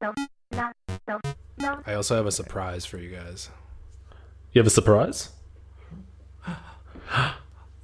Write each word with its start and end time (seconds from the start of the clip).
I 0.00 1.94
also 1.94 2.16
have 2.16 2.26
a 2.26 2.32
surprise 2.32 2.84
for 2.84 2.98
you 2.98 3.10
guys. 3.14 3.50
You 4.52 4.60
have 4.60 4.66
a 4.66 4.70
surprise? 4.70 5.30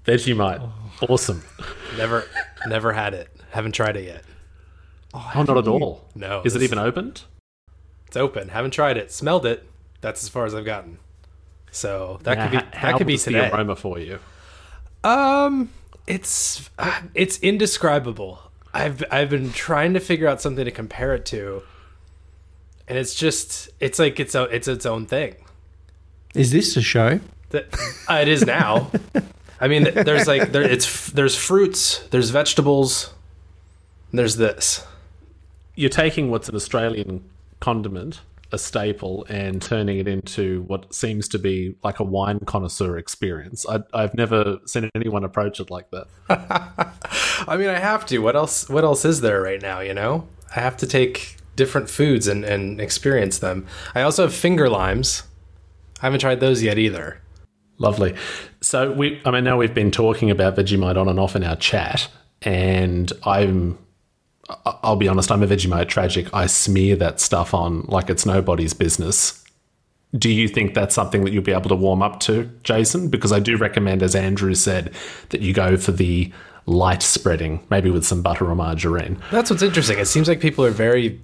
Vegemite. 0.05 0.71
Awesome. 1.09 1.43
Never, 1.97 2.25
never 2.67 2.93
had 2.93 3.15
it. 3.15 3.29
Haven't 3.51 3.73
tried 3.73 3.97
it 3.97 4.05
yet. 4.05 4.23
Oh, 5.15 5.31
not 5.47 5.57
at 5.59 5.69
all. 5.69 6.05
No, 6.15 6.43
Is 6.45 6.57
it 6.57 6.63
even 6.63 6.79
opened? 6.79 7.23
It's 8.07 8.17
open. 8.17 8.49
Haven't 8.49 8.71
tried 8.73 8.97
it. 8.97 9.13
Smelled 9.13 9.45
it. 9.47 9.67
That's 10.01 10.23
as 10.23 10.29
far 10.29 10.45
as 10.47 10.55
I've 10.55 10.65
gotten. 10.65 10.99
So 11.71 12.19
that 12.25 12.37
Now, 12.39 12.45
could 12.45 12.51
be 12.51 12.57
h- 12.59 12.75
how 12.75 12.93
that 12.93 12.99
could 12.99 13.07
be 13.07 13.15
was 13.15 13.25
today. 13.25 13.41
the 13.49 13.55
aroma 13.55 13.77
for 13.77 13.99
you? 13.99 14.19
Um, 15.05 15.71
it's 16.07 16.69
uh, 16.79 17.01
it's 17.15 17.39
indescribable. 17.41 18.39
I've 18.75 19.03
I've 19.11 19.31
been 19.31 19.53
trying 19.53 19.95
to 19.95 20.01
figure 20.01 20.29
out 20.29 20.41
something 20.41 20.65
to 20.65 20.71
compare 20.71 21.15
it 21.15 21.25
to, 21.27 21.63
and 22.93 22.99
it's 22.99 23.15
just 23.15 23.71
it's 23.81 23.99
like 23.99 24.21
it's 24.21 24.35
a, 24.35 24.43
it's 24.55 24.69
its 24.69 24.85
own 24.85 25.07
thing. 25.07 25.35
Is 26.35 26.53
this 26.53 26.77
a 26.77 26.83
show? 26.83 27.21
That 27.49 27.75
uh, 28.07 28.17
it 28.17 28.29
is 28.29 28.45
now. 28.45 28.91
I 29.59 29.69
mean, 29.69 29.85
there's 29.85 30.29
like 30.29 30.53
there 30.53 30.61
it's 30.63 31.07
there's 31.11 31.35
fruits, 31.35 32.07
there's 32.11 32.29
vegetables, 32.29 33.15
there's 34.13 34.37
this. 34.37 34.87
You're 35.75 35.89
taking 35.89 36.31
what's 36.31 36.51
an 36.51 36.55
Australian 36.55 37.25
condiment, 37.61 38.21
a 38.53 38.59
staple, 38.59 39.25
and 39.31 39.63
turning 39.63 39.99
it 39.99 40.07
into 40.07 40.65
what 40.65 40.93
seems 40.93 41.29
to 41.29 41.39
be 41.39 41.75
like 41.83 41.99
a 41.99 42.05
wine 42.05 42.41
connoisseur 42.41 42.99
experience. 42.99 43.65
I, 43.67 43.85
I've 43.95 44.13
never 44.13 44.59
seen 44.67 44.91
anyone 44.95 45.25
approach 45.25 45.61
it 45.61 45.71
like 45.71 45.91
that. 45.93 46.09
I 47.49 47.57
mean, 47.57 47.71
I 47.71 47.79
have 47.79 48.05
to. 48.07 48.19
What 48.19 48.37
else? 48.37 48.69
What 48.69 48.85
else 48.85 49.07
is 49.07 49.23
there 49.23 49.41
right 49.41 49.63
now? 49.63 49.81
You 49.81 49.95
know, 49.95 50.29
I 50.55 50.61
have 50.61 50.77
to 50.77 50.87
take 50.87 51.39
different 51.57 51.91
foods 51.91 52.27
and 52.27 52.45
and 52.45 52.81
experience 52.81 53.39
them. 53.39 53.67
I 53.95 54.03
also 54.03 54.25
have 54.25 54.35
finger 54.35 54.69
limes. 54.69 55.23
I 56.01 56.07
haven't 56.07 56.21
tried 56.21 56.41
those 56.41 56.63
yet 56.63 56.79
either. 56.79 57.21
Lovely. 57.79 58.15
So 58.61 58.93
we, 58.93 59.21
I 59.25 59.31
mean, 59.31 59.45
now 59.45 59.57
we've 59.57 59.75
been 59.75 59.91
talking 59.91 60.31
about 60.31 60.57
Vegemite 60.57 60.97
on 60.97 61.09
and 61.09 61.19
off 61.19 61.35
in 61.35 61.43
our 61.43 61.57
chat, 61.57 62.09
and 62.43 63.13
I'm, 63.25 63.79
I'll 64.65 64.97
be 64.97 65.09
honest, 65.09 65.33
I'm 65.33 65.43
a 65.43 65.47
Vegemite 65.47 65.89
tragic. 65.89 66.33
I 66.33 66.47
smear 66.47 66.97
that 66.97 67.19
stuff 67.19 67.55
on 67.55 67.83
like 67.83 68.09
it's 68.09 68.25
nobody's 68.25 68.73
business. 68.73 69.45
Do 70.17 70.31
you 70.31 70.47
think 70.47 70.75
that's 70.75 70.95
something 70.95 71.25
that 71.25 71.33
you'll 71.33 71.43
be 71.43 71.53
able 71.53 71.71
to 71.71 71.75
warm 71.75 72.03
up 72.03 72.21
to, 72.21 72.51
Jason? 72.63 73.09
Because 73.09 73.33
I 73.33 73.41
do 73.41 73.57
recommend, 73.57 74.03
as 74.03 74.15
Andrew 74.15 74.55
said, 74.55 74.93
that 75.31 75.41
you 75.41 75.55
go 75.55 75.77
for 75.77 75.93
the 75.93 76.31
light 76.67 77.03
spreading, 77.03 77.65
maybe 77.71 77.91
with 77.91 78.05
some 78.05 78.23
butter 78.23 78.49
or 78.49 78.55
margarine. 78.55 79.19
That's 79.31 79.51
what's 79.51 79.63
interesting. 79.63 79.99
It 79.99 80.07
seems 80.07 80.29
like 80.29 80.41
people 80.41 80.65
are 80.65 80.71
very, 80.71 81.21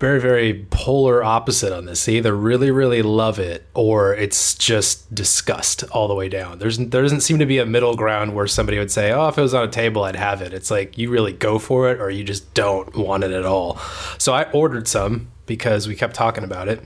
very, 0.00 0.20
very 0.20 0.66
polar 0.70 1.22
opposite 1.22 1.72
on 1.72 1.84
this. 1.84 2.04
They 2.04 2.16
either 2.16 2.34
really, 2.34 2.70
really 2.70 3.02
love 3.02 3.38
it 3.38 3.66
or 3.74 4.14
it's 4.14 4.54
just 4.54 5.14
disgust 5.14 5.84
all 5.92 6.08
the 6.08 6.14
way 6.14 6.28
down. 6.28 6.58
There's 6.58 6.78
there 6.78 7.02
doesn't 7.02 7.20
seem 7.20 7.38
to 7.38 7.46
be 7.46 7.58
a 7.58 7.66
middle 7.66 7.94
ground 7.94 8.34
where 8.34 8.46
somebody 8.46 8.78
would 8.78 8.90
say, 8.90 9.12
"Oh, 9.12 9.28
if 9.28 9.38
it 9.38 9.42
was 9.42 9.54
on 9.54 9.64
a 9.64 9.70
table, 9.70 10.02
I'd 10.04 10.16
have 10.16 10.42
it." 10.42 10.52
It's 10.52 10.70
like 10.70 10.98
you 10.98 11.10
really 11.10 11.32
go 11.32 11.58
for 11.58 11.90
it 11.90 12.00
or 12.00 12.10
you 12.10 12.24
just 12.24 12.52
don't 12.54 12.94
want 12.96 13.24
it 13.24 13.30
at 13.30 13.44
all. 13.44 13.78
So 14.18 14.32
I 14.32 14.50
ordered 14.50 14.88
some 14.88 15.28
because 15.46 15.86
we 15.86 15.94
kept 15.94 16.14
talking 16.14 16.44
about 16.44 16.68
it. 16.68 16.82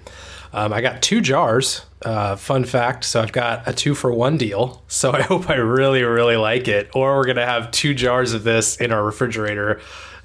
Um, 0.53 0.73
I 0.73 0.81
got 0.81 1.03
two 1.03 1.21
jars. 1.21 1.83
Uh, 2.03 2.37
fun 2.37 2.65
fact. 2.65 3.05
So 3.05 3.21
I've 3.21 3.33
got 3.33 3.67
a 3.67 3.73
two 3.73 3.95
for 3.95 4.13
one 4.13 4.37
deal. 4.37 4.83
So 4.89 5.13
I 5.15 5.23
hope 5.23 5.49
I 5.51 5.57
really, 5.57 6.03
really 6.03 6.37
like 6.37 6.69
it. 6.69 6.91
Or 6.95 7.17
we're 7.17 7.27
gonna 7.27 7.47
have 7.47 7.71
two 7.71 7.95
jars 7.95 8.33
of 8.35 8.45
this 8.45 8.77
in 8.77 8.93
our 8.93 9.05
refrigerator. 9.05 9.81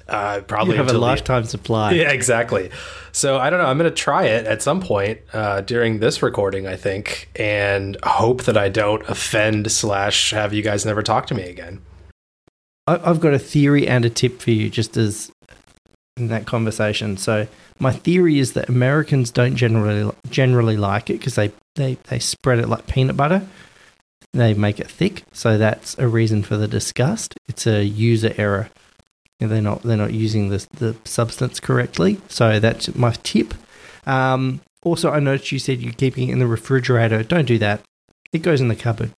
Uh, 0.08 0.34
You 0.38 0.42
probably 0.42 0.76
have 0.76 0.86
a 0.86 0.88
until 0.90 1.00
the- 1.00 1.06
lifetime 1.06 1.44
supply. 1.44 1.92
yeah, 1.94 2.10
exactly. 2.10 2.70
So 3.12 3.38
I 3.38 3.48
don't 3.48 3.60
know. 3.60 3.66
I'm 3.66 3.78
going 3.78 3.88
to 3.90 3.94
try 3.96 4.24
it 4.24 4.46
at 4.46 4.60
some 4.62 4.80
point 4.80 5.20
uh, 5.32 5.60
during 5.62 6.00
this 6.00 6.22
recording, 6.22 6.66
I 6.66 6.76
think, 6.76 7.30
and 7.36 7.96
hope 8.04 8.42
that 8.44 8.56
I 8.56 8.68
don't 8.68 9.02
offend 9.08 9.70
slash 9.72 10.32
have 10.32 10.52
you 10.52 10.62
guys 10.62 10.84
never 10.84 11.02
talk 11.02 11.26
to 11.28 11.34
me 11.34 11.44
again. 11.44 11.80
I, 12.86 13.00
I've 13.08 13.20
got 13.20 13.32
a 13.34 13.38
theory 13.38 13.86
and 13.86 14.04
a 14.04 14.10
tip 14.10 14.40
for 14.42 14.50
you, 14.50 14.68
just 14.68 14.96
as 14.96 15.30
in 16.16 16.28
that 16.28 16.46
conversation. 16.46 17.16
So 17.16 17.46
my 17.78 17.92
theory 17.92 18.38
is 18.38 18.52
that 18.52 18.68
Americans 18.68 19.30
don't 19.30 19.56
generally 19.56 20.12
generally 20.30 20.76
like 20.76 21.08
it 21.10 21.18
because 21.18 21.34
they, 21.34 21.50
they 21.76 21.94
they 22.08 22.18
spread 22.18 22.58
it 22.58 22.68
like 22.68 22.86
peanut 22.86 23.16
butter. 23.16 23.42
They 24.32 24.52
make 24.54 24.80
it 24.80 24.90
thick, 24.90 25.22
so 25.32 25.56
that's 25.56 25.96
a 25.98 26.08
reason 26.08 26.42
for 26.42 26.56
the 26.56 26.66
disgust. 26.68 27.34
It's 27.48 27.66
a 27.66 27.84
user 27.84 28.34
error. 28.36 28.70
They're 29.48 29.62
not 29.62 29.82
they're 29.82 29.96
not 29.96 30.12
using 30.12 30.48
the 30.50 30.66
the 30.76 30.96
substance 31.04 31.60
correctly. 31.60 32.20
So 32.28 32.58
that's 32.60 32.94
my 32.94 33.12
tip. 33.22 33.54
Um, 34.06 34.60
also, 34.82 35.10
I 35.10 35.18
noticed 35.20 35.50
you 35.52 35.58
said 35.58 35.80
you're 35.80 35.92
keeping 35.94 36.28
it 36.28 36.32
in 36.32 36.38
the 36.38 36.46
refrigerator. 36.46 37.22
Don't 37.22 37.46
do 37.46 37.58
that. 37.58 37.80
It 38.32 38.38
goes 38.42 38.60
in 38.60 38.68
the 38.68 38.76
cupboard. 38.76 39.12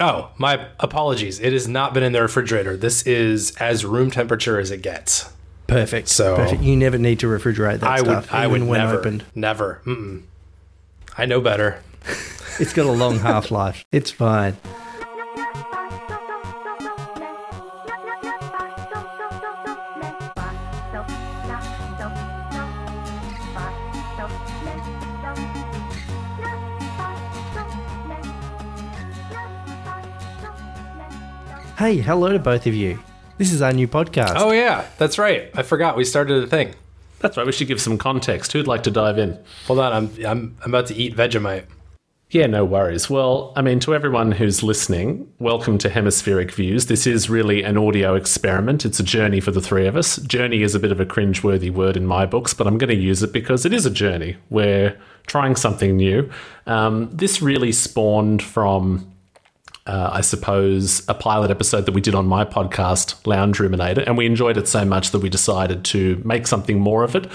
Oh, 0.00 0.30
my 0.38 0.66
apologies. 0.80 1.38
It 1.38 1.52
has 1.52 1.68
not 1.68 1.94
been 1.94 2.02
in 2.02 2.12
the 2.12 2.22
refrigerator. 2.22 2.76
This 2.76 3.02
is 3.06 3.54
as 3.56 3.84
room 3.84 4.10
temperature 4.10 4.58
as 4.58 4.70
it 4.70 4.82
gets. 4.82 5.30
Perfect. 5.68 6.08
So- 6.08 6.34
Perfect. 6.36 6.62
You 6.62 6.76
never 6.76 6.98
need 6.98 7.20
to 7.20 7.26
refrigerate 7.26 7.80
that 7.80 7.90
I 7.90 7.98
stuff. 7.98 8.32
would. 8.32 8.36
I 8.36 8.46
would 8.46 8.62
when 8.64 8.80
never. 8.80 8.98
opened. 8.98 9.24
Never. 9.34 9.80
Mm-mm. 9.84 10.22
I 11.16 11.26
know 11.26 11.40
better. 11.40 11.82
It's 12.58 12.74
got 12.74 12.84
a 12.84 12.92
long 12.92 13.18
half 13.30 13.50
life. 13.50 13.82
It's 13.92 14.10
fine. 14.10 14.58
Hey, 31.82 31.96
hello 31.96 32.32
to 32.32 32.38
both 32.38 32.68
of 32.68 32.76
you. 32.76 33.00
This 33.38 33.52
is 33.52 33.60
our 33.60 33.72
new 33.72 33.88
podcast. 33.88 34.34
Oh 34.36 34.52
yeah, 34.52 34.86
that's 34.98 35.18
right. 35.18 35.50
I 35.56 35.64
forgot 35.64 35.96
we 35.96 36.04
started 36.04 36.44
a 36.44 36.46
thing. 36.46 36.76
That's 37.18 37.36
right. 37.36 37.44
We 37.44 37.50
should 37.50 37.66
give 37.66 37.80
some 37.80 37.98
context. 37.98 38.52
Who'd 38.52 38.68
like 38.68 38.84
to 38.84 38.92
dive 38.92 39.18
in? 39.18 39.36
Hold 39.66 39.80
on. 39.80 39.92
I'm 39.92 40.24
I'm, 40.24 40.56
I'm 40.62 40.70
about 40.70 40.86
to 40.86 40.94
eat 40.94 41.16
Vegemite. 41.16 41.64
Yeah, 42.30 42.46
no 42.46 42.64
worries. 42.64 43.10
Well, 43.10 43.52
I 43.56 43.62
mean, 43.62 43.80
to 43.80 43.96
everyone 43.96 44.30
who's 44.30 44.62
listening, 44.62 45.28
welcome 45.40 45.76
to 45.78 45.90
Hemispheric 45.90 46.52
Views. 46.52 46.86
This 46.86 47.04
is 47.04 47.28
really 47.28 47.64
an 47.64 47.76
audio 47.76 48.14
experiment. 48.14 48.84
It's 48.84 49.00
a 49.00 49.02
journey 49.02 49.40
for 49.40 49.50
the 49.50 49.60
three 49.60 49.88
of 49.88 49.96
us. 49.96 50.18
Journey 50.18 50.62
is 50.62 50.76
a 50.76 50.78
bit 50.78 50.92
of 50.92 51.00
a 51.00 51.04
cringeworthy 51.04 51.72
word 51.72 51.96
in 51.96 52.06
my 52.06 52.26
books, 52.26 52.54
but 52.54 52.68
I'm 52.68 52.78
going 52.78 52.90
to 52.90 52.94
use 52.94 53.24
it 53.24 53.32
because 53.32 53.66
it 53.66 53.72
is 53.72 53.86
a 53.86 53.90
journey. 53.90 54.36
We're 54.50 54.96
trying 55.26 55.56
something 55.56 55.96
new. 55.96 56.30
Um, 56.68 57.10
this 57.12 57.42
really 57.42 57.72
spawned 57.72 58.40
from, 58.40 59.11
uh, 59.86 60.10
I 60.12 60.20
suppose, 60.20 61.06
a 61.08 61.14
pilot 61.14 61.50
episode 61.50 61.86
that 61.86 61.92
we 61.92 62.00
did 62.00 62.14
on 62.14 62.26
my 62.26 62.44
podcast, 62.44 63.26
Lounge 63.26 63.58
Ruminator, 63.58 64.06
and 64.06 64.16
we 64.16 64.26
enjoyed 64.26 64.56
it 64.56 64.68
so 64.68 64.84
much 64.84 65.10
that 65.10 65.18
we 65.18 65.28
decided 65.28 65.84
to 65.86 66.20
make 66.24 66.46
something 66.46 66.78
more 66.78 67.02
of 67.02 67.16
it 67.16 67.30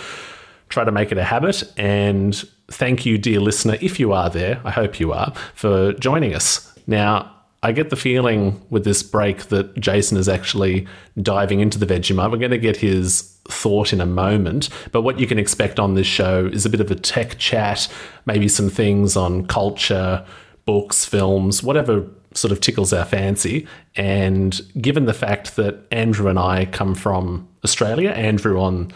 try 0.69 0.83
to 0.83 0.91
make 0.91 1.11
it 1.11 1.17
a 1.17 1.23
habit. 1.23 1.63
And 1.77 2.35
thank 2.69 3.05
you, 3.05 3.17
dear 3.17 3.39
listener, 3.39 3.77
if 3.81 3.99
you 3.99 4.13
are 4.13 4.29
there, 4.29 4.61
I 4.63 4.71
hope 4.71 4.99
you 4.99 5.13
are, 5.13 5.33
for 5.53 5.93
joining 5.93 6.33
us. 6.33 6.73
Now, 6.87 7.33
I 7.63 7.71
get 7.71 7.89
the 7.89 7.95
feeling 7.95 8.61
with 8.69 8.83
this 8.83 9.01
break 9.01 9.45
that 9.45 9.77
Jason 9.79 10.17
is 10.17 10.29
actually 10.29 10.87
diving 11.21 11.59
into 11.59 11.79
the 11.79 11.85
Vegemite. 11.85 12.31
We're 12.31 12.37
going 12.37 12.51
to 12.51 12.57
get 12.57 12.77
his 12.77 13.33
thought 13.47 13.93
in 13.93 14.01
a 14.01 14.05
moment, 14.05 14.69
but 14.91 15.01
what 15.01 15.19
you 15.19 15.27
can 15.27 15.39
expect 15.39 15.79
on 15.79 15.95
this 15.95 16.07
show 16.07 16.45
is 16.47 16.65
a 16.65 16.69
bit 16.69 16.81
of 16.81 16.91
a 16.91 16.95
tech 16.95 17.37
chat, 17.37 17.87
maybe 18.25 18.47
some 18.47 18.69
things 18.69 19.15
on 19.15 19.47
culture, 19.47 20.25
books, 20.65 21.05
films, 21.05 21.63
whatever 21.63 22.05
sort 22.37 22.51
of 22.51 22.61
tickles 22.61 22.93
our 22.93 23.05
fancy. 23.05 23.67
And 23.95 24.61
given 24.79 25.05
the 25.05 25.13
fact 25.13 25.55
that 25.55 25.85
Andrew 25.91 26.29
and 26.29 26.39
I 26.39 26.65
come 26.65 26.95
from 26.95 27.47
Australia, 27.63 28.11
Andrew 28.11 28.61
on 28.61 28.91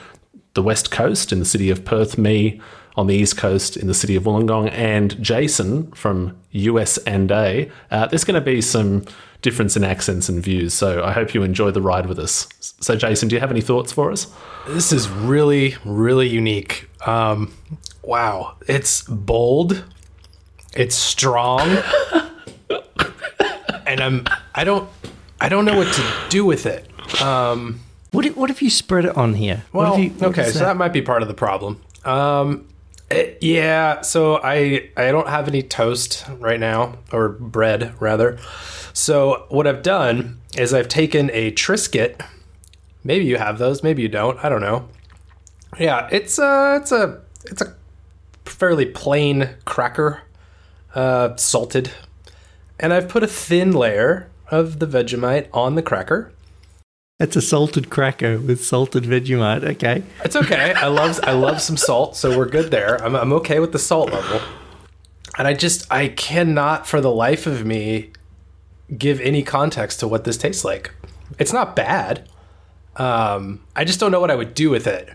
the 0.54 0.64
west 0.64 0.92
coast 0.92 1.32
in 1.32 1.40
the 1.40 1.46
city 1.46 1.70
of 1.70 1.84
Perth, 1.86 2.18
me 2.18 2.62
on 2.96 3.08
the 3.08 3.16
east 3.16 3.38
coast 3.38 3.78
in 3.78 3.88
the 3.88 3.94
city 3.94 4.16
of 4.16 4.24
Wollongong, 4.24 4.72
and 4.72 5.22
Jason 5.22 5.92
from 5.94 6.38
US 6.52 6.98
and 7.00 7.32
A. 7.32 7.72
Uh, 7.90 8.08
there's 8.08 8.24
going 8.24 8.40
to 8.40 8.46
be 8.46 8.62
some 8.62 9.06
difference 9.42 9.76
in 9.76 9.84
accents 9.84 10.30
and 10.30 10.44
views, 10.44 10.74
so 10.74 11.04
I 11.04 11.12
hope 11.14 11.34
you 11.34 11.44
enjoy 11.44 11.72
the 11.72 11.82
ride 11.82 12.06
with 12.06 12.20
us. 12.20 12.48
So, 12.60 12.96
Jason, 12.96 13.30
do 13.30 13.36
you 13.36 13.40
have 13.40 13.52
any 13.52 13.62
thoughts 13.62 13.92
for 13.92 14.12
us? 14.12 14.32
This 14.68 14.92
is 14.92 15.10
really, 15.10 15.76
really 15.86 16.28
unique. 16.28 16.90
Um, 17.08 17.54
wow, 18.04 18.58
it's 18.68 19.04
bold, 19.04 19.84
it's 20.76 20.96
strong, 20.96 21.78
and 24.02 24.28
I'm 24.28 24.36
I 24.56 24.64
don't 24.64 24.90
I 25.40 25.50
don't 25.50 25.66
know 25.66 25.76
what 25.78 25.94
to 25.94 26.04
do 26.30 26.46
with 26.46 26.66
it. 26.66 26.88
Um, 27.22 27.80
What 28.12 28.26
if, 28.26 28.36
what 28.36 28.50
if 28.50 28.62
you 28.62 28.70
spread 28.70 29.06
it 29.06 29.16
on 29.18 29.34
here? 29.36 29.64
Well, 29.74 29.94
if 29.96 30.00
you, 30.22 30.28
okay, 30.28 30.52
so 30.52 30.60
that 30.60 30.78
might 30.78 30.94
be 30.94 31.02
part 31.02 31.22
of 31.22 31.28
the 31.28 31.34
problem. 31.34 31.82
Um, 32.06 32.68
it- 33.10 33.38
yeah, 33.42 34.02
so 34.02 34.38
I 34.44 34.90
I 34.98 35.12
don't 35.12 35.28
have 35.28 35.48
any 35.48 35.64
toast 35.64 36.26
right 36.40 36.60
now 36.60 36.98
or 37.12 37.30
bread 37.30 37.94
rather. 38.00 38.38
So 38.94 39.46
what 39.50 39.68
I've 39.68 39.84
done 39.84 40.40
is 40.58 40.74
I've 40.74 40.88
taken 40.90 41.30
a 41.34 41.52
Triscuit. 41.52 42.22
Maybe 43.04 43.26
you 43.26 43.38
have 43.38 43.58
those, 43.58 43.82
maybe 43.84 44.02
you 44.02 44.10
don't. 44.10 44.38
I 44.44 44.50
don't 44.50 44.62
know. 44.62 44.90
Yeah, 45.80 46.08
it's 46.12 46.38
a 46.38 46.78
it's 46.82 46.92
a 46.92 47.22
it's 47.46 47.62
a 47.62 47.74
fairly 48.46 48.86
plain 48.86 49.50
cracker, 49.66 50.22
uh, 50.94 51.36
salted, 51.38 51.92
and 52.82 52.92
I've 52.92 53.08
put 53.08 53.24
a 53.24 53.28
thin 53.28 53.72
layer 53.72 54.30
of 54.50 54.80
the 54.80 54.88
Vegemite 54.88 55.48
on 55.54 55.76
the 55.76 55.82
cracker. 55.82 56.34
It's 57.20 57.36
a 57.36 57.42
salted 57.42 57.92
cracker 57.92 58.40
with 58.40 58.66
salted 58.66 59.04
Vegemite. 59.04 59.64
Okay. 59.64 60.04
It's 60.26 60.36
okay. 60.36 60.74
I 60.74 60.88
love 60.88 61.20
I 61.24 61.34
love 61.34 61.62
some 61.62 61.78
salt, 61.78 62.16
so 62.16 62.36
we're 62.36 62.50
good 62.50 62.72
there. 62.72 63.02
I'm 63.04 63.16
I'm 63.16 63.32
okay 63.34 63.60
with 63.60 63.72
the 63.72 63.80
salt 63.80 64.12
level. 64.12 64.42
And 65.38 65.48
I 65.48 65.54
just 65.54 65.90
I 65.92 66.08
cannot 66.08 66.88
for 66.88 67.00
the 67.00 67.12
life 67.12 67.46
of 67.46 67.64
me 67.64 68.12
give 68.98 69.22
any 69.22 69.44
context 69.44 70.00
to 70.00 70.08
what 70.08 70.24
this 70.24 70.36
tastes 70.36 70.66
like. 70.66 70.92
It's 71.38 71.54
not 71.54 71.76
bad. 71.76 72.28
Um, 72.98 73.64
I 73.76 73.86
just 73.86 74.00
don't 74.00 74.12
know 74.12 74.20
what 74.20 74.32
I 74.32 74.36
would 74.36 74.54
do 74.54 74.70
with 74.70 74.88
it. 74.88 75.10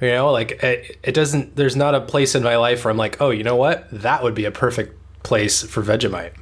You 0.00 0.08
know, 0.08 0.32
like 0.32 0.62
it, 0.62 0.98
it 1.04 1.12
doesn't. 1.12 1.54
There's 1.54 1.76
not 1.76 1.94
a 1.94 2.00
place 2.00 2.34
in 2.34 2.42
my 2.42 2.56
life 2.56 2.84
where 2.84 2.90
I'm 2.90 2.98
like, 2.98 3.20
oh, 3.20 3.30
you 3.30 3.44
know 3.44 3.56
what? 3.56 3.88
That 3.92 4.24
would 4.24 4.34
be 4.34 4.44
a 4.44 4.50
perfect 4.50 4.94
place 5.22 5.62
for 5.62 5.82
Vegemite. 5.82 6.32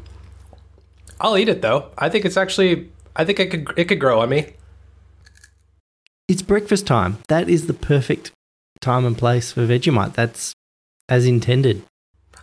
I'll 1.25 1.38
eat 1.38 1.49
it 1.49 1.62
though. 1.62 1.91
I 1.97 2.11
think 2.11 2.26
it's 2.26 2.37
actually. 2.37 2.93
I 3.17 3.25
think 3.25 3.41
it 3.41 3.50
could. 3.50 3.73
It 3.79 3.85
could 3.87 3.99
grow 3.99 4.21
on 4.21 4.29
me. 4.29 4.53
It's 6.29 6.43
breakfast 6.43 6.87
time. 6.87 7.17
That 7.29 7.49
is 7.49 7.67
the 7.67 7.73
perfect 7.73 8.31
time 8.82 9.06
and 9.06 9.17
place 9.17 9.50
for 9.50 9.67
Vegemite. 9.67 10.12
That's 10.12 10.53
as 11.09 11.25
intended. 11.25 11.82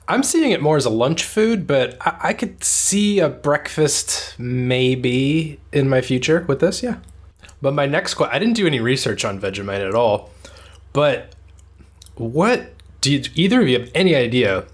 I'm 0.07 0.23
seeing 0.23 0.49
it 0.49 0.63
more 0.63 0.77
as 0.77 0.85
a 0.85 0.89
lunch 0.89 1.23
food, 1.23 1.67
but 1.67 1.95
I, 2.01 2.29
I 2.29 2.33
could 2.33 2.63
see 2.63 3.19
a 3.19 3.29
breakfast 3.29 4.33
maybe 4.39 5.59
in 5.71 5.87
my 5.87 6.01
future 6.01 6.43
with 6.47 6.59
this. 6.59 6.81
Yeah. 6.81 6.97
But 7.61 7.75
my 7.75 7.85
next 7.85 8.15
question, 8.15 8.35
I 8.35 8.39
didn't 8.39 8.55
do 8.55 8.65
any 8.65 8.79
research 8.79 9.23
on 9.23 9.39
Vegemite 9.39 9.87
at 9.87 9.93
all. 9.93 10.31
But 10.91 11.35
what 12.15 12.73
do 13.01 13.13
you, 13.13 13.23
either 13.35 13.61
of 13.61 13.67
you 13.67 13.79
have 13.79 13.91
any 13.93 14.15
idea? 14.15 14.65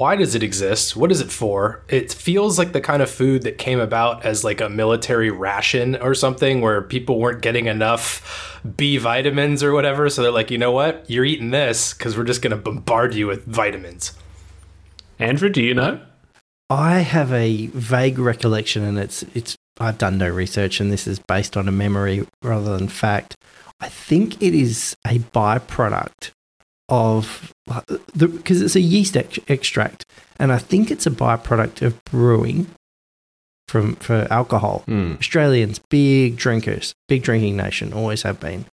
Why 0.00 0.16
does 0.16 0.34
it 0.34 0.42
exist? 0.42 0.96
What 0.96 1.12
is 1.12 1.20
it 1.20 1.30
for? 1.30 1.84
It 1.86 2.10
feels 2.10 2.58
like 2.58 2.72
the 2.72 2.80
kind 2.80 3.02
of 3.02 3.10
food 3.10 3.42
that 3.42 3.58
came 3.58 3.78
about 3.78 4.24
as 4.24 4.42
like 4.42 4.62
a 4.62 4.70
military 4.70 5.30
ration 5.30 5.94
or 5.96 6.14
something 6.14 6.62
where 6.62 6.80
people 6.80 7.18
weren't 7.18 7.42
getting 7.42 7.66
enough 7.66 8.58
B 8.78 8.96
vitamins 8.96 9.62
or 9.62 9.74
whatever. 9.74 10.08
So 10.08 10.22
they're 10.22 10.30
like, 10.30 10.50
you 10.50 10.56
know 10.56 10.72
what? 10.72 11.04
You're 11.10 11.26
eating 11.26 11.50
this 11.50 11.92
because 11.92 12.16
we're 12.16 12.24
just 12.24 12.40
going 12.40 12.52
to 12.52 12.56
bombard 12.56 13.12
you 13.12 13.26
with 13.26 13.44
vitamins. 13.44 14.14
Andrew, 15.18 15.50
do 15.50 15.62
you 15.62 15.74
know? 15.74 16.00
I 16.70 17.00
have 17.00 17.30
a 17.30 17.66
vague 17.66 18.18
recollection, 18.18 18.82
and 18.82 18.98
it's 18.98 19.22
it's. 19.34 19.54
I've 19.78 19.98
done 19.98 20.16
no 20.16 20.30
research, 20.30 20.80
and 20.80 20.90
this 20.90 21.06
is 21.06 21.18
based 21.18 21.58
on 21.58 21.68
a 21.68 21.72
memory 21.72 22.26
rather 22.42 22.74
than 22.78 22.88
fact. 22.88 23.36
I 23.80 23.90
think 23.90 24.40
it 24.42 24.54
is 24.54 24.96
a 25.06 25.18
byproduct 25.18 26.30
of 26.88 27.52
the 27.59 27.59
because 28.16 28.62
it's 28.62 28.76
a 28.76 28.80
yeast 28.80 29.16
ex- 29.16 29.38
extract, 29.48 30.04
and 30.38 30.52
I 30.52 30.58
think 30.58 30.90
it's 30.90 31.06
a 31.06 31.10
byproduct 31.10 31.82
of 31.82 32.02
brewing 32.04 32.66
from 33.68 33.96
for 33.96 34.26
alcohol. 34.30 34.84
Mm. 34.86 35.18
Australians 35.18 35.78
big 35.90 36.36
drinkers, 36.36 36.94
big 37.08 37.22
drinking 37.22 37.56
nation, 37.56 37.92
always 37.92 38.22
have 38.22 38.40
been. 38.40 38.66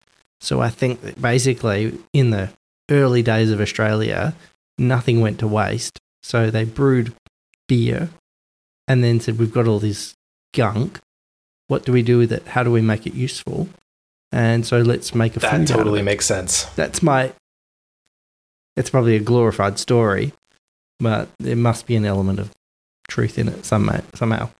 So 0.40 0.60
I 0.60 0.68
think 0.68 1.00
that 1.00 1.20
basically 1.20 1.98
in 2.12 2.30
the 2.30 2.50
early 2.90 3.22
days 3.22 3.50
of 3.50 3.60
Australia, 3.60 4.34
nothing 4.78 5.20
went 5.20 5.38
to 5.40 5.48
waste. 5.48 5.98
So 6.22 6.50
they 6.50 6.64
brewed 6.64 7.14
beer 7.68 8.10
and 8.86 9.02
then 9.02 9.20
said, 9.20 9.38
We've 9.38 9.52
got 9.52 9.66
all 9.66 9.78
this 9.78 10.14
gunk. 10.54 11.00
What 11.68 11.84
do 11.84 11.92
we 11.92 12.02
do 12.02 12.18
with 12.18 12.32
it? 12.32 12.46
How 12.48 12.62
do 12.62 12.70
we 12.70 12.82
make 12.82 13.06
it 13.06 13.14
useful? 13.14 13.68
And 14.32 14.66
so 14.66 14.80
let's 14.80 15.14
make 15.14 15.36
a 15.36 15.40
that 15.40 15.66
totally 15.66 15.80
out 15.80 15.86
of 15.86 15.94
it. 15.96 16.02
makes 16.02 16.26
sense. 16.26 16.64
That's 16.76 17.02
my. 17.02 17.32
It's 18.76 18.90
probably 18.90 19.16
a 19.16 19.20
glorified 19.20 19.78
story, 19.78 20.32
but 20.98 21.28
there 21.38 21.56
must 21.56 21.86
be 21.86 21.96
an 21.96 22.04
element 22.04 22.38
of 22.38 22.50
truth 23.08 23.38
in 23.38 23.48
it 23.48 23.64
somehow. 23.64 24.00
somehow. 24.14 24.50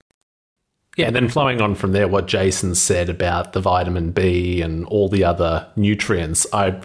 Yeah, 0.96 1.08
and 1.08 1.16
then 1.16 1.28
flowing 1.28 1.60
on 1.60 1.74
from 1.74 1.92
there, 1.92 2.06
what 2.06 2.26
Jason 2.26 2.74
said 2.76 3.08
about 3.08 3.52
the 3.52 3.60
vitamin 3.60 4.12
B 4.12 4.62
and 4.62 4.86
all 4.86 5.08
the 5.08 5.24
other 5.24 5.66
nutrients. 5.74 6.46
I, 6.52 6.80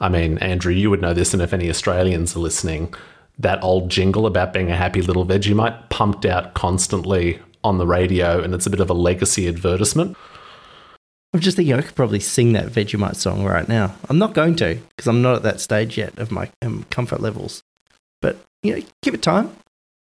I 0.00 0.08
mean, 0.08 0.38
Andrew, 0.38 0.72
you 0.72 0.90
would 0.90 1.00
know 1.00 1.14
this, 1.14 1.32
and 1.32 1.40
if 1.40 1.52
any 1.52 1.70
Australians 1.70 2.34
are 2.34 2.40
listening, 2.40 2.92
that 3.38 3.62
old 3.62 3.88
jingle 3.88 4.26
about 4.26 4.52
being 4.52 4.70
a 4.70 4.76
happy 4.76 5.00
little 5.00 5.24
Vegemite 5.24 5.90
pumped 5.90 6.24
out 6.24 6.54
constantly 6.54 7.40
on 7.62 7.78
the 7.78 7.86
radio, 7.86 8.42
and 8.42 8.52
it's 8.52 8.66
a 8.66 8.70
bit 8.70 8.80
of 8.80 8.90
a 8.90 8.94
legacy 8.94 9.46
advertisement. 9.46 10.16
I'm 11.34 11.40
just 11.40 11.56
thinking 11.56 11.74
I 11.74 11.82
could 11.82 11.94
probably 11.94 12.20
sing 12.20 12.52
that 12.52 12.66
Vegemite 12.66 13.16
song 13.16 13.44
right 13.44 13.66
now. 13.66 13.94
I'm 14.10 14.18
not 14.18 14.34
going 14.34 14.54
to 14.56 14.78
because 14.90 15.06
I'm 15.06 15.22
not 15.22 15.36
at 15.36 15.42
that 15.44 15.60
stage 15.60 15.96
yet 15.96 16.18
of 16.18 16.30
my 16.30 16.50
um, 16.60 16.84
comfort 16.90 17.20
levels. 17.20 17.62
But 18.20 18.38
you 18.62 18.76
know, 18.76 18.82
give 19.02 19.14
it 19.14 19.22
time. 19.22 19.56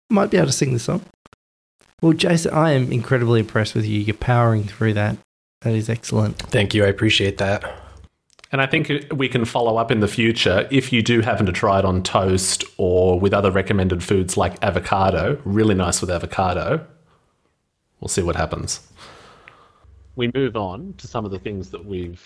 Might 0.10 0.32
be 0.32 0.38
able 0.38 0.48
to 0.48 0.54
sing 0.54 0.74
the 0.74 0.80
song. 0.80 1.02
Well, 2.02 2.14
Jason, 2.14 2.54
I 2.54 2.72
am 2.72 2.92
incredibly 2.92 3.42
impressed 3.42 3.76
with 3.76 3.86
you. 3.86 4.00
You're 4.00 4.16
powering 4.16 4.64
through 4.64 4.94
that. 4.94 5.18
That 5.62 5.74
is 5.74 5.90
excellent. 5.90 6.38
Thank 6.38 6.74
you. 6.74 6.86
I 6.86 6.88
appreciate 6.88 7.38
that. 7.40 7.64
And 8.52 8.62
I 8.62 8.66
think 8.66 8.92
we 9.14 9.28
can 9.28 9.46
follow 9.46 9.78
up 9.78 9.92
in 9.92 10.00
the 10.00 10.08
future 10.08 10.68
if 10.72 10.92
you 10.92 11.04
do 11.04 11.22
happen 11.22 11.46
to 11.46 11.52
try 11.52 11.80
it 11.80 11.86
on 11.86 12.02
toast 12.02 12.64
or 12.78 13.20
with 13.20 13.34
other 13.34 13.52
recommended 13.52 14.04
foods 14.04 14.38
like 14.38 14.56
avocado. 14.64 15.40
Really 15.44 15.76
nice 15.76 16.02
with 16.02 16.10
avocado. 16.10 16.88
We'll 18.00 18.08
see 18.08 18.24
what 18.24 18.38
happens. 18.38 18.80
We 20.20 20.30
move 20.36 20.58
on 20.58 20.96
to 20.98 21.08
some 21.08 21.24
of 21.24 21.32
the 21.32 21.40
things 21.40 21.70
that 21.70 21.86
we've 21.86 22.22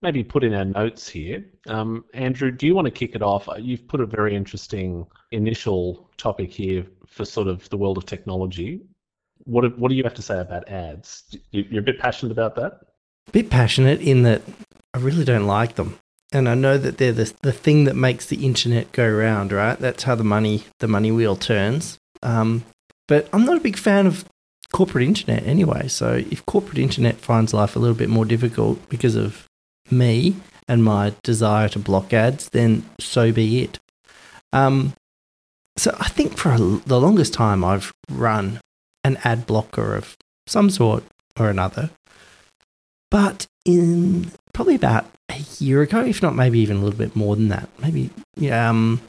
maybe 0.00 0.22
put 0.22 0.44
in 0.44 0.54
our 0.54 0.64
notes 0.64 1.08
here. 1.08 1.44
Um, 1.66 2.04
Andrew, 2.14 2.52
do 2.52 2.68
you 2.68 2.74
want 2.76 2.84
to 2.84 2.92
kick 2.92 3.16
it 3.16 3.22
off? 3.22 3.48
You've 3.58 3.88
put 3.88 4.00
a 4.00 4.06
very 4.06 4.36
interesting 4.36 5.08
initial 5.32 6.08
topic 6.18 6.52
here 6.52 6.86
for 7.08 7.24
sort 7.24 7.48
of 7.48 7.68
the 7.70 7.76
world 7.76 7.98
of 7.98 8.06
technology. 8.06 8.82
What, 9.38 9.76
what 9.76 9.88
do 9.88 9.96
you 9.96 10.04
have 10.04 10.14
to 10.14 10.22
say 10.22 10.38
about 10.38 10.68
ads? 10.68 11.24
You're 11.50 11.80
a 11.80 11.82
bit 11.82 11.98
passionate 11.98 12.30
about 12.30 12.54
that? 12.54 12.74
A 13.26 13.32
bit 13.32 13.50
passionate 13.50 14.00
in 14.00 14.22
that 14.22 14.42
I 14.94 14.98
really 14.98 15.24
don't 15.24 15.48
like 15.48 15.74
them. 15.74 15.98
And 16.30 16.48
I 16.48 16.54
know 16.54 16.78
that 16.78 16.98
they're 16.98 17.10
the, 17.10 17.34
the 17.42 17.52
thing 17.52 17.86
that 17.86 17.96
makes 17.96 18.26
the 18.26 18.46
internet 18.46 18.92
go 18.92 19.10
round, 19.10 19.50
right? 19.50 19.80
That's 19.80 20.04
how 20.04 20.14
the 20.14 20.22
money 20.22 20.62
the 20.78 20.86
money 20.86 21.10
wheel 21.10 21.34
turns. 21.34 21.98
Um, 22.22 22.64
but 23.08 23.28
I'm 23.32 23.44
not 23.44 23.56
a 23.56 23.60
big 23.68 23.76
fan 23.76 24.06
of 24.06 24.24
corporate 24.72 25.04
internet 25.04 25.46
anyway. 25.46 25.88
So 25.88 26.24
if 26.30 26.44
corporate 26.46 26.78
internet 26.78 27.16
finds 27.16 27.54
life 27.54 27.76
a 27.76 27.78
little 27.78 27.96
bit 27.96 28.08
more 28.08 28.24
difficult 28.24 28.88
because 28.88 29.16
of 29.16 29.46
me 29.90 30.36
and 30.68 30.82
my 30.84 31.14
desire 31.22 31.68
to 31.70 31.78
block 31.78 32.12
ads, 32.12 32.48
then 32.50 32.84
so 32.98 33.32
be 33.32 33.62
it. 33.62 33.78
Um, 34.52 34.94
so 35.76 35.94
I 36.00 36.08
think 36.08 36.36
for 36.36 36.52
a, 36.52 36.58
the 36.58 37.00
longest 37.00 37.32
time 37.32 37.64
I've 37.64 37.92
run 38.10 38.60
an 39.04 39.18
ad 39.24 39.46
blocker 39.46 39.94
of 39.94 40.16
some 40.46 40.70
sort 40.70 41.04
or 41.38 41.50
another. 41.50 41.90
But 43.10 43.46
in 43.64 44.32
probably 44.52 44.74
about 44.74 45.06
a 45.30 45.38
year 45.58 45.82
ago, 45.82 46.00
if 46.00 46.22
not 46.22 46.34
maybe 46.34 46.58
even 46.58 46.78
a 46.78 46.80
little 46.80 46.98
bit 46.98 47.14
more 47.14 47.36
than 47.36 47.48
that, 47.48 47.68
maybe 47.78 48.10
yeah, 48.36 48.68
um, 48.68 49.00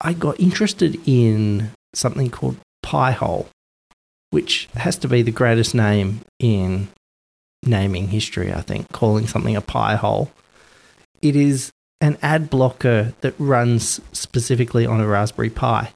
I 0.00 0.12
got 0.12 0.40
interested 0.40 1.00
in 1.06 1.70
something 1.94 2.28
called 2.28 2.56
Pi-hole, 2.82 3.48
which 4.32 4.66
has 4.74 4.96
to 4.96 5.06
be 5.06 5.20
the 5.20 5.30
greatest 5.30 5.74
name 5.74 6.22
in 6.38 6.88
naming 7.62 8.08
history, 8.08 8.50
I 8.50 8.62
think, 8.62 8.90
calling 8.90 9.26
something 9.26 9.54
a 9.54 9.60
pie 9.60 9.94
hole. 9.94 10.32
It 11.20 11.36
is 11.36 11.70
an 12.00 12.16
ad 12.22 12.48
blocker 12.48 13.12
that 13.20 13.34
runs 13.38 14.00
specifically 14.10 14.86
on 14.86 15.02
a 15.02 15.06
Raspberry 15.06 15.50
Pi. 15.50 15.92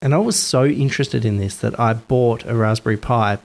And 0.00 0.14
I 0.14 0.18
was 0.18 0.38
so 0.38 0.66
interested 0.66 1.24
in 1.24 1.38
this 1.38 1.56
that 1.56 1.78
I 1.80 1.94
bought 1.94 2.46
a 2.46 2.54
Raspberry 2.54 2.96
Pi 2.96 3.38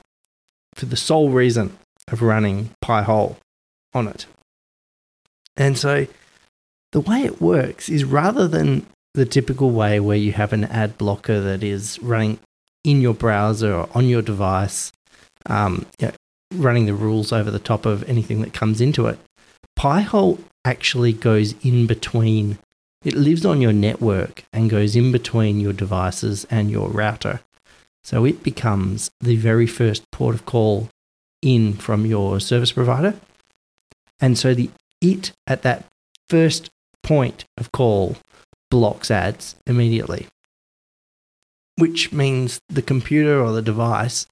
for 0.76 0.86
the 0.86 0.96
sole 0.96 1.32
reason 1.32 1.76
of 2.08 2.22
running 2.22 2.70
Pi-hole 2.82 3.38
on 3.96 4.08
it. 4.08 4.28
And 5.58 5.76
so 5.76 6.06
the 6.92 7.02
way 7.02 7.24
it 7.24 7.42
works 7.42 7.90
is 7.90 8.04
rather 8.04 8.48
than 8.48 8.86
the 9.16 9.26
typical 9.26 9.72
way 9.72 10.00
where 10.00 10.18
you 10.18 10.34
have 10.34 10.54
an 10.54 10.66
ad 10.66 11.00
blocker 11.00 11.42
that 11.42 11.64
is 11.64 11.98
running 12.04 12.38
in 12.84 13.02
your 13.02 13.14
browser 13.14 13.74
or 13.74 13.90
on 13.94 14.08
your 14.08 14.22
device, 14.22 14.92
um, 15.46 15.86
yeah, 16.00 16.12
running 16.54 16.86
the 16.86 16.94
rules 16.94 17.32
over 17.32 17.52
the 17.52 17.60
top 17.60 17.86
of 17.86 18.08
anything 18.10 18.42
that 18.42 18.54
comes 18.54 18.82
into 18.82 19.08
it, 19.08 19.20
Pi-hole 19.76 20.40
actually 20.66 21.14
goes 21.14 21.56
in 21.64 21.88
between. 21.88 22.58
It 23.04 23.16
lives 23.16 23.46
on 23.46 23.62
your 23.62 23.74
network 23.74 24.44
and 24.54 24.70
goes 24.70 24.96
in 24.96 25.12
between 25.12 25.60
your 25.60 25.74
devices 25.74 26.46
and 26.52 26.70
your 26.70 26.90
router. 26.90 27.42
So 28.04 28.26
it 28.26 28.44
becomes 28.44 29.10
the 29.20 29.36
very 29.38 29.68
first 29.68 30.04
port 30.12 30.36
of 30.36 30.46
call 30.46 30.90
in 31.42 31.74
from 31.74 32.06
your 32.06 32.40
service 32.40 32.72
provider. 32.72 33.16
And 34.20 34.38
so 34.38 34.54
the 34.54 34.70
it 35.02 35.32
at 35.48 35.64
that 35.64 35.86
first 36.30 36.70
point 37.02 37.46
of 37.58 37.72
call 37.72 38.18
blocks 38.70 39.10
ads 39.10 39.56
immediately, 39.66 40.28
which 41.82 42.14
means 42.14 42.62
the 42.70 42.84
computer 42.84 43.44
or 43.44 43.52
the 43.52 43.62
device 43.64 44.28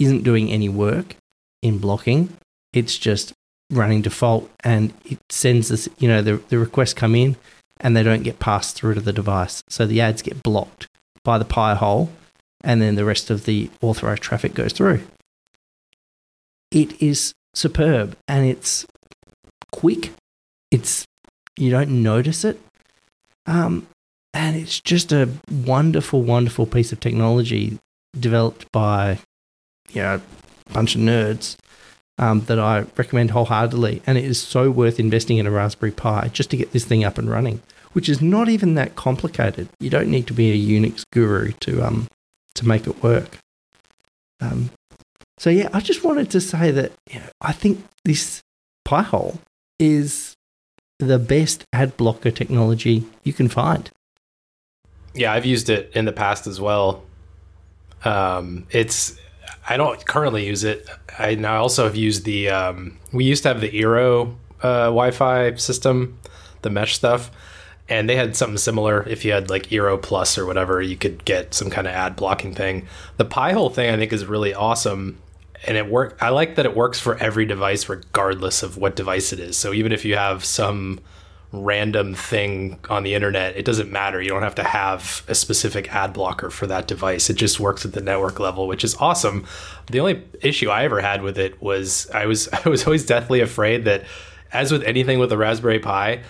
isn't 0.00 0.24
doing 0.24 0.50
any 0.50 0.68
work 0.68 1.14
in 1.62 1.78
blocking. 1.78 2.36
It's 2.72 2.98
just 2.98 3.32
running 3.70 4.02
default 4.02 4.50
and 4.64 4.92
it 5.04 5.20
sends 5.30 5.68
this, 5.68 5.88
you 6.00 6.08
know, 6.08 6.22
the, 6.22 6.38
the 6.48 6.58
requests 6.58 6.92
come 6.92 7.14
in 7.14 7.36
and 7.78 7.96
they 7.96 8.02
don't 8.02 8.24
get 8.24 8.40
passed 8.40 8.74
through 8.74 8.94
to 8.94 9.00
the 9.00 9.12
device. 9.12 9.62
So 9.68 9.86
the 9.86 10.00
ads 10.00 10.22
get 10.22 10.42
blocked 10.42 10.88
by 11.22 11.38
the 11.38 11.44
pie 11.44 11.76
hole 11.76 12.10
and 12.64 12.82
then 12.82 12.96
the 12.96 13.04
rest 13.04 13.30
of 13.30 13.44
the 13.44 13.70
authorized 13.80 14.22
traffic 14.22 14.52
goes 14.52 14.72
through. 14.72 15.04
It 16.72 17.00
is 17.00 17.32
superb 17.54 18.16
and 18.26 18.44
it's 18.44 18.86
quick. 19.70 20.10
It's 20.72 21.04
you 21.56 21.70
don't 21.70 22.02
notice 22.02 22.44
it. 22.44 22.60
Um, 23.46 23.86
and 24.34 24.56
it's 24.56 24.80
just 24.80 25.12
a 25.12 25.28
wonderful, 25.50 26.22
wonderful 26.22 26.66
piece 26.66 26.92
of 26.92 27.00
technology 27.00 27.78
developed 28.18 28.70
by 28.72 29.18
you 29.90 30.02
know, 30.02 30.20
a 30.68 30.72
bunch 30.72 30.94
of 30.94 31.00
nerds 31.00 31.56
um, 32.18 32.42
that 32.42 32.58
I 32.58 32.84
recommend 32.96 33.30
wholeheartedly. 33.30 34.02
And 34.06 34.18
it 34.18 34.24
is 34.24 34.40
so 34.40 34.70
worth 34.70 34.98
investing 34.98 35.38
in 35.38 35.46
a 35.46 35.50
Raspberry 35.50 35.92
Pi 35.92 36.28
just 36.32 36.50
to 36.50 36.56
get 36.56 36.72
this 36.72 36.84
thing 36.84 37.04
up 37.04 37.18
and 37.18 37.30
running, 37.30 37.62
which 37.92 38.08
is 38.08 38.20
not 38.20 38.48
even 38.48 38.74
that 38.74 38.96
complicated. 38.96 39.68
You 39.80 39.90
don't 39.90 40.10
need 40.10 40.26
to 40.28 40.32
be 40.32 40.50
a 40.50 40.80
Unix 40.80 41.04
guru 41.12 41.52
to 41.60 41.82
um 41.82 42.08
to 42.54 42.66
make 42.66 42.86
it 42.86 43.02
work. 43.02 43.38
Um, 44.40 44.70
so 45.38 45.50
yeah, 45.50 45.68
I 45.72 45.80
just 45.80 46.04
wanted 46.04 46.30
to 46.30 46.40
say 46.40 46.70
that 46.70 46.92
you 47.10 47.20
know, 47.20 47.28
I 47.40 47.52
think 47.52 47.84
this 48.04 48.40
Pi-hole 48.84 49.38
is 49.78 50.34
the 50.98 51.18
best 51.18 51.64
ad 51.72 51.96
blocker 51.96 52.30
technology 52.30 53.04
you 53.24 53.32
can 53.32 53.48
find. 53.48 53.90
Yeah, 55.14 55.32
I've 55.32 55.44
used 55.44 55.68
it 55.68 55.92
in 55.94 56.04
the 56.04 56.12
past 56.12 56.46
as 56.46 56.60
well. 56.60 57.02
Um, 58.04 58.66
it's 58.70 59.18
I 59.68 59.76
don't 59.76 60.04
currently 60.06 60.46
use 60.46 60.64
it. 60.64 60.88
I 61.18 61.34
now 61.34 61.60
also 61.60 61.84
have 61.84 61.96
used 61.96 62.24
the 62.24 62.48
um, 62.48 62.98
we 63.12 63.24
used 63.24 63.42
to 63.44 63.50
have 63.50 63.60
the 63.60 63.70
Eero 63.70 64.34
uh, 64.62 64.86
Wi-Fi 64.86 65.54
system, 65.56 66.18
the 66.62 66.70
mesh 66.70 66.94
stuff, 66.94 67.30
and 67.88 68.08
they 68.08 68.16
had 68.16 68.36
something 68.36 68.58
similar. 68.58 69.06
If 69.08 69.24
you 69.24 69.32
had 69.32 69.50
like 69.50 69.68
Eero 69.68 70.00
Plus 70.00 70.38
or 70.38 70.46
whatever, 70.46 70.80
you 70.80 70.96
could 70.96 71.24
get 71.24 71.54
some 71.54 71.70
kind 71.70 71.86
of 71.86 71.92
ad 71.92 72.16
blocking 72.16 72.54
thing. 72.54 72.86
The 73.18 73.24
Pi-hole 73.24 73.70
thing 73.70 73.92
I 73.92 73.96
think 73.96 74.12
is 74.12 74.24
really 74.24 74.54
awesome, 74.54 75.20
and 75.66 75.76
it 75.76 75.88
work. 75.88 76.16
I 76.20 76.30
like 76.30 76.56
that 76.56 76.66
it 76.66 76.74
works 76.74 76.98
for 76.98 77.16
every 77.18 77.44
device 77.44 77.88
regardless 77.88 78.62
of 78.62 78.76
what 78.76 78.96
device 78.96 79.32
it 79.32 79.38
is. 79.38 79.56
So 79.56 79.72
even 79.72 79.92
if 79.92 80.04
you 80.04 80.16
have 80.16 80.44
some 80.44 81.00
random 81.52 82.14
thing 82.14 82.78
on 82.88 83.02
the 83.02 83.14
internet, 83.14 83.56
it 83.56 83.64
doesn't 83.64 83.92
matter. 83.92 84.20
You 84.22 84.30
don't 84.30 84.42
have 84.42 84.54
to 84.54 84.64
have 84.64 85.22
a 85.28 85.34
specific 85.34 85.94
ad 85.94 86.14
blocker 86.14 86.48
for 86.50 86.66
that 86.66 86.88
device. 86.88 87.28
It 87.28 87.36
just 87.36 87.60
works 87.60 87.84
at 87.84 87.92
the 87.92 88.00
network 88.00 88.40
level, 88.40 88.66
which 88.66 88.82
is 88.82 88.94
awesome. 88.96 89.46
The 89.90 90.00
only 90.00 90.22
issue 90.40 90.70
I 90.70 90.84
ever 90.84 91.02
had 91.02 91.22
with 91.22 91.38
it 91.38 91.60
was 91.62 92.08
I 92.10 92.26
was 92.26 92.48
I 92.64 92.68
was 92.68 92.86
always 92.86 93.04
deathly 93.04 93.40
afraid 93.40 93.84
that 93.84 94.04
as 94.52 94.72
with 94.72 94.82
anything 94.84 95.18
with 95.18 95.30
a 95.32 95.36
Raspberry 95.36 95.78
Pi, 95.78 96.22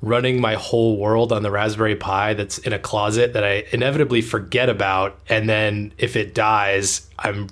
running 0.00 0.40
my 0.40 0.54
whole 0.54 0.96
world 0.96 1.32
on 1.32 1.42
the 1.42 1.50
Raspberry 1.50 1.96
Pi 1.96 2.34
that's 2.34 2.58
in 2.58 2.72
a 2.72 2.78
closet 2.78 3.32
that 3.32 3.42
I 3.42 3.64
inevitably 3.72 4.22
forget 4.22 4.68
about 4.68 5.18
and 5.28 5.48
then 5.48 5.92
if 5.98 6.14
it 6.14 6.34
dies, 6.34 7.08
I'm 7.18 7.48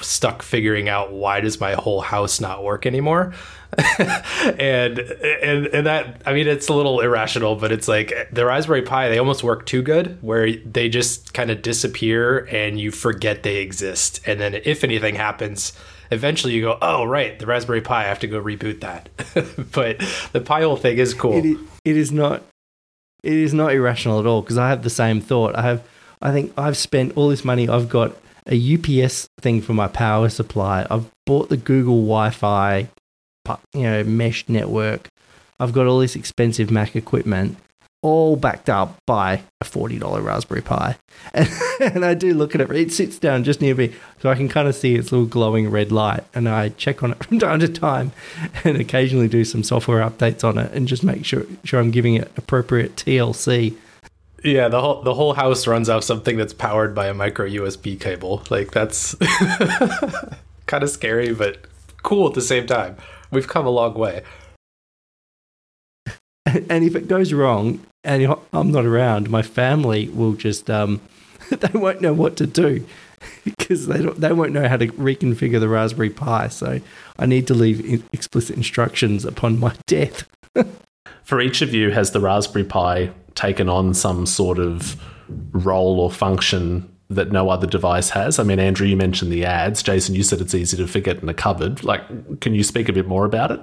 stuck 0.00 0.42
figuring 0.42 0.88
out 0.88 1.12
why 1.12 1.40
does 1.40 1.58
my 1.58 1.72
whole 1.72 2.00
house 2.00 2.40
not 2.40 2.62
work 2.62 2.86
anymore 2.86 3.34
and 4.58 4.98
and 4.98 5.66
and 5.68 5.86
that 5.86 6.20
i 6.26 6.32
mean 6.34 6.46
it's 6.46 6.68
a 6.68 6.74
little 6.74 7.00
irrational 7.00 7.56
but 7.56 7.72
it's 7.72 7.88
like 7.88 8.12
the 8.30 8.44
raspberry 8.44 8.82
pi 8.82 9.08
they 9.08 9.18
almost 9.18 9.42
work 9.42 9.64
too 9.64 9.80
good 9.80 10.18
where 10.22 10.52
they 10.56 10.90
just 10.90 11.32
kind 11.32 11.50
of 11.50 11.62
disappear 11.62 12.46
and 12.50 12.78
you 12.78 12.90
forget 12.90 13.42
they 13.42 13.56
exist. 13.56 14.20
And 14.26 14.38
then 14.40 14.54
if 14.54 14.84
anything 14.84 15.14
happens 15.14 15.72
eventually 16.10 16.52
you 16.52 16.60
go 16.62 16.78
oh 16.82 17.04
right 17.04 17.38
the 17.38 17.46
raspberry 17.46 17.80
pi 17.80 18.02
i 18.04 18.08
have 18.08 18.18
to 18.18 18.26
go 18.26 18.42
reboot 18.42 18.80
that. 18.80 19.08
But 19.72 20.00
the 20.32 20.40
pi 20.40 20.62
hole 20.62 20.76
thing 20.76 20.98
is 20.98 21.14
cool. 21.14 21.42
It 21.42 21.58
it 21.84 21.96
is 21.96 22.12
not 22.12 22.42
it 23.22 23.32
is 23.32 23.54
not 23.54 23.72
irrational 23.72 24.20
at 24.20 24.26
all 24.26 24.42
because 24.42 24.58
i 24.58 24.68
have 24.68 24.82
the 24.82 24.90
same 24.90 25.20
thought. 25.20 25.56
I 25.56 25.62
have 25.62 25.82
i 26.20 26.30
think 26.30 26.52
i've 26.58 26.76
spent 26.76 27.16
all 27.16 27.28
this 27.28 27.44
money. 27.44 27.68
I've 27.68 27.88
got 27.88 28.16
a 28.46 28.74
UPS 28.74 29.28
thing 29.40 29.62
for 29.62 29.72
my 29.72 29.88
power 29.88 30.28
supply. 30.28 30.86
I've 30.90 31.06
bought 31.26 31.48
the 31.48 31.56
Google 31.56 32.02
Wi-Fi, 32.02 32.88
you 33.72 33.82
know, 33.82 34.04
mesh 34.04 34.48
network. 34.48 35.08
I've 35.60 35.72
got 35.72 35.86
all 35.86 35.98
this 35.98 36.16
expensive 36.16 36.70
Mac 36.70 36.96
equipment, 36.96 37.56
all 38.02 38.36
backed 38.36 38.68
up 38.68 38.96
by 39.06 39.42
a 39.60 39.64
forty 39.64 39.98
dollar 39.98 40.20
Raspberry 40.20 40.62
Pi, 40.62 40.96
and, 41.32 41.48
and, 41.80 42.04
I 42.04 42.14
do 42.14 42.34
look 42.34 42.54
at 42.54 42.60
it. 42.60 42.70
It 42.70 42.92
sits 42.92 43.18
down 43.18 43.44
just 43.44 43.60
near 43.60 43.74
me, 43.74 43.92
so 44.20 44.30
I 44.30 44.34
can 44.34 44.48
kind 44.48 44.66
of 44.66 44.74
see 44.74 44.96
its 44.96 45.12
little 45.12 45.26
glowing 45.26 45.70
red 45.70 45.92
light, 45.92 46.24
and 46.34 46.48
I 46.48 46.70
check 46.70 47.02
on 47.02 47.12
it 47.12 47.24
from 47.24 47.38
time 47.38 47.60
to 47.60 47.68
time, 47.68 48.12
and 48.64 48.76
occasionally 48.76 49.28
do 49.28 49.44
some 49.44 49.62
software 49.62 50.00
updates 50.00 50.42
on 50.42 50.58
it, 50.58 50.72
and 50.72 50.88
just 50.88 51.04
make 51.04 51.24
sure 51.24 51.44
sure 51.64 51.80
I'm 51.80 51.90
giving 51.90 52.14
it 52.14 52.32
appropriate 52.36 52.96
TLC 52.96 53.76
yeah, 54.44 54.68
the 54.68 54.80
whole 54.80 55.02
the 55.02 55.14
whole 55.14 55.34
house 55.34 55.66
runs 55.66 55.88
off 55.88 56.04
something 56.04 56.36
that's 56.36 56.52
powered 56.52 56.94
by 56.94 57.06
a 57.06 57.14
micro 57.14 57.48
USB 57.48 57.98
cable. 57.98 58.42
Like 58.50 58.72
that's 58.72 59.14
kind 60.66 60.82
of 60.82 60.90
scary, 60.90 61.32
but 61.32 61.58
cool 62.02 62.28
at 62.28 62.34
the 62.34 62.42
same 62.42 62.66
time. 62.66 62.96
We've 63.32 63.48
come 63.48 63.66
a 63.66 63.70
long 63.70 63.94
way. 63.94 64.22
And 66.68 66.84
if 66.84 66.94
it 66.94 67.08
goes 67.08 67.32
wrong 67.32 67.80
and 68.04 68.36
I'm 68.52 68.70
not 68.70 68.84
around, 68.84 69.30
my 69.30 69.40
family 69.40 70.08
will 70.08 70.34
just 70.34 70.68
um, 70.68 71.00
they 71.50 71.78
won't 71.78 72.02
know 72.02 72.12
what 72.12 72.36
to 72.36 72.46
do 72.46 72.84
because 73.44 73.86
they 73.86 74.02
don't, 74.02 74.20
they 74.20 74.32
won't 74.32 74.52
know 74.52 74.68
how 74.68 74.76
to 74.76 74.88
reconfigure 74.88 75.60
the 75.60 75.68
Raspberry 75.68 76.10
Pi. 76.10 76.48
So 76.48 76.80
I 77.18 77.26
need 77.26 77.46
to 77.46 77.54
leave 77.54 78.04
explicit 78.12 78.56
instructions 78.56 79.24
upon 79.24 79.60
my 79.60 79.74
death. 79.86 80.24
For 81.22 81.40
each 81.40 81.62
of 81.62 81.72
you, 81.72 81.90
has 81.90 82.10
the 82.10 82.20
Raspberry 82.20 82.64
Pi 82.64 83.12
taken 83.34 83.70
on 83.70 83.94
some 83.94 84.26
sort 84.26 84.58
of 84.58 85.00
role 85.52 86.00
or 86.00 86.10
function 86.10 86.91
that 87.14 87.32
no 87.32 87.48
other 87.50 87.66
device 87.66 88.10
has? 88.10 88.38
I 88.38 88.42
mean, 88.42 88.58
Andrew, 88.58 88.86
you 88.86 88.96
mentioned 88.96 89.32
the 89.32 89.44
ads. 89.44 89.82
Jason, 89.82 90.14
you 90.14 90.22
said 90.22 90.40
it's 90.40 90.54
easy 90.54 90.76
to 90.76 90.86
forget 90.86 91.22
in 91.22 91.28
a 91.28 91.34
cupboard. 91.34 91.84
Like, 91.84 92.40
can 92.40 92.54
you 92.54 92.62
speak 92.62 92.88
a 92.88 92.92
bit 92.92 93.06
more 93.06 93.24
about 93.24 93.50
it? 93.50 93.60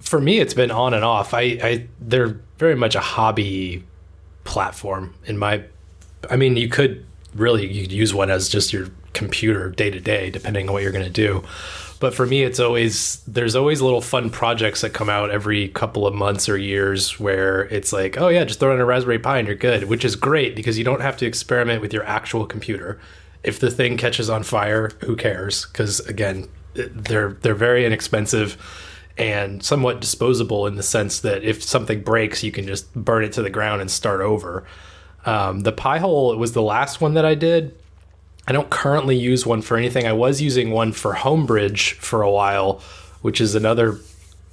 For 0.00 0.20
me, 0.20 0.38
it's 0.38 0.54
been 0.54 0.70
on 0.70 0.94
and 0.94 1.04
off. 1.04 1.34
I, 1.34 1.40
I 1.40 1.86
they're 2.00 2.40
very 2.58 2.74
much 2.74 2.94
a 2.94 3.00
hobby 3.00 3.84
platform. 4.44 5.14
In 5.26 5.38
my, 5.38 5.62
I 6.30 6.36
mean, 6.36 6.56
you 6.56 6.68
could 6.68 7.04
really 7.34 7.70
you 7.70 7.82
could 7.82 7.92
use 7.92 8.14
one 8.14 8.30
as 8.30 8.48
just 8.48 8.72
your 8.72 8.88
computer 9.12 9.70
day 9.70 9.90
to 9.90 10.00
day, 10.00 10.30
depending 10.30 10.68
on 10.68 10.72
what 10.72 10.82
you're 10.82 10.92
going 10.92 11.04
to 11.04 11.10
do. 11.10 11.44
But 12.00 12.14
for 12.14 12.26
me, 12.26 12.42
it's 12.42 12.58
always 12.58 13.22
there's 13.26 13.54
always 13.54 13.82
little 13.82 14.00
fun 14.00 14.30
projects 14.30 14.80
that 14.80 14.94
come 14.94 15.10
out 15.10 15.30
every 15.30 15.68
couple 15.68 16.06
of 16.06 16.14
months 16.14 16.48
or 16.48 16.56
years 16.56 17.20
where 17.20 17.64
it's 17.66 17.92
like, 17.92 18.18
oh 18.18 18.28
yeah, 18.28 18.44
just 18.44 18.58
throw 18.58 18.74
in 18.74 18.80
a 18.80 18.86
Raspberry 18.86 19.18
Pi 19.18 19.38
and 19.38 19.46
you're 19.46 19.54
good, 19.54 19.84
which 19.84 20.04
is 20.04 20.16
great 20.16 20.56
because 20.56 20.78
you 20.78 20.84
don't 20.84 21.02
have 21.02 21.18
to 21.18 21.26
experiment 21.26 21.82
with 21.82 21.92
your 21.92 22.04
actual 22.04 22.46
computer. 22.46 22.98
If 23.44 23.60
the 23.60 23.70
thing 23.70 23.98
catches 23.98 24.30
on 24.30 24.42
fire, 24.42 24.90
who 25.00 25.14
cares? 25.14 25.66
Because 25.66 26.00
again, 26.00 26.48
they're 26.74 27.34
they're 27.34 27.54
very 27.54 27.84
inexpensive 27.84 28.56
and 29.18 29.62
somewhat 29.62 30.00
disposable 30.00 30.66
in 30.66 30.76
the 30.76 30.82
sense 30.82 31.20
that 31.20 31.44
if 31.44 31.62
something 31.62 32.02
breaks, 32.02 32.42
you 32.42 32.50
can 32.50 32.66
just 32.66 32.94
burn 32.94 33.24
it 33.24 33.32
to 33.34 33.42
the 33.42 33.50
ground 33.50 33.82
and 33.82 33.90
start 33.90 34.22
over. 34.22 34.64
Um, 35.26 35.60
the 35.60 35.72
Pi-hole 35.72 36.32
it 36.32 36.38
was 36.38 36.54
the 36.54 36.62
last 36.62 37.02
one 37.02 37.12
that 37.12 37.26
I 37.26 37.34
did 37.34 37.78
I 38.46 38.52
don't 38.52 38.70
currently 38.70 39.16
use 39.16 39.46
one 39.46 39.62
for 39.62 39.76
anything. 39.76 40.06
I 40.06 40.12
was 40.12 40.40
using 40.40 40.70
one 40.70 40.92
for 40.92 41.14
Homebridge 41.14 41.94
for 41.94 42.22
a 42.22 42.30
while, 42.30 42.82
which 43.22 43.40
is 43.40 43.54
another. 43.54 43.98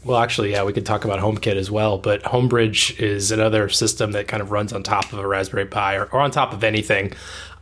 Well, 0.04 0.20
actually, 0.20 0.52
yeah, 0.52 0.64
we 0.64 0.74
could 0.74 0.86
talk 0.86 1.04
about 1.04 1.20
HomeKit 1.20 1.56
as 1.56 1.72
well. 1.72 1.98
But 1.98 2.24
Homebridge 2.24 3.00
is 3.00 3.32
another 3.32 3.68
system 3.70 4.12
that 4.12 4.28
kind 4.28 4.42
of 4.42 4.52
runs 4.52 4.72
on 4.72 4.84
top 4.84 5.12
of 5.12 5.20
a 5.20 5.28
Raspberry 5.28 5.66
Pi 5.66 5.96
or, 5.96 6.06
or 6.06 6.20
on 6.20 6.32
top 6.32 6.54
of 6.54 6.64
anything. 6.64 7.14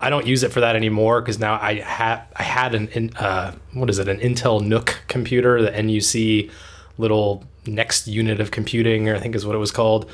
I 0.02 0.10
don't 0.10 0.28
use 0.28 0.44
it 0.44 0.52
for 0.52 0.60
that 0.60 0.76
anymore 0.76 1.22
because 1.22 1.40
now 1.40 1.58
I 1.60 1.76
had 1.80 2.24
I 2.36 2.44
had 2.44 2.76
an 2.76 3.12
uh, 3.16 3.54
what 3.74 3.90
is 3.90 4.00
it 4.00 4.08
an 4.08 4.20
Intel 4.20 4.62
NUC 4.62 4.96
computer, 5.08 5.62
the 5.62 5.72
NUC 5.72 6.52
little 6.98 7.44
next 7.66 8.08
unit 8.08 8.40
of 8.40 8.52
computing, 8.52 9.10
I 9.10 9.20
think 9.20 9.36
is 9.36 9.46
what 9.46 9.56
it 9.56 9.60
was 9.60 9.72
called. 9.72 10.10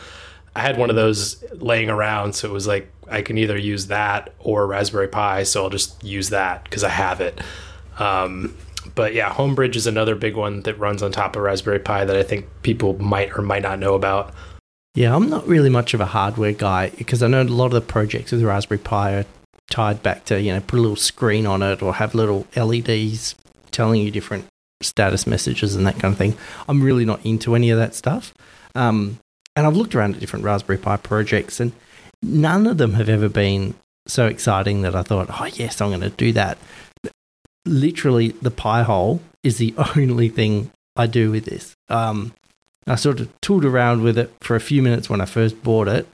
I 0.56 0.62
had 0.62 0.78
one 0.78 0.90
of 0.90 0.96
those 0.96 1.44
laying 1.54 1.90
around, 1.90 2.36
so 2.36 2.50
it 2.50 2.52
was 2.52 2.68
like 2.68 2.92
I 3.10 3.22
can 3.22 3.38
either 3.38 3.58
use 3.58 3.88
that 3.88 4.34
or 4.40 4.68
Raspberry 4.68 5.08
Pi, 5.08 5.44
so 5.44 5.64
I'll 5.64 5.70
just 5.70 6.04
use 6.04 6.30
that 6.30 6.64
because 6.66 6.84
I 6.84 6.90
have 6.90 7.22
it. 7.22 7.40
Um, 8.00 8.58
but 8.96 9.14
yeah, 9.14 9.32
Homebridge 9.32 9.76
is 9.76 9.88
another 9.88 10.16
big 10.16 10.36
one 10.36 10.62
that 10.62 10.78
runs 10.78 11.04
on 11.04 11.12
top 11.12 11.36
of 11.36 11.44
Raspberry 11.44 11.80
Pi 11.80 12.06
that 12.06 12.16
I 12.16 12.24
think 12.24 12.48
people 12.64 12.98
might 13.02 13.38
or 13.38 13.42
might 13.42 13.62
not 13.62 13.80
know 13.80 13.94
about. 13.94 14.34
Yeah, 14.94 15.16
I'm 15.16 15.30
not 15.30 15.48
really 15.48 15.70
much 15.70 15.94
of 15.94 16.02
a 16.02 16.06
hardware 16.06 16.52
guy 16.52 16.90
because 16.98 17.24
I 17.24 17.28
know 17.28 17.42
a 17.42 17.44
lot 17.44 17.68
of 17.68 17.72
the 17.72 17.82
projects 17.82 18.32
with 18.32 18.44
Raspberry 18.44 18.80
Pi 18.80 19.14
are 19.14 19.26
tied 19.70 20.04
back 20.04 20.26
to, 20.26 20.42
you 20.42 20.54
know, 20.54 20.60
put 20.60 20.80
a 20.80 20.82
little 20.82 20.98
screen 20.98 21.46
on 21.46 21.62
it 21.62 21.82
or 21.82 21.94
have 21.94 22.14
little 22.14 22.46
LEDs 22.58 23.36
telling 23.72 24.02
you 24.02 24.12
different 24.12 24.46
status 24.82 25.26
messages 25.26 25.76
and 25.76 25.88
that 25.88 25.98
kind 26.00 26.12
of 26.12 26.18
thing. 26.18 26.36
I'm 26.68 26.82
really 26.82 27.06
not 27.06 27.26
into 27.26 27.56
any 27.56 27.70
of 27.70 27.80
that 27.80 27.96
stuff. 27.96 28.34
Um, 28.76 29.20
and 29.56 29.68
I've 29.68 29.76
looked 29.76 29.96
around 29.96 30.16
at 30.16 30.20
different 30.20 30.46
Raspberry 30.46 30.78
Pi 30.78 30.98
projects, 30.98 31.60
and 31.60 31.72
none 32.22 32.68
of 32.68 32.78
them 32.78 32.94
have 32.94 33.10
ever 33.10 33.30
been 33.30 33.76
so 34.08 34.28
exciting 34.28 34.82
that 34.82 34.96
I 34.96 35.04
thought, 35.04 35.28
oh, 35.30 35.46
yes, 35.46 35.82
I'm 35.82 35.90
going 35.90 36.02
to 36.02 36.10
do 36.10 36.32
that. 36.34 36.58
Literally, 37.66 38.30
the 38.30 38.52
pie 38.52 38.84
hole 38.84 39.22
is 39.44 39.58
the 39.58 39.74
only 39.98 40.30
thing 40.30 40.72
I 40.96 41.08
do 41.08 41.32
with 41.32 41.46
this. 41.46 41.74
Um, 41.90 42.34
I 42.88 42.96
sort 42.96 43.20
of 43.20 43.30
tooled 43.42 43.66
around 43.66 44.02
with 44.02 44.18
it 44.18 44.34
for 44.42 44.56
a 44.56 44.60
few 44.60 44.82
minutes 44.82 45.10
when 45.10 45.22
I 45.22 45.26
first 45.26 45.62
bought 45.64 45.88
it, 45.88 46.08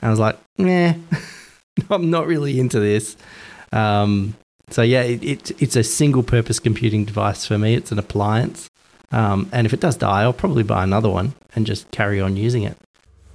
and 0.00 0.08
I 0.08 0.10
was 0.10 0.20
like, 0.20 0.38
nah, 0.58 0.94
I'm 1.90 2.10
not 2.10 2.26
really 2.26 2.60
into 2.60 2.78
this. 2.78 3.16
Um, 3.72 4.36
so 4.70 4.82
yeah, 4.82 5.02
it, 5.02 5.22
it, 5.22 5.62
it's 5.62 5.76
a 5.76 5.82
single 5.82 6.22
purpose 6.22 6.58
computing 6.58 7.04
device 7.04 7.46
for 7.46 7.58
me. 7.58 7.74
It's 7.74 7.92
an 7.92 7.98
appliance. 7.98 8.70
Um, 9.12 9.48
and 9.52 9.66
if 9.66 9.72
it 9.72 9.80
does 9.80 9.96
die, 9.96 10.22
I'll 10.22 10.32
probably 10.32 10.62
buy 10.62 10.82
another 10.82 11.10
one 11.10 11.34
and 11.54 11.66
just 11.66 11.90
carry 11.90 12.20
on 12.20 12.36
using 12.36 12.62
it. 12.62 12.76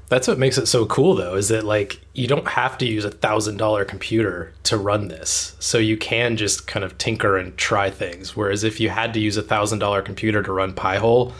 That's 0.09 0.27
what 0.27 0.39
makes 0.39 0.57
it 0.57 0.67
so 0.67 0.85
cool, 0.85 1.15
though, 1.15 1.35
is 1.35 1.49
that 1.49 1.65
like 1.65 1.99
you 2.13 2.27
don't 2.27 2.47
have 2.47 2.77
to 2.77 2.85
use 2.85 3.03
a 3.03 3.11
thousand 3.11 3.57
dollar 3.57 3.83
computer 3.83 4.53
to 4.63 4.77
run 4.77 5.09
this, 5.09 5.55
so 5.59 5.77
you 5.77 5.97
can 5.97 6.37
just 6.37 6.65
kind 6.65 6.85
of 6.85 6.97
tinker 6.97 7.37
and 7.37 7.57
try 7.57 7.89
things. 7.89 8.35
Whereas 8.35 8.63
if 8.63 8.79
you 8.79 8.89
had 8.89 9.13
to 9.15 9.19
use 9.19 9.35
a 9.35 9.41
thousand 9.41 9.79
dollar 9.79 10.01
computer 10.01 10.41
to 10.41 10.51
run 10.51 10.73
Pi-hole, 10.73 11.33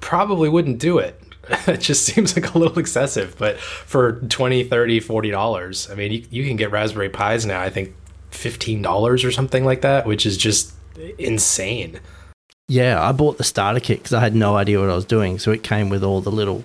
probably 0.00 0.48
wouldn't 0.48 0.78
do 0.78 0.98
it. 0.98 1.20
it 1.66 1.80
just 1.80 2.04
seems 2.06 2.34
like 2.34 2.54
a 2.54 2.58
little 2.58 2.78
excessive. 2.78 3.36
But 3.38 3.60
for 3.60 4.12
20 4.12 4.64
30 4.64 5.00
40 5.00 5.30
dollars, 5.30 5.90
I 5.90 5.94
mean, 5.94 6.12
you, 6.12 6.24
you 6.30 6.44
can 6.46 6.56
get 6.56 6.70
Raspberry 6.70 7.10
Pis 7.10 7.44
now. 7.44 7.60
I 7.60 7.68
think 7.68 7.94
fifteen 8.30 8.80
dollars 8.80 9.24
or 9.24 9.30
something 9.30 9.64
like 9.64 9.82
that, 9.82 10.06
which 10.06 10.24
is 10.24 10.38
just 10.38 10.72
insane. 11.18 12.00
Yeah, 12.68 13.00
I 13.00 13.12
bought 13.12 13.38
the 13.38 13.44
starter 13.44 13.80
kit 13.80 13.98
because 13.98 14.12
I 14.12 14.20
had 14.20 14.34
no 14.34 14.56
idea 14.56 14.80
what 14.80 14.90
I 14.90 14.94
was 14.94 15.04
doing. 15.04 15.38
So 15.38 15.52
it 15.52 15.62
came 15.62 15.88
with 15.88 16.02
all 16.02 16.20
the 16.20 16.32
little, 16.32 16.64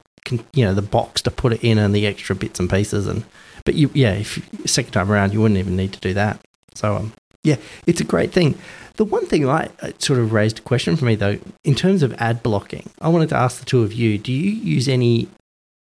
you 0.53 0.65
know, 0.65 0.74
the 0.74 0.81
box 0.81 1.22
to 1.24 1.31
put 1.31 1.53
it 1.53 1.63
in 1.63 1.77
and 1.77 1.93
the 1.93 2.08
extra 2.08 2.36
bits 2.36 2.60
and 2.60 2.70
pieces. 2.70 3.05
And 3.05 3.24
but 3.65 3.75
you, 3.75 3.91
yeah, 3.93 4.13
if 4.13 4.50
second 4.65 4.93
time 4.93 5.12
around, 5.12 5.34
you 5.34 5.41
wouldn't 5.41 5.60
even 5.60 5.75
need 5.75 5.93
to 5.93 6.00
do 6.00 6.13
that. 6.15 6.39
So 6.74 6.96
um, 6.96 7.13
yeah, 7.43 7.58
it's 7.86 8.01
a 8.01 8.05
great 8.05 8.31
thing. 8.31 8.58
The 8.96 9.05
one 9.05 9.25
thing 9.25 9.48
I 9.48 9.70
sort 10.00 10.20
of 10.20 10.34
raised 10.34 10.60
a 10.60 10.62
question 10.63 10.96
for 10.96 11.05
me 11.05 11.15
though, 11.15 11.38
in 11.63 11.75
terms 11.75 12.03
of 12.03 12.13
ad 12.13 12.41
blocking, 12.41 12.89
I 13.00 13.10
wanted 13.10 13.29
to 13.29 13.38
ask 13.38 13.60
the 13.60 13.65
two 13.65 13.84
of 13.84 13.93
you: 13.93 14.17
Do 14.17 14.34
you 14.34 14.51
use 14.51 14.88
any 14.88 15.27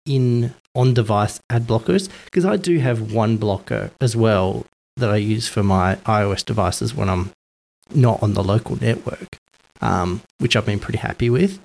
in 0.06 0.54
on 0.76 0.94
device 0.94 1.40
ad 1.50 1.64
blockers? 1.64 2.10
Because 2.26 2.46
I 2.46 2.58
do 2.58 2.80
have 2.80 3.00
1Blocker 3.00 3.92
as 4.02 4.16
well 4.18 4.66
that 4.98 5.10
I 5.10 5.16
use 5.16 5.48
for 5.48 5.64
my 5.64 5.96
iOS 6.06 6.46
devices 6.46 6.94
when 6.94 7.10
I'm 7.10 7.32
not 7.94 8.22
on 8.22 8.34
the 8.34 8.44
local 8.44 8.76
network 8.76 9.38
um, 9.84 10.22
which 10.40 10.56
I've 10.56 10.66
been 10.66 10.80
pretty 10.80 11.00
happy 11.00 11.30
with. 11.30 11.60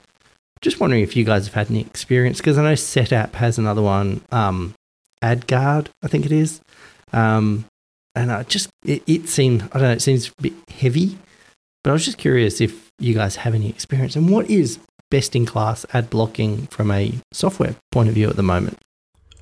Just 0.61 0.81
wondering 0.81 1.03
if 1.03 1.17
you 1.17 1.25
guys 1.25 1.47
have 1.47 1.55
had 1.55 1.71
any 1.71 1.81
experience 1.81 2.39
because 2.39 2.59
I 2.59 2.65
know 2.65 2.73
Setapp 2.73 3.35
has 3.35 3.59
another 3.59 3.81
one, 3.81 4.23
um, 4.33 4.75
AdGuard, 5.23 5.89
I 6.03 6.09
think 6.09 6.27
it 6.27 6.33
is. 6.33 6.61
Um, 7.13 7.65
and 8.15 8.33
I 8.33 8.43
just, 8.43 8.69
it, 8.85 9.03
it 9.07 9.29
seemed, 9.29 9.63
I 9.63 9.79
don't 9.79 9.83
know, 9.83 9.93
it 9.93 10.03
seems 10.03 10.29
a 10.29 10.43
bit 10.43 10.55
heavy, 10.69 11.17
but 11.85 11.91
I 11.91 11.93
was 11.93 12.05
just 12.05 12.19
curious 12.19 12.61
if 12.61 12.91
you 12.99 13.15
guys 13.15 13.37
have 13.37 13.55
any 13.55 13.69
experience 13.69 14.17
and 14.17 14.29
what 14.29 14.51
is 14.51 14.81
best 15.11 15.37
in 15.37 15.47
class 15.47 15.87
ad 15.95 16.11
blocking 16.11 16.67
from 16.67 16.91
a 16.91 17.15
software 17.33 17.77
point 17.93 18.09
of 18.09 18.15
view 18.15 18.29
at 18.29 18.37
the 18.37 18.43
moment? 18.43 18.79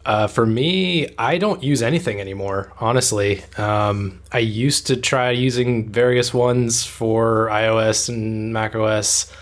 Uh, 0.06 0.28
for 0.28 0.46
me, 0.46 1.12
I 1.18 1.36
don't 1.36 1.64
use 1.64 1.82
anything 1.82 2.20
anymore, 2.20 2.72
honestly. 2.78 3.42
Um, 3.58 4.20
I 4.30 4.38
used 4.38 4.86
to 4.86 4.96
try 4.96 5.32
using 5.32 5.90
various 5.90 6.32
ones 6.32 6.84
for 6.84 7.48
iOS 7.50 8.08
and 8.08 8.52
macOS, 8.52 9.32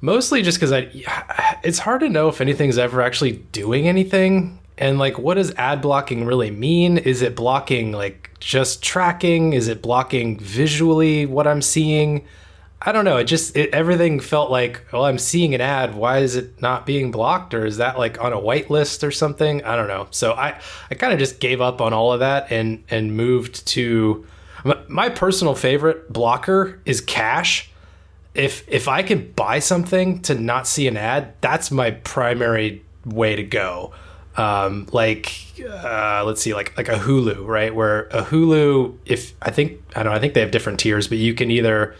mostly 0.00 0.42
just 0.42 0.58
because 0.58 0.72
I. 0.72 0.88
It's 1.62 1.80
hard 1.80 2.00
to 2.00 2.08
know 2.08 2.28
if 2.28 2.40
anything's 2.40 2.78
ever 2.78 3.02
actually 3.02 3.32
doing 3.52 3.86
anything. 3.86 4.60
And 4.78 4.98
like, 4.98 5.18
what 5.18 5.34
does 5.34 5.52
ad 5.56 5.82
blocking 5.82 6.24
really 6.24 6.50
mean? 6.50 6.96
Is 6.96 7.20
it 7.20 7.36
blocking 7.36 7.92
like 7.92 8.30
just 8.38 8.82
tracking? 8.82 9.52
Is 9.52 9.68
it 9.68 9.82
blocking 9.82 10.38
visually 10.38 11.26
what 11.26 11.46
I'm 11.46 11.60
seeing? 11.60 12.24
I 12.82 12.92
don't 12.92 13.04
know. 13.04 13.18
It 13.18 13.24
just 13.24 13.56
it, 13.56 13.74
everything 13.74 14.20
felt 14.20 14.50
like, 14.50 14.86
well, 14.92 15.04
I'm 15.04 15.18
seeing 15.18 15.54
an 15.54 15.60
ad. 15.60 15.94
Why 15.94 16.18
is 16.18 16.34
it 16.36 16.62
not 16.62 16.86
being 16.86 17.10
blocked, 17.10 17.52
or 17.52 17.66
is 17.66 17.76
that 17.76 17.98
like 17.98 18.18
on 18.22 18.32
a 18.32 18.38
whitelist 18.38 19.06
or 19.06 19.10
something? 19.10 19.62
I 19.64 19.76
don't 19.76 19.88
know. 19.88 20.08
So 20.10 20.32
I 20.32 20.58
I 20.90 20.94
kind 20.94 21.12
of 21.12 21.18
just 21.18 21.40
gave 21.40 21.60
up 21.60 21.80
on 21.80 21.92
all 21.92 22.12
of 22.12 22.20
that 22.20 22.50
and 22.50 22.82
and 22.88 23.16
moved 23.16 23.66
to 23.68 24.26
my 24.88 25.08
personal 25.08 25.54
favorite 25.54 26.12
blocker 26.12 26.80
is 26.84 27.00
cash. 27.00 27.70
If 28.34 28.66
if 28.68 28.88
I 28.88 29.02
can 29.02 29.32
buy 29.32 29.58
something 29.58 30.22
to 30.22 30.34
not 30.34 30.66
see 30.66 30.86
an 30.88 30.96
ad, 30.96 31.34
that's 31.40 31.70
my 31.70 31.90
primary 31.90 32.82
way 33.04 33.36
to 33.36 33.42
go. 33.42 33.92
Um, 34.36 34.88
like 34.92 35.34
uh, 35.68 36.22
let's 36.24 36.40
see, 36.40 36.54
like 36.54 36.76
like 36.76 36.88
a 36.88 36.96
Hulu, 36.96 37.46
right? 37.46 37.74
Where 37.74 38.04
a 38.04 38.22
Hulu, 38.22 38.96
if 39.04 39.34
I 39.42 39.50
think 39.50 39.82
I 39.94 40.02
don't 40.02 40.12
know, 40.12 40.16
I 40.16 40.20
think 40.20 40.34
they 40.34 40.40
have 40.40 40.50
different 40.50 40.80
tiers, 40.80 41.08
but 41.08 41.18
you 41.18 41.34
can 41.34 41.50
either 41.50 41.94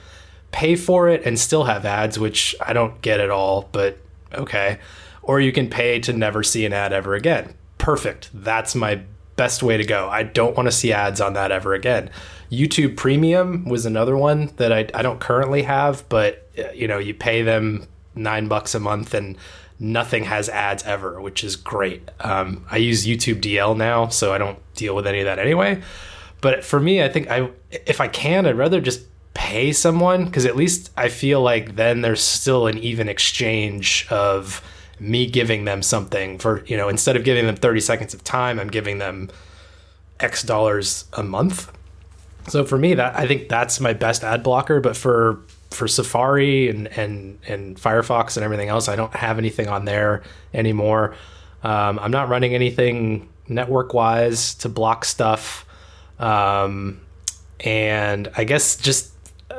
pay 0.52 0.76
for 0.76 1.08
it 1.08 1.24
and 1.24 1.38
still 1.38 1.64
have 1.64 1.84
ads, 1.84 2.18
which 2.18 2.54
I 2.60 2.72
don't 2.72 3.00
get 3.02 3.20
at 3.20 3.30
all, 3.30 3.68
but 3.72 3.98
okay. 4.34 4.78
Or 5.22 5.40
you 5.40 5.52
can 5.52 5.68
pay 5.68 6.00
to 6.00 6.12
never 6.12 6.42
see 6.42 6.64
an 6.64 6.72
ad 6.72 6.92
ever 6.92 7.14
again. 7.14 7.54
Perfect. 7.78 8.30
That's 8.34 8.74
my 8.74 9.02
best 9.36 9.62
way 9.62 9.76
to 9.76 9.84
go. 9.84 10.08
I 10.08 10.22
don't 10.22 10.56
want 10.56 10.66
to 10.66 10.72
see 10.72 10.92
ads 10.92 11.20
on 11.20 11.34
that 11.34 11.52
ever 11.52 11.74
again. 11.74 12.10
YouTube 12.50 12.96
Premium 12.96 13.64
was 13.64 13.86
another 13.86 14.16
one 14.16 14.50
that 14.56 14.72
I, 14.72 14.88
I 14.92 15.02
don't 15.02 15.20
currently 15.20 15.62
have, 15.62 16.06
but 16.08 16.48
you 16.74 16.88
know, 16.88 16.98
you 16.98 17.14
pay 17.14 17.42
them 17.42 17.86
nine 18.14 18.48
bucks 18.48 18.74
a 18.74 18.80
month 18.80 19.14
and 19.14 19.36
nothing 19.78 20.24
has 20.24 20.48
ads 20.48 20.82
ever, 20.84 21.20
which 21.20 21.42
is 21.42 21.56
great. 21.56 22.08
Um, 22.20 22.66
I 22.70 22.76
use 22.76 23.06
YouTube 23.06 23.40
DL 23.40 23.76
now, 23.76 24.08
so 24.08 24.32
I 24.32 24.38
don't 24.38 24.58
deal 24.74 24.94
with 24.94 25.06
any 25.06 25.20
of 25.20 25.24
that 25.24 25.38
anyway. 25.38 25.80
But 26.40 26.64
for 26.64 26.80
me, 26.80 27.02
I 27.02 27.08
think 27.08 27.30
I 27.30 27.50
if 27.70 28.00
I 28.00 28.08
can, 28.08 28.46
I'd 28.46 28.56
rather 28.56 28.80
just 28.80 29.02
pay 29.34 29.72
someone? 29.72 30.24
Because 30.24 30.46
at 30.46 30.56
least 30.56 30.90
I 30.96 31.08
feel 31.08 31.40
like 31.40 31.76
then 31.76 32.00
there's 32.00 32.22
still 32.22 32.66
an 32.66 32.78
even 32.78 33.08
exchange 33.08 34.06
of 34.10 34.62
me 34.98 35.26
giving 35.26 35.64
them 35.64 35.82
something 35.82 36.38
for 36.38 36.62
you 36.66 36.76
know 36.76 36.88
instead 36.88 37.16
of 37.16 37.24
giving 37.24 37.46
them 37.46 37.56
30 37.56 37.80
seconds 37.80 38.12
of 38.12 38.22
time 38.22 38.60
I'm 38.60 38.68
giving 38.68 38.98
them 38.98 39.30
x 40.20 40.42
dollars 40.42 41.06
a 41.14 41.22
month. 41.22 41.72
So 42.48 42.64
for 42.64 42.76
me 42.76 42.94
that 42.94 43.18
I 43.18 43.26
think 43.26 43.48
that's 43.48 43.80
my 43.80 43.94
best 43.94 44.22
ad 44.22 44.42
blocker 44.42 44.80
but 44.80 44.96
for 44.96 45.40
for 45.70 45.88
Safari 45.88 46.68
and 46.68 46.86
and 46.98 47.38
and 47.48 47.76
Firefox 47.76 48.36
and 48.36 48.44
everything 48.44 48.68
else 48.68 48.88
I 48.88 48.96
don't 48.96 49.14
have 49.14 49.38
anything 49.38 49.68
on 49.68 49.86
there 49.86 50.22
anymore. 50.52 51.14
Um, 51.62 51.98
I'm 51.98 52.10
not 52.10 52.28
running 52.28 52.54
anything 52.54 53.28
network 53.48 53.92
wise 53.92 54.54
to 54.56 54.68
block 54.68 55.04
stuff. 55.04 55.66
Um, 56.18 57.00
and 57.60 58.30
I 58.36 58.44
guess 58.44 58.76
just 58.76 59.12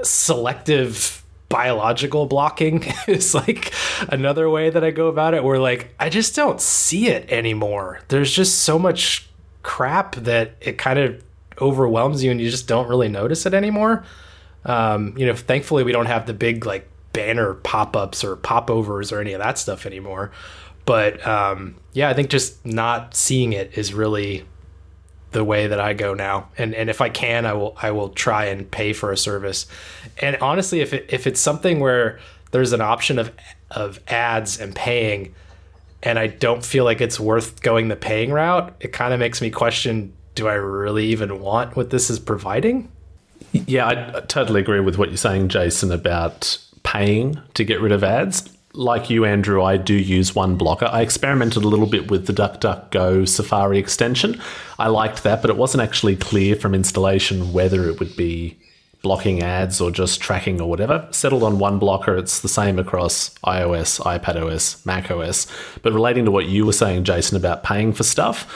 selective 0.04 1.24
biological 1.50 2.26
blocking 2.26 2.84
is 3.08 3.36
like 3.36 3.74
another 4.08 4.50
way 4.50 4.70
that 4.70 4.84
I 4.84 4.92
go 4.92 5.08
about 5.08 5.34
it 5.34 5.44
where 5.44 5.60
like 5.60 5.94
I 6.00 6.10
just 6.10 6.36
don't 6.36 6.60
see 6.62 7.08
it 7.10 7.30
anymore. 7.32 8.00
There's 8.08 8.32
just 8.32 8.60
so 8.60 8.80
much 8.80 9.30
crap 9.64 10.16
that 10.16 10.56
it 10.62 10.78
kind 10.78 10.98
of 10.98 11.24
overwhelms 11.60 12.24
you 12.24 12.32
and 12.32 12.42
you 12.42 12.50
just 12.50 12.68
don't 12.68 12.88
really 12.88 13.10
notice 13.10 13.46
it 13.46 13.54
anymore. 13.54 14.04
Um, 14.66 15.16
you 15.18 15.26
know, 15.26 15.36
thankfully 15.36 15.84
we 15.84 15.92
don't 15.92 16.06
have 16.06 16.26
the 16.26 16.34
big 16.34 16.66
like 16.66 16.88
banner 17.14 17.56
pop-ups 17.56 18.24
or 18.24 18.36
popovers 18.38 19.12
or 19.12 19.20
any 19.20 19.34
of 19.34 19.40
that 19.40 19.58
stuff 19.58 19.86
anymore. 19.86 20.32
But 20.86 21.26
um, 21.28 21.76
yeah, 21.94 22.10
I 22.10 22.14
think 22.14 22.30
just 22.30 22.66
not 22.66 23.16
seeing 23.16 23.54
it 23.54 23.78
is 23.78 23.94
really 23.94 24.46
the 25.32 25.44
way 25.44 25.67
that 25.67 25.80
I 25.80 25.94
go 25.94 26.13
now. 26.13 26.50
And 26.58 26.74
and 26.76 26.89
if 26.89 27.02
I 27.02 27.10
can, 27.10 27.46
I 27.46 27.54
will 27.54 27.76
I 27.82 27.91
will 27.91 28.10
try 28.10 28.46
and 28.46 28.70
pay 28.70 28.94
for 28.94 29.12
a 29.12 29.17
service. 29.17 29.65
And 30.22 30.36
honestly, 30.38 30.82
if 30.82 30.94
it, 30.94 31.06
if 31.10 31.28
it's 31.28 31.39
something 31.39 31.80
where 31.80 32.20
there's 32.52 32.74
an 32.74 32.82
option 32.82 33.20
of 33.20 33.32
of 33.72 34.00
ads 34.08 34.60
and 34.60 34.76
paying, 34.76 35.34
and 36.04 36.20
I 36.20 36.28
don't 36.28 36.63
feel 36.63 36.84
like 36.84 37.02
it's 37.02 37.20
worth 37.20 37.62
going 37.62 37.88
the 37.88 37.96
paying 37.96 38.32
route, 38.32 38.76
it 38.80 38.91
kind 38.94 39.13
of 39.13 39.20
makes 39.20 39.41
me 39.41 39.50
question: 39.50 40.13
Do 40.36 40.48
I 40.48 40.54
really 40.54 41.06
even 41.08 41.39
want 41.39 41.76
what 41.76 41.89
this 41.89 42.10
is 42.10 42.20
providing? 42.20 42.91
Yeah, 43.54 43.88
I, 43.88 44.17
I 44.17 44.22
totally 44.22 44.62
agree 44.62 44.80
with 44.80 44.98
what 44.98 45.10
you're 45.10 45.17
saying, 45.17 45.50
Jason, 45.50 45.91
about 45.91 46.58
paying 46.84 47.39
to 47.54 47.63
get 47.63 47.82
rid 47.82 47.91
of 47.91 48.04
ads 48.04 48.50
like 48.74 49.10
you, 49.10 49.26
Andrew, 49.26 49.64
I 49.64 49.78
do 49.78 49.94
use 49.94 50.32
1Blocker. 50.32 50.92
I 50.92 51.02
experimented 51.02 51.64
a 51.64 51.68
little 51.68 51.88
bit 51.88 52.10
with 52.10 52.28
the 52.28 52.34
DuckDuckGo 52.34 53.28
Safari 53.28 53.78
extension. 53.78 54.42
I 54.80 54.88
liked 54.88 55.24
that, 55.24 55.42
but 55.42 55.50
it 55.50 55.58
wasn't 55.58 55.84
actually 55.84 56.16
clear 56.16 56.56
from 56.56 56.74
installation 56.74 57.54
whether 57.54 57.90
it 57.90 58.00
would 58.00 58.16
be 58.16 58.58
blocking 59.02 59.42
ads 59.42 59.82
or 59.82 59.92
just 59.92 60.22
tracking 60.22 60.62
or 60.62 60.70
whatever. 60.70 61.08
Settled 61.12 61.44
on 61.44 61.58
1Blocker. 61.58 62.18
It's 62.20 62.40
the 62.40 62.48
same 62.48 62.80
across 62.80 63.30
iOS, 63.40 64.00
iPadOS, 64.02 64.86
macOS. 64.86 65.48
But 65.82 65.94
relating 65.94 66.26
to 66.26 66.32
what 66.32 66.48
you 66.48 66.66
were 66.66 66.74
saying, 66.74 67.04
Jason, 67.04 67.36
about 67.36 67.64
paying 67.64 67.94
for 67.94 68.04
stuff, 68.04 68.48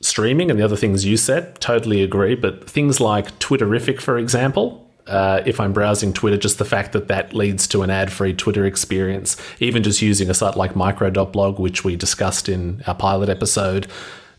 streaming 0.00 0.50
and 0.50 0.58
the 0.58 0.64
other 0.64 0.76
things 0.76 1.04
you 1.04 1.16
said, 1.16 1.60
totally 1.60 2.02
agree. 2.02 2.34
But 2.34 2.68
things 2.68 3.00
like 3.00 3.38
Twitterrific, 3.38 4.00
for 4.00 4.18
example, 4.18 4.88
uh, 5.06 5.42
if 5.44 5.60
I'm 5.60 5.72
browsing 5.72 6.12
Twitter, 6.12 6.36
just 6.36 6.58
the 6.58 6.64
fact 6.64 6.92
that 6.92 7.08
that 7.08 7.34
leads 7.34 7.66
to 7.68 7.82
an 7.82 7.90
ad 7.90 8.12
free 8.12 8.32
Twitter 8.32 8.64
experience, 8.64 9.36
even 9.60 9.82
just 9.82 10.02
using 10.02 10.30
a 10.30 10.34
site 10.34 10.56
like 10.56 10.76
micro.blog, 10.76 11.58
which 11.58 11.84
we 11.84 11.96
discussed 11.96 12.48
in 12.48 12.82
our 12.86 12.94
pilot 12.94 13.28
episode, 13.28 13.86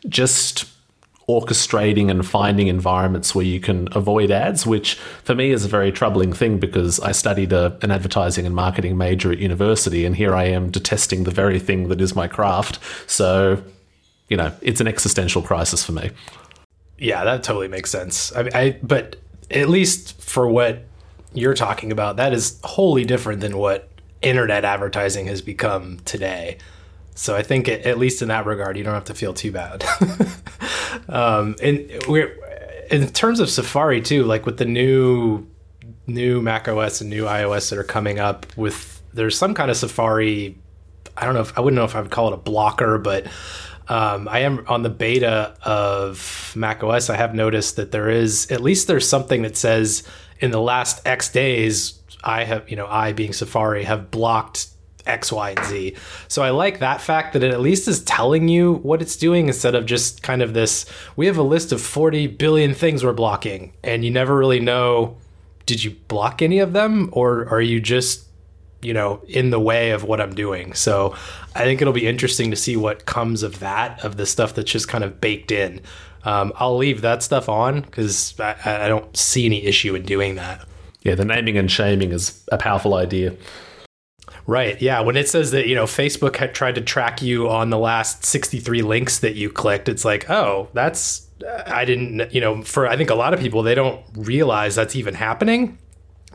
just 0.08 0.66
orchestrating 1.28 2.10
and 2.10 2.26
finding 2.26 2.68
environments 2.68 3.34
where 3.34 3.46
you 3.46 3.60
can 3.60 3.88
avoid 3.94 4.30
ads, 4.30 4.66
which 4.66 4.96
for 5.24 5.34
me 5.36 5.52
is 5.52 5.64
a 5.64 5.70
very 5.70 5.92
troubling 5.92 6.34
thing 6.34 6.60
because 6.60 7.00
I 7.00 7.12
studied 7.12 7.54
a, 7.54 7.78
an 7.82 7.92
advertising 7.92 8.46
and 8.46 8.56
marketing 8.56 8.98
major 8.98 9.32
at 9.32 9.40
university, 9.40 10.06
and 10.06 10.16
here 10.16 10.36
I 10.36 10.46
am 10.46 10.70
detesting 10.70 11.24
the 11.24 11.32
very 11.32 11.60
thing 11.60 11.88
that 11.90 12.02
is 12.02 12.16
my 12.16 12.28
craft. 12.28 12.80
So, 13.08 13.64
you 14.28 14.38
know, 14.38 14.52
it's 14.62 14.82
an 14.82 14.88
existential 14.88 15.42
crisis 15.42 15.84
for 15.84 15.94
me. 15.94 16.12
Yeah, 16.98 17.24
that 17.24 17.44
totally 17.44 17.68
makes 17.68 17.90
sense. 17.90 18.34
I, 18.34 18.50
I 18.54 18.80
but 18.84 19.18
at 19.52 19.70
least 19.70 20.22
for 20.22 20.48
what 20.48 20.84
you're 21.34 21.54
talking 21.54 21.92
about, 21.92 22.18
that 22.18 22.34
is 22.34 22.60
wholly 22.64 23.06
different 23.06 23.42
than 23.42 23.58
what 23.58 23.90
internet 24.22 24.66
advertising 24.66 25.28
has 25.28 25.42
become 25.42 26.00
today. 26.06 26.58
So 27.16 27.36
I 27.36 27.44
think 27.44 27.68
it, 27.68 27.86
at 27.86 27.98
least 27.98 28.22
in 28.22 28.30
that 28.30 28.46
regard, 28.46 28.78
you 28.78 28.84
don't 28.84 28.94
have 28.94 29.06
to 29.06 29.14
feel 29.14 29.34
too 29.34 29.52
bad. 29.52 29.84
um, 31.10 31.56
and 31.62 31.90
we're 32.08 32.36
in 32.90 33.08
terms 33.10 33.40
of 33.40 33.50
Safari 33.50 34.02
too, 34.02 34.24
like 34.24 34.46
with 34.46 34.58
the 34.58 34.66
new 34.66 35.48
new 36.06 36.42
Mac 36.42 36.68
OS 36.68 37.02
and 37.02 37.10
new 37.10 37.24
iOS 37.26 37.70
that 37.70 37.80
are 37.80 37.84
coming 37.84 38.20
up 38.20 38.46
with 38.58 39.02
there's 39.14 39.38
some 39.38 39.54
kind 39.54 39.70
of 39.70 39.78
Safari. 39.78 40.58
I 41.16 41.26
don't 41.26 41.36
know 41.36 41.42
if 41.42 41.58
I 41.58 41.62
wouldn't 41.62 41.76
know 41.76 41.86
if 41.86 41.96
I 41.96 42.02
would 42.02 42.12
call 42.12 42.30
it 42.30 42.34
a 42.34 42.38
blocker, 42.38 42.98
but 42.98 43.28
um, 43.88 44.28
I 44.28 44.40
am 44.40 44.66
on 44.68 44.84
the 44.84 44.90
beta 44.90 45.56
of 45.64 46.54
Mac 46.56 46.84
OS. 46.84 47.10
I 47.10 47.18
have 47.18 47.36
noticed 47.36 47.76
that 47.76 47.92
there 47.92 48.10
is 48.10 48.50
at 48.52 48.62
least 48.62 48.88
there's 48.88 49.08
something 49.08 49.42
that 49.42 49.58
says 49.58 50.04
in 50.40 50.52
the 50.52 50.62
last 50.62 51.06
X 51.06 51.30
days 51.30 52.00
I 52.24 52.44
have 52.44 52.70
you 52.70 52.76
know 52.76 52.88
I 52.88 53.14
being 53.14 53.34
Safari 53.34 53.84
have 53.84 54.12
blocked 54.12 54.68
X, 55.06 55.32
Y, 55.32 55.50
and 55.52 55.66
Z. 55.66 55.96
So 56.30 56.44
I 56.44 56.52
like 56.52 56.80
that 56.80 57.02
fact 57.02 57.34
that 57.34 57.44
it 57.44 57.52
at 57.52 57.60
least 57.60 57.88
is 57.90 58.02
telling 58.04 58.48
you 58.48 58.76
what 58.76 59.02
it's 59.02 59.18
doing 59.18 59.48
instead 59.48 59.76
of 59.76 59.86
just 59.86 60.24
kind 60.24 60.42
of 60.42 60.54
this 60.54 60.86
we 61.16 61.26
have 61.28 61.38
a 61.38 61.44
list 61.44 61.72
of 61.72 61.82
40 61.82 62.28
billion 62.28 62.74
things 62.74 63.04
we're 63.04 63.14
blocking, 63.14 63.74
and 63.84 64.06
you 64.06 64.12
never 64.12 64.36
really 64.38 64.60
know 64.60 65.18
did 65.66 65.84
you 65.84 65.92
block 66.08 66.42
any 66.42 66.60
of 66.60 66.74
them 66.74 67.10
or 67.14 67.48
are 67.50 67.62
you 67.62 67.80
just 67.80 68.28
you 68.84 68.94
know 68.94 69.22
in 69.28 69.50
the 69.50 69.60
way 69.60 69.92
of 69.92 70.04
what 70.04 70.22
I'm 70.22 70.36
doing. 70.36 70.74
So 70.74 71.16
I 71.56 71.64
think 71.64 71.82
it'll 71.82 71.94
be 71.94 72.08
interesting 72.08 72.52
to 72.52 72.58
see 72.58 72.76
what 72.76 73.06
comes 73.06 73.44
of 73.44 73.60
that 73.60 74.04
of 74.04 74.18
the 74.18 74.26
stuff 74.26 74.54
that's 74.56 74.72
just 74.72 74.88
kind 74.88 75.04
of 75.04 75.22
baked 75.22 75.52
in. 75.52 75.82
Um, 76.26 76.54
I'll 76.56 76.78
leave 76.78 77.02
that 77.02 77.22
stuff 77.22 77.50
on 77.50 77.82
because 77.82 78.40
I, 78.40 78.86
I 78.86 78.88
don't 78.88 79.16
see 79.16 79.46
any 79.46 79.66
issue 79.66 79.96
in 79.96 80.04
doing 80.04 80.36
that. 80.36 80.66
Yeah, 81.02 81.16
the 81.16 81.26
naming 81.26 81.58
and 81.58 81.70
shaming 81.70 82.12
is 82.12 82.44
a 82.52 82.58
powerful 82.58 82.94
idea. 82.94 83.36
Right. 84.46 84.82
Yeah. 84.82 85.00
When 85.02 85.16
it 85.16 85.30
says 85.30 85.52
that, 85.52 85.68
you 85.68 85.76
know, 85.76 85.86
Facebook 85.86 86.36
had 86.36 86.54
tried 86.54 86.76
to 86.76 86.82
track 86.82 87.22
you 87.22 87.50
on 87.50 87.70
the 87.70 87.78
last 87.78 88.26
63 88.26 88.82
links 88.82 89.20
that 89.20 89.36
you 89.36 89.50
clicked, 89.50 89.88
it's 89.88 90.04
like, 90.04 90.30
oh, 90.30 90.68
that's, 90.74 91.28
I 91.66 91.86
didn't, 91.86 92.34
you 92.34 92.42
know, 92.42 92.62
for 92.62 92.88
I 92.88 92.98
think 92.98 93.10
a 93.10 93.16
lot 93.16 93.34
of 93.34 93.40
people, 93.40 93.64
they 93.64 93.76
don't 93.76 94.04
realize 94.16 94.76
that's 94.76 94.96
even 94.96 95.14
happening. 95.14 95.78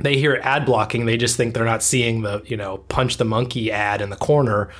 They 0.00 0.16
hear 0.16 0.40
ad 0.42 0.64
blocking, 0.64 1.06
they 1.06 1.16
just 1.16 1.36
think 1.36 1.54
they're 1.54 1.64
not 1.64 1.82
seeing 1.82 2.22
the, 2.22 2.42
you 2.46 2.56
know, 2.56 2.78
punch 2.88 3.16
the 3.16 3.24
monkey 3.24 3.72
ad 3.72 4.00
in 4.00 4.10
the 4.10 4.16
corner. 4.16 4.70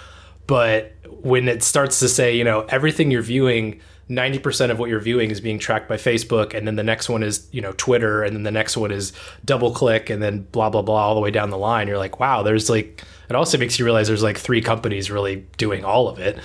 But 0.47 0.95
when 1.21 1.49
it 1.49 1.63
starts 1.63 1.99
to 2.01 2.09
say, 2.09 2.37
you 2.37 2.45
know, 2.45 2.63
everything 2.69 3.11
you're 3.11 3.23
viewing, 3.23 3.81
90% 4.09 4.71
of 4.71 4.79
what 4.79 4.89
you're 4.89 5.01
viewing 5.01 5.31
is 5.31 5.41
being 5.41 5.59
tracked 5.59 5.89
by 5.89 5.97
Facebook 5.97 6.55
and 6.55 6.67
then 6.67 6.77
the 6.77 6.83
next 6.83 7.09
one 7.09 7.23
is, 7.23 7.47
you 7.53 7.61
know, 7.61 7.73
Twitter 7.73 8.23
and 8.23 8.35
then 8.35 8.43
the 8.43 8.51
next 8.51 8.77
one 8.77 8.91
is 8.91 9.13
DoubleClick 9.47 10.09
and 10.09 10.23
then 10.23 10.43
blah 10.53 10.71
blah 10.71 10.83
blah 10.83 11.09
all 11.09 11.15
the 11.15 11.21
way 11.21 11.31
down 11.31 11.51
the 11.51 11.59
line. 11.59 11.89
You're 11.89 11.99
like, 11.99 12.19
wow, 12.19 12.43
there's 12.43 12.71
like 12.71 13.05
it 13.29 13.37
also 13.37 13.59
makes 13.59 13.79
you 13.79 13.85
realize 13.85 14.09
there's 14.09 14.23
like 14.23 14.39
three 14.39 14.63
companies 14.63 15.11
really 15.11 15.47
doing 15.59 15.85
all 15.85 16.09
of 16.09 16.19
it. 16.19 16.39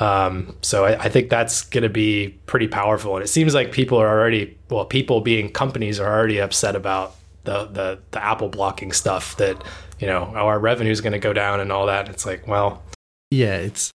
Um, 0.00 0.56
so 0.62 0.86
I, 0.86 1.04
I, 1.04 1.08
think 1.08 1.30
that's 1.30 1.62
going 1.62 1.84
to 1.84 1.88
be 1.88 2.36
pretty 2.46 2.66
powerful. 2.66 3.14
And 3.14 3.22
it 3.22 3.28
seems 3.28 3.54
like 3.54 3.70
people 3.70 3.96
are 3.96 4.08
already, 4.08 4.58
well, 4.68 4.84
people 4.84 5.20
being 5.20 5.52
companies 5.52 6.00
are 6.00 6.12
already 6.12 6.38
upset 6.38 6.74
about 6.74 7.14
the, 7.44 7.66
the, 7.66 7.98
the 8.10 8.24
Apple 8.24 8.48
blocking 8.48 8.92
stuff 8.92 9.36
that, 9.36 9.62
you 9.98 10.06
know, 10.06 10.32
oh, 10.34 10.46
our 10.46 10.58
revenue 10.58 10.90
is 10.90 11.00
going 11.00 11.12
to 11.12 11.18
go 11.18 11.32
down 11.32 11.60
and 11.60 11.70
all 11.70 11.86
that. 11.86 12.08
It's 12.08 12.26
like, 12.26 12.46
well, 12.46 12.82
yeah, 13.30 13.56
it's, 13.56 13.90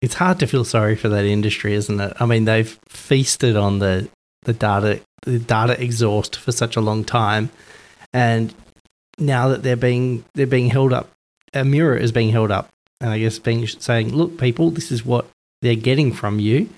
it's 0.00 0.14
hard 0.14 0.38
to 0.40 0.46
feel 0.46 0.64
sorry 0.64 0.96
for 0.96 1.08
that 1.08 1.24
industry, 1.24 1.74
isn't 1.74 2.00
it? 2.00 2.12
I 2.18 2.26
mean, 2.26 2.44
they've 2.44 2.78
feasted 2.88 3.56
on 3.56 3.78
the, 3.78 4.08
the 4.42 4.52
data, 4.52 5.00
the 5.22 5.38
data 5.38 5.80
exhaust 5.82 6.36
for 6.36 6.52
such 6.52 6.76
a 6.76 6.80
long 6.80 7.04
time. 7.04 7.50
And 8.12 8.54
now 9.18 9.48
that 9.48 9.62
they're 9.62 9.76
being, 9.76 10.24
they're 10.34 10.46
being 10.46 10.70
held 10.70 10.92
up 10.92 11.10
a 11.52 11.64
mirror 11.64 11.96
is 11.96 12.12
being 12.12 12.30
held 12.30 12.50
up, 12.50 12.68
and 13.00 13.10
I 13.10 13.18
guess 13.18 13.38
being 13.38 13.66
saying, 13.66 14.14
"Look, 14.14 14.38
people, 14.38 14.70
this 14.70 14.90
is 14.90 15.04
what 15.04 15.26
they're 15.62 15.74
getting 15.74 16.12
from 16.12 16.38
you." 16.38 16.68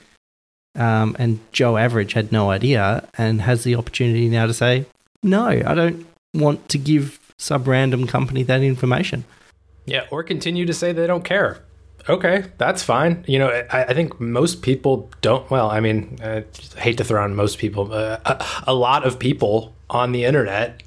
Um, 0.75 1.15
and 1.19 1.41
Joe 1.53 1.77
Average 1.77 2.15
had 2.15 2.33
no 2.33 2.51
idea, 2.51 3.07
and 3.19 3.43
has 3.43 3.65
the 3.65 3.75
opportunity 3.75 4.29
now 4.29 4.47
to 4.47 4.55
say, 4.55 4.87
"No, 5.23 5.47
I 5.47 5.75
don't 5.75 6.07
want 6.35 6.69
to 6.71 6.79
give 6.79 7.19
sub 7.37 7.67
random 7.67 8.07
company 8.07 8.43
that 8.45 8.63
information." 8.63 9.25
Yeah, 9.85 10.07
or 10.11 10.23
continue 10.23 10.65
to 10.67 10.73
say 10.73 10.93
they 10.93 11.07
don't 11.07 11.25
care. 11.25 11.65
Okay, 12.09 12.45
that's 12.59 12.83
fine. 12.83 13.25
You 13.29 13.39
know, 13.39 13.49
I, 13.71 13.85
I 13.85 13.95
think 13.95 14.21
most 14.21 14.63
people 14.63 15.11
don't. 15.21 15.49
Well, 15.51 15.71
I 15.71 15.81
mean, 15.81 16.19
I 16.23 16.45
hate 16.77 16.99
to 16.99 17.05
throw 17.05 17.23
on 17.23 17.35
most 17.35 17.59
people. 17.59 17.93
Uh, 17.93 18.19
a, 18.25 18.45
a 18.69 18.75
lot 18.75 19.07
of 19.07 19.19
people 19.19 19.75
on 19.89 20.13
the 20.13 20.25
internet 20.25 20.83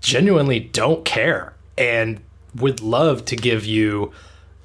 genuinely 0.00 0.60
don't 0.60 1.04
care, 1.04 1.54
and 1.76 2.20
would 2.56 2.80
love 2.80 3.24
to 3.26 3.36
give 3.36 3.64
you, 3.64 4.12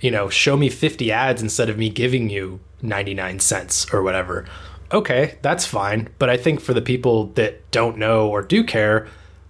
you 0.02 0.10
know, 0.10 0.30
show 0.30 0.58
me 0.58 0.70
50 0.70 1.12
ads 1.12 1.42
instead 1.42 1.70
of 1.70 1.78
me 1.78 1.90
giving 1.90 2.30
you 2.30 2.60
99 2.82 3.40
cents 3.40 3.92
or 3.94 4.02
whatever. 4.02 4.46
Okay, 4.92 5.38
that's 5.42 5.66
fine. 5.66 6.10
But 6.18 6.30
I 6.30 6.38
think 6.38 6.60
for 6.60 6.74
the 6.74 6.82
people 6.82 7.28
that 7.36 7.70
don't 7.72 7.98
know 7.98 8.30
or 8.30 8.42
do 8.42 8.64
care, 8.64 9.08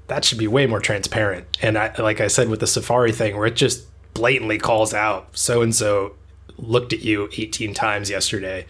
that 0.07 0.25
should 0.25 0.37
be 0.37 0.47
way 0.47 0.65
more 0.65 0.79
transparent. 0.79 1.45
And 1.61 1.77
I, 1.77 1.93
like 1.99 2.21
I 2.21 2.27
said 2.27 2.49
with 2.49 2.59
the 2.59 2.67
Safari 2.67 3.11
thing, 3.11 3.35
where 3.35 3.45
it 3.45 3.55
just 3.55 3.87
blatantly 4.13 4.57
calls 4.57 4.93
out 4.93 5.29
so 5.37 5.61
and 5.61 5.73
so 5.73 6.15
looked 6.57 6.93
at 6.93 7.01
you 7.01 7.29
18 7.35 7.73
times 7.73 8.09
yesterday. 8.09 8.65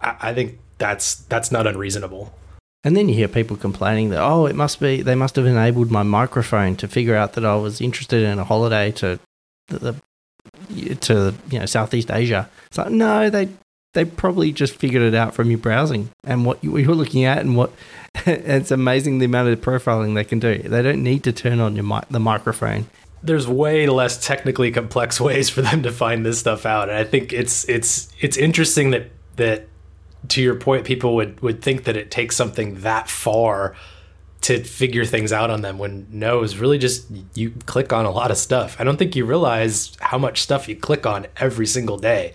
I, 0.00 0.16
I 0.20 0.34
think 0.34 0.58
that's 0.78 1.14
that's 1.14 1.52
not 1.52 1.66
unreasonable. 1.66 2.32
And 2.84 2.96
then 2.96 3.08
you 3.08 3.14
hear 3.14 3.28
people 3.28 3.56
complaining 3.56 4.10
that, 4.10 4.20
oh, 4.20 4.46
it 4.46 4.56
must 4.56 4.80
be, 4.80 5.02
they 5.02 5.14
must 5.14 5.36
have 5.36 5.46
enabled 5.46 5.90
my 5.90 6.02
microphone 6.02 6.74
to 6.76 6.88
figure 6.88 7.14
out 7.14 7.34
that 7.34 7.44
I 7.44 7.54
was 7.54 7.80
interested 7.80 8.24
in 8.24 8.40
a 8.40 8.44
holiday 8.44 8.90
to 8.92 9.20
the, 9.68 9.94
to, 11.02 11.34
you 11.48 11.60
know, 11.60 11.66
Southeast 11.66 12.10
Asia. 12.10 12.50
It's 12.66 12.78
like, 12.78 12.90
no, 12.90 13.30
they, 13.30 13.48
they 13.92 14.04
probably 14.04 14.52
just 14.52 14.76
figured 14.76 15.02
it 15.02 15.14
out 15.14 15.34
from 15.34 15.50
your 15.50 15.58
browsing 15.58 16.10
and 16.24 16.44
what 16.44 16.62
you, 16.64 16.76
are 16.76 16.94
looking 16.94 17.24
at 17.24 17.38
and 17.38 17.56
what, 17.56 17.72
it's 18.26 18.70
amazing 18.70 19.18
the 19.18 19.26
amount 19.26 19.48
of 19.48 19.60
profiling 19.60 20.14
they 20.14 20.24
can 20.24 20.38
do. 20.38 20.58
They 20.58 20.82
don't 20.82 21.02
need 21.02 21.24
to 21.24 21.32
turn 21.32 21.60
on 21.60 21.76
your 21.76 21.84
mic, 21.84 22.08
the 22.08 22.20
microphone. 22.20 22.86
There's 23.22 23.46
way 23.46 23.86
less 23.86 24.24
technically 24.24 24.70
complex 24.72 25.20
ways 25.28 25.50
for 25.50 25.62
them 25.62 25.82
to 25.82 25.92
find 25.92 26.24
this 26.24 26.38
stuff 26.38 26.66
out. 26.66 26.88
And 26.88 26.98
I 26.98 27.04
think 27.04 27.32
it's, 27.32 27.68
it's, 27.68 28.12
it's 28.20 28.36
interesting 28.36 28.90
that, 28.90 29.10
that 29.36 29.68
to 30.28 30.42
your 30.42 30.54
point, 30.54 30.84
people 30.84 31.14
would 31.16 31.40
would 31.40 31.62
think 31.62 31.84
that 31.84 31.96
it 31.96 32.10
takes 32.10 32.36
something 32.36 32.80
that 32.82 33.08
far 33.08 33.74
to 34.42 34.62
figure 34.64 35.04
things 35.04 35.32
out 35.32 35.50
on 35.50 35.62
them 35.62 35.78
when 35.78 36.06
no, 36.10 36.42
it's 36.42 36.56
really 36.56 36.78
just 36.78 37.06
you 37.34 37.50
click 37.66 37.92
on 37.92 38.04
a 38.04 38.10
lot 38.10 38.30
of 38.30 38.36
stuff. 38.36 38.76
I 38.78 38.84
don't 38.84 38.96
think 38.96 39.14
you 39.14 39.24
realize 39.24 39.96
how 40.00 40.18
much 40.18 40.42
stuff 40.42 40.68
you 40.68 40.76
click 40.76 41.06
on 41.06 41.26
every 41.36 41.66
single 41.66 41.96
day. 41.96 42.34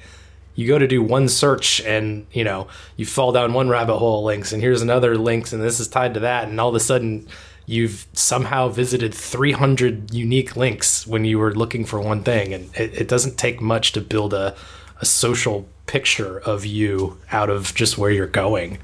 You 0.57 0.67
go 0.67 0.79
to 0.79 0.87
do 0.87 1.03
one 1.03 1.29
search 1.29 1.79
and 1.81 2.25
you 2.33 2.43
know 2.43 2.67
you 2.97 3.05
fall 3.05 3.31
down 3.31 3.53
one 3.53 3.69
rabbit 3.69 3.97
hole 3.97 4.19
of 4.19 4.25
links 4.25 4.51
and 4.51 4.61
here's 4.61 4.81
another 4.81 5.15
links 5.15 5.53
and 5.53 5.61
this 5.61 5.79
is 5.79 5.87
tied 5.87 6.15
to 6.15 6.19
that 6.21 6.49
and 6.49 6.59
all 6.59 6.69
of 6.69 6.75
a 6.75 6.79
sudden 6.79 7.27
you've 7.67 8.07
somehow 8.13 8.67
visited 8.67 9.13
300 9.13 10.11
unique 10.13 10.55
links 10.55 11.05
when 11.05 11.25
you 11.25 11.37
were 11.37 11.53
looking 11.53 11.85
for 11.85 12.01
one 12.01 12.23
thing 12.23 12.53
and 12.55 12.75
it, 12.75 13.01
it 13.01 13.07
doesn't 13.07 13.37
take 13.37 13.61
much 13.61 13.91
to 13.91 14.01
build 14.01 14.33
a, 14.33 14.55
a 14.99 15.05
social 15.05 15.67
picture 15.85 16.39
of 16.39 16.65
you 16.65 17.19
out 17.31 17.51
of 17.51 17.75
just 17.75 17.97
where 17.97 18.09
you're 18.09 18.25
going. 18.25 18.79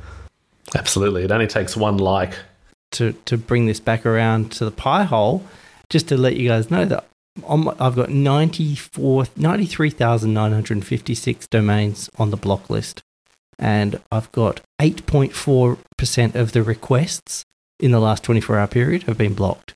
Absolutely. 0.75 1.23
It 1.23 1.31
only 1.31 1.47
takes 1.47 1.75
one 1.75 1.97
like. 1.97 2.37
To, 2.91 3.13
to 3.25 3.37
bring 3.37 3.65
this 3.65 3.79
back 3.79 4.05
around 4.05 4.51
to 4.53 4.65
the 4.65 4.71
Pi-hole, 4.71 5.43
just 5.89 6.07
to 6.09 6.17
let 6.17 6.35
you 6.35 6.47
guys 6.47 6.69
know 6.69 6.85
that 6.85 7.05
my, 7.35 7.75
I've 7.79 7.95
got 7.95 8.09
94, 8.09 9.25
93,956 9.35 11.47
domains 11.47 12.09
on 12.17 12.29
the 12.29 12.37
block 12.37 12.69
list. 12.69 13.01
And 13.59 13.99
I've 14.11 14.31
got 14.31 14.61
8.4% 14.81 16.35
of 16.35 16.51
the 16.51 16.63
requests 16.63 17.45
in 17.79 17.91
the 17.91 17.99
last 17.99 18.23
24 18.23 18.57
hour 18.57 18.67
period 18.67 19.03
have 19.03 19.17
been 19.17 19.33
blocked. 19.33 19.73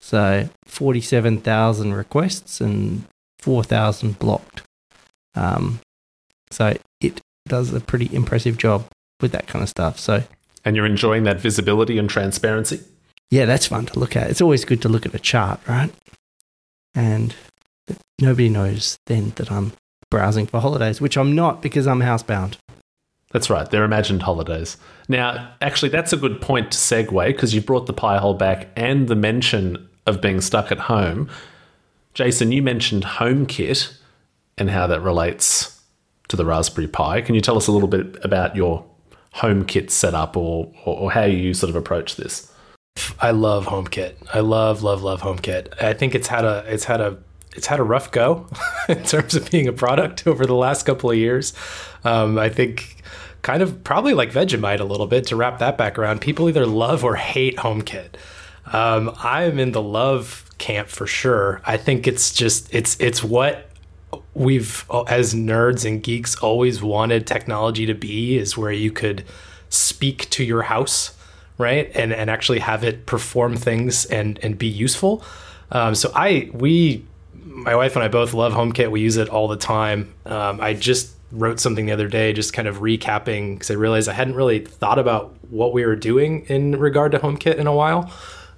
So 0.00 0.48
47,000 0.66 1.94
requests 1.94 2.60
and 2.60 3.04
4,000 3.40 4.18
blocked. 4.18 4.62
Um, 5.34 5.80
so 6.50 6.76
it 7.00 7.20
does 7.46 7.72
a 7.72 7.80
pretty 7.80 8.14
impressive 8.14 8.56
job 8.56 8.86
with 9.20 9.32
that 9.32 9.46
kind 9.46 9.62
of 9.62 9.68
stuff. 9.68 9.98
So 9.98 10.24
and 10.64 10.76
you're 10.76 10.86
enjoying 10.86 11.24
that 11.24 11.40
visibility 11.40 11.98
and 11.98 12.10
transparency? 12.10 12.82
Yeah, 13.30 13.44
that's 13.44 13.66
fun 13.66 13.86
to 13.86 13.98
look 13.98 14.16
at. 14.16 14.30
It's 14.30 14.40
always 14.40 14.64
good 14.64 14.82
to 14.82 14.88
look 14.88 15.06
at 15.06 15.14
a 15.14 15.18
chart, 15.18 15.60
right? 15.66 15.92
And 16.98 17.32
nobody 18.20 18.48
knows 18.48 18.98
then 19.06 19.30
that 19.36 19.52
I'm 19.52 19.72
browsing 20.10 20.48
for 20.48 20.58
holidays, 20.58 21.00
which 21.00 21.16
I'm 21.16 21.32
not 21.32 21.62
because 21.62 21.86
I'm 21.86 22.00
housebound. 22.00 22.56
That's 23.30 23.48
right. 23.48 23.70
They're 23.70 23.84
imagined 23.84 24.22
holidays. 24.22 24.76
Now, 25.08 25.52
actually, 25.60 25.90
that's 25.90 26.12
a 26.12 26.16
good 26.16 26.40
point 26.40 26.72
to 26.72 26.78
segue 26.78 27.28
because 27.28 27.54
you've 27.54 27.66
brought 27.66 27.86
the 27.86 27.92
pie 27.92 28.18
hole 28.18 28.34
back 28.34 28.66
and 28.74 29.06
the 29.06 29.14
mention 29.14 29.88
of 30.06 30.20
being 30.20 30.40
stuck 30.40 30.72
at 30.72 30.80
home. 30.80 31.30
Jason, 32.14 32.50
you 32.50 32.62
mentioned 32.62 33.04
HomeKit 33.04 33.96
and 34.56 34.68
how 34.68 34.88
that 34.88 35.00
relates 35.00 35.80
to 36.26 36.34
the 36.36 36.44
Raspberry 36.44 36.88
Pi. 36.88 37.20
Can 37.20 37.36
you 37.36 37.40
tell 37.40 37.56
us 37.56 37.68
a 37.68 37.72
little 37.72 37.86
bit 37.86 38.16
about 38.24 38.56
your 38.56 38.84
HomeKit 39.36 39.92
setup 39.92 40.36
or, 40.36 40.72
or, 40.84 40.96
or 40.96 41.12
how 41.12 41.24
you 41.24 41.54
sort 41.54 41.70
of 41.70 41.76
approach 41.76 42.16
this? 42.16 42.52
I 43.20 43.30
love 43.30 43.66
HomeKit. 43.66 44.14
I 44.32 44.40
love, 44.40 44.82
love, 44.82 45.02
love 45.02 45.22
HomeKit. 45.22 45.82
I 45.82 45.94
think 45.94 46.14
it's 46.14 46.28
had 46.28 46.44
a 46.44 46.64
it's 46.66 46.84
had 46.84 47.00
a 47.00 47.18
it's 47.54 47.66
had 47.66 47.80
a 47.80 47.82
rough 47.82 48.10
go 48.10 48.46
in 48.88 49.02
terms 49.02 49.34
of 49.34 49.50
being 49.50 49.68
a 49.68 49.72
product 49.72 50.26
over 50.26 50.46
the 50.46 50.54
last 50.54 50.84
couple 50.84 51.10
of 51.10 51.16
years. 51.16 51.52
Um, 52.04 52.38
I 52.38 52.48
think 52.48 53.02
kind 53.42 53.62
of 53.62 53.82
probably 53.84 54.14
like 54.14 54.32
Vegemite 54.32 54.80
a 54.80 54.84
little 54.84 55.06
bit 55.06 55.26
to 55.26 55.36
wrap 55.36 55.58
that 55.58 55.78
back 55.78 55.98
around. 55.98 56.20
People 56.20 56.48
either 56.48 56.66
love 56.66 57.04
or 57.04 57.16
hate 57.16 57.56
HomeKit. 57.56 58.14
Um, 58.72 59.14
I'm 59.18 59.58
in 59.58 59.72
the 59.72 59.82
love 59.82 60.44
camp 60.58 60.88
for 60.88 61.06
sure. 61.06 61.62
I 61.64 61.76
think 61.76 62.06
it's 62.06 62.32
just 62.32 62.72
it's 62.74 62.98
it's 63.00 63.24
what 63.24 63.70
we've 64.34 64.84
as 65.08 65.34
nerds 65.34 65.84
and 65.84 66.02
geeks 66.02 66.36
always 66.36 66.82
wanted 66.82 67.26
technology 67.26 67.86
to 67.86 67.94
be 67.94 68.38
is 68.38 68.56
where 68.56 68.72
you 68.72 68.90
could 68.90 69.24
speak 69.68 70.28
to 70.30 70.44
your 70.44 70.62
house 70.62 71.14
right? 71.58 71.90
And 71.94 72.12
and 72.12 72.30
actually 72.30 72.60
have 72.60 72.84
it 72.84 73.06
perform 73.06 73.56
things 73.56 74.04
and 74.06 74.38
and 74.42 74.56
be 74.56 74.68
useful. 74.68 75.22
Um, 75.70 75.94
so 75.94 76.10
i 76.14 76.50
we 76.54 77.04
my 77.34 77.74
wife 77.74 77.96
and 77.96 78.02
i 78.02 78.08
both 78.08 78.32
love 78.32 78.52
homekit. 78.52 78.90
We 78.90 79.00
use 79.00 79.16
it 79.16 79.28
all 79.28 79.48
the 79.48 79.56
time. 79.56 80.14
Um, 80.24 80.60
i 80.60 80.72
just 80.72 81.14
wrote 81.30 81.60
something 81.60 81.84
the 81.84 81.92
other 81.92 82.08
day 82.08 82.32
just 82.32 82.54
kind 82.54 82.66
of 82.66 82.78
recapping 82.78 83.52
because 83.52 83.70
i 83.70 83.74
realized 83.74 84.08
i 84.08 84.14
hadn't 84.14 84.34
really 84.34 84.60
thought 84.60 84.98
about 84.98 85.34
what 85.50 85.74
we 85.74 85.84
were 85.84 85.94
doing 85.94 86.46
in 86.46 86.74
regard 86.78 87.12
to 87.12 87.18
homekit 87.18 87.56
in 87.56 87.66
a 87.66 87.74
while. 87.74 88.10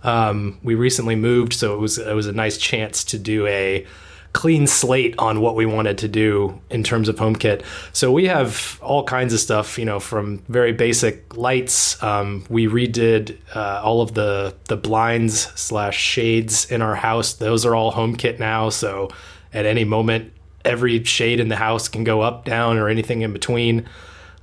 Um, 0.03 0.59
we 0.63 0.77
recently 0.77 1.17
moved 1.17 1.53
so 1.53 1.75
it 1.75 1.79
was 1.79 1.99
it 1.99 2.15
was 2.15 2.27
a 2.27 2.33
nice 2.33 2.59
chance 2.59 3.05
to 3.05 3.19
do 3.19 3.47
a 3.47 3.87
clean 4.33 4.66
slate 4.66 5.14
on 5.19 5.40
what 5.40 5.55
we 5.57 5.66
wanted 5.66 5.99
to 5.99 6.09
do 6.09 6.61
in 6.71 6.83
terms 6.83 7.09
of 7.09 7.16
HomeKit. 7.16 7.62
So 7.93 8.12
we 8.12 8.27
have 8.27 8.79
all 8.83 9.05
kinds 9.05 9.35
of 9.35 9.40
stuff, 9.40 9.79
you 9.79 9.85
know, 9.85 9.99
from 9.99 10.38
very 10.49 10.73
basic 10.73 11.37
lights. 11.37 12.01
Um, 12.03 12.45
we 12.49 12.66
redid 12.66 13.37
uh, 13.55 13.81
all 13.83 14.03
of 14.03 14.14
the 14.14 14.55
the 14.66 14.77
blinds 14.77 15.40
slash 15.61 15.99
shades 15.99 16.71
in 16.71 16.83
our 16.83 16.95
house. 16.95 17.35
Those 17.35 17.66
are 17.66 17.75
all 17.75 17.93
HomeKit 17.93 18.38
now. 18.38 18.69
So 18.71 19.11
at 19.53 19.66
any 19.66 19.85
moment, 19.85 20.33
every 20.64 21.03
shade 21.05 21.40
in 21.40 21.49
the 21.49 21.57
house 21.57 21.88
can 21.88 22.05
go 22.05 22.21
up, 22.21 22.45
down, 22.45 22.79
or 22.79 22.88
anything 22.88 23.23
in 23.23 23.33
between. 23.33 23.88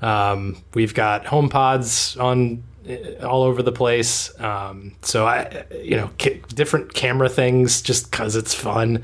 Um, 0.02 0.58
we've 0.73 0.93
got 0.93 1.26
home 1.26 1.50
pods 1.50 2.17
on 2.17 2.63
uh, 2.88 3.26
all 3.26 3.43
over 3.43 3.63
the 3.63 3.71
place. 3.71 4.38
Um, 4.39 4.95
so 5.02 5.26
I, 5.26 5.65
you 5.82 5.95
know, 5.95 6.10
ca- 6.19 6.41
different 6.54 6.93
camera 6.93 7.30
things 7.30 7.82
just 7.82 8.12
because 8.12 8.36
it's 8.36 8.54
fun 8.54 9.04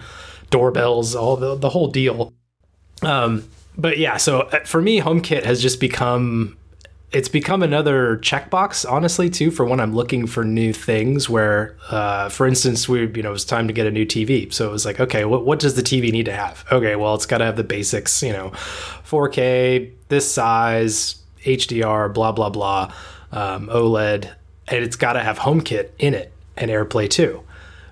doorbells, 0.53 1.15
all 1.15 1.35
the, 1.35 1.55
the 1.55 1.69
whole 1.69 1.87
deal. 1.87 2.31
Um, 3.01 3.49
but 3.75 3.97
yeah, 3.97 4.17
so 4.17 4.41
uh, 4.41 4.59
for 4.59 4.83
me, 4.83 5.01
HomeKit 5.01 5.43
has 5.43 5.59
just 5.61 5.79
become 5.79 6.57
it's 7.11 7.29
become 7.29 7.61
another 7.61 8.17
checkbox, 8.17 8.89
honestly, 8.89 9.29
too, 9.29 9.51
for 9.51 9.65
when 9.65 9.79
I'm 9.79 9.93
looking 9.93 10.25
for 10.25 10.43
new 10.43 10.71
things. 10.71 11.27
Where, 11.27 11.75
uh, 11.89 12.29
for 12.29 12.45
instance, 12.45 12.87
we 12.87 13.01
you 13.01 13.23
know 13.23 13.29
it 13.29 13.33
was 13.33 13.45
time 13.45 13.67
to 13.67 13.73
get 13.73 13.87
a 13.87 13.91
new 13.91 14.05
TV, 14.05 14.53
so 14.53 14.69
it 14.69 14.71
was 14.71 14.85
like, 14.85 14.99
okay, 14.99 15.25
what 15.25 15.43
what 15.43 15.59
does 15.59 15.73
the 15.73 15.81
TV 15.81 16.11
need 16.11 16.25
to 16.25 16.33
have? 16.33 16.63
Okay, 16.71 16.95
well, 16.95 17.15
it's 17.15 17.25
got 17.25 17.39
to 17.39 17.45
have 17.45 17.57
the 17.57 17.63
basics, 17.63 18.21
you 18.21 18.31
know, 18.31 18.51
4K, 18.51 19.91
this 20.09 20.31
size, 20.31 21.15
HDR, 21.45 22.13
blah 22.13 22.31
blah 22.31 22.51
blah, 22.51 22.93
um, 23.31 23.69
OLED, 23.69 24.31
and 24.67 24.83
it's 24.83 24.95
got 24.95 25.13
to 25.13 25.21
have 25.21 25.39
HomeKit 25.39 25.89
in 25.97 26.13
it 26.13 26.31
and 26.55 26.69
AirPlay 26.69 27.09
too, 27.09 27.41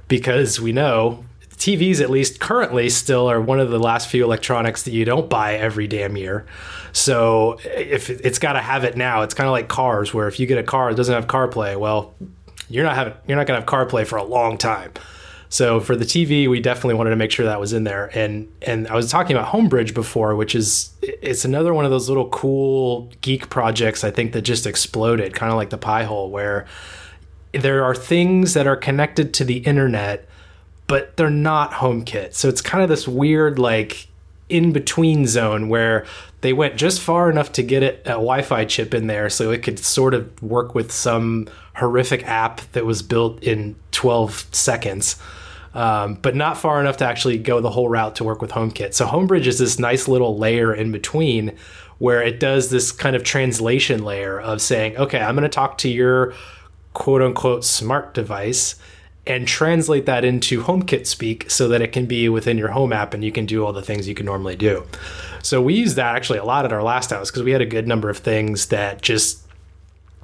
because 0.08 0.62
we 0.62 0.72
know 0.72 1.26
TVs, 1.62 2.02
at 2.02 2.10
least 2.10 2.40
currently, 2.40 2.90
still 2.90 3.30
are 3.30 3.40
one 3.40 3.60
of 3.60 3.70
the 3.70 3.78
last 3.78 4.08
few 4.10 4.24
electronics 4.24 4.82
that 4.82 4.94
you 4.94 5.06
don't 5.06 5.30
buy 5.30 5.54
every 5.54 5.86
damn 5.86 6.18
year. 6.18 6.48
So 6.92 7.60
if 7.64 8.10
it's 8.10 8.40
got 8.40 8.54
to 8.54 8.60
have 8.62 8.84
it 8.84 8.98
now, 8.98 9.22
it's 9.22 9.36
kind 9.36 9.48
of 9.48 9.52
like 9.52 9.68
cars, 9.68 10.12
where 10.12 10.28
if 10.28 10.40
you 10.40 10.48
get 10.48 10.58
a 10.58 10.64
car 10.64 10.90
that 10.90 10.98
doesn't 10.98 11.14
have 11.14 11.28
CarPlay, 11.28 11.78
well, 11.78 12.16
you're 12.68 12.84
not 12.84 12.96
having 12.96 13.14
you're 13.28 13.38
not 13.38 13.46
going 13.46 13.62
to 13.62 13.62
have 13.62 13.88
CarPlay 13.88 14.08
for 14.08 14.18
a 14.18 14.24
long 14.24 14.58
time. 14.58 14.92
So 15.50 15.80
for 15.80 15.96
the 15.96 16.04
TV, 16.04 16.50
we 16.50 16.62
definitely 16.62 16.96
wanted 16.96 17.12
to 17.12 17.16
make 17.16 17.30
sure 17.30 17.46
that 17.46 17.60
was 17.60 17.74
in 17.74 17.84
there. 17.84 18.10
And 18.18 18.52
and 18.64 18.88
I 18.88 18.96
was 18.96 19.12
talking 19.12 19.36
about 19.36 19.54
Homebridge 19.54 19.94
before, 19.94 20.36
which 20.36 20.56
is 20.56 20.90
it's 21.04 21.46
another 21.46 21.76
one 21.76 21.86
of 21.86 21.92
those 21.92 22.10
little 22.10 22.30
cool 22.30 23.12
geek 23.22 23.52
projects 23.52 24.04
I 24.04 24.10
think 24.10 24.34
that 24.34 24.42
just 24.42 24.66
exploded, 24.66 25.36
kind 25.36 25.52
of 25.52 25.58
like 25.58 25.70
the 25.70 25.78
Pi 25.78 26.06
hole, 26.06 26.32
where 26.32 26.66
there 27.52 27.84
are 27.84 27.94
things 27.94 28.56
that 28.56 28.66
are 28.66 28.78
connected 28.78 29.32
to 29.36 29.44
the 29.44 29.58
internet 29.58 30.28
but 30.92 31.16
they're 31.16 31.30
not 31.30 31.72
HomeKit. 31.72 32.34
So 32.34 32.50
it's 32.50 32.60
kind 32.60 32.84
of 32.84 32.90
this 32.90 33.08
weird 33.08 33.58
like 33.58 34.08
in 34.50 34.74
between 34.74 35.26
zone 35.26 35.70
where 35.70 36.06
they 36.42 36.52
went 36.52 36.76
just 36.76 37.00
far 37.00 37.30
enough 37.30 37.54
to 37.54 37.64
get 37.64 37.82
it 37.82 38.02
a 38.04 38.20
Wi-Fi 38.20 38.66
chip 38.66 38.94
in 38.94 39.08
there 39.08 39.30
so 39.30 39.52
it 39.52 39.64
could 39.64 39.80
sort 39.80 40.14
of 40.14 40.44
work 40.44 40.76
with 40.76 40.92
some 40.92 41.48
horrific 41.78 42.28
app 42.28 42.60
that 42.74 42.86
was 42.86 43.02
built 43.02 43.42
in 43.42 43.78
12 43.92 44.48
seconds. 44.52 45.16
Um, 45.74 46.16
but 46.16 46.36
not 46.36 46.58
far 46.58 46.82
enough 46.82 46.98
to 46.98 47.06
actually 47.06 47.38
go 47.38 47.62
the 47.62 47.72
whole 47.72 47.88
route 47.88 48.18
to 48.18 48.26
work 48.26 48.42
with 48.42 48.52
HomeKit. 48.52 48.94
So 48.94 49.08
Homebridge 49.08 49.48
is 49.48 49.60
this 49.60 49.80
nice 49.80 50.10
little 50.10 50.38
layer 50.38 50.74
in 50.74 50.92
between 50.92 51.56
where 52.00 52.22
it 52.22 52.38
does 52.38 52.70
this 52.70 52.92
kind 52.92 53.16
of 53.16 53.24
translation 53.24 54.04
layer 54.04 54.42
of 54.42 54.62
saying, 54.62 54.98
okay, 54.98 55.22
I'm 55.22 55.36
going 55.36 55.44
to 55.44 55.50
talk 55.50 55.78
to 55.78 55.90
your 55.90 56.34
quote 56.92 57.22
unquote 57.22 57.64
smart 57.64 58.14
device 58.14 58.76
and 59.28 59.48
translate 59.48 60.06
that 60.08 60.26
into 60.26 60.64
HomeKit 60.64 61.06
speak 61.06 61.50
so 61.50 61.68
that 61.68 61.82
it 61.82 61.92
can 61.92 62.06
be 62.06 62.28
within 62.28 62.58
your 62.58 62.70
home 62.70 62.92
app 62.92 63.14
and 63.14 63.24
you 63.24 63.32
can 63.32 63.46
do 63.46 63.64
all 63.64 63.72
the 63.72 63.82
things 63.82 64.08
you 64.08 64.16
can 64.16 64.26
normally 64.26 64.56
do. 64.56 64.86
So 65.44 65.62
we 65.62 65.76
used 65.76 65.96
that 65.96 66.16
actually 66.16 66.40
a 66.40 66.44
lot 66.44 66.66
at 66.66 66.74
our 66.74 66.84
last 66.84 67.12
house 67.12 67.30
because 67.30 67.44
we 67.44 67.52
had 67.52 67.62
a 67.62 67.66
good 67.66 67.88
number 67.88 68.10
of 68.10 68.18
things 68.18 68.68
that 68.68 69.02
just 69.02 69.42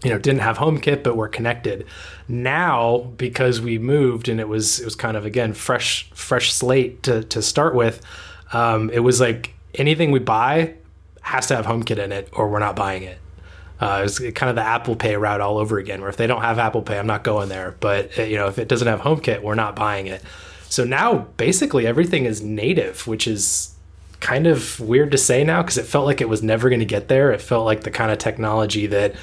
you 0.04 0.12
know 0.12 0.20
didn't 0.20 0.42
have 0.42 0.58
HomeKit 0.58 1.04
but 1.04 1.16
were 1.16 1.28
connected. 1.28 1.86
Now 2.28 3.12
because 3.18 3.62
we 3.62 3.78
moved 3.78 4.30
and 4.30 4.40
it 4.40 4.48
was 4.48 4.80
it 4.80 4.86
was 4.86 4.96
kind 4.96 5.16
of 5.16 5.26
again 5.26 5.54
fresh 5.54 6.10
fresh 6.14 6.52
slate 6.52 7.04
to 7.04 7.24
to 7.26 7.42
start 7.42 7.76
with, 7.76 8.02
um, 8.54 8.90
it 8.90 9.00
was 9.00 9.20
like 9.20 9.54
anything 9.76 10.12
we 10.12 10.20
buy 10.20 10.74
has 11.22 11.48
to 11.48 11.56
have 11.56 11.66
HomeKit 11.66 11.98
in 11.98 12.12
it 12.12 12.30
or 12.32 12.48
we're 12.48 12.60
not 12.60 12.76
buying 12.76 13.04
it. 13.04 13.20
Uh, 13.80 14.02
it's 14.06 14.20
kind 14.32 14.50
of 14.50 14.56
the 14.56 14.64
Apple 14.64 14.96
Pay 14.96 15.16
route 15.16 15.42
all 15.42 15.58
over 15.58 15.78
again, 15.78 16.02
where 16.02 16.10
if 16.10 16.18
they 16.18 16.28
don't 16.28 16.42
have 16.42 16.58
Apple 16.58 16.82
Pay, 16.82 16.98
I'm 16.98 17.08
not 17.08 17.24
going 17.24 17.50
there. 17.50 17.76
But 17.80 18.18
uh, 18.18 18.24
you 18.24 18.38
know, 18.38 18.48
if 18.48 18.58
it 18.58 18.68
doesn't 18.68 18.88
have 18.88 19.02
HomeKit, 19.02 19.42
we're 19.42 19.56
not 19.56 19.76
buying 19.76 20.08
it. 20.08 20.24
So 20.70 20.84
now 20.84 21.28
basically 21.38 21.88
everything 21.88 22.26
is 22.26 22.42
native, 22.42 23.08
which 23.08 23.28
is 23.28 23.74
kind 24.20 24.48
of 24.48 24.80
weird 24.80 25.12
to 25.12 25.18
say 25.18 25.44
now 25.44 25.62
because 25.62 25.78
it 25.78 25.86
felt 25.86 26.06
like 26.06 26.22
it 26.22 26.30
was 26.30 26.42
never 26.42 26.70
going 26.70 26.80
to 26.80 26.86
get 26.86 27.08
there. 27.08 27.32
It 27.32 27.42
felt 27.42 27.66
like 27.66 27.82
the 27.82 27.92
kind 27.92 28.12
of 28.12 28.18
technology 28.18 28.88
that 28.88 29.16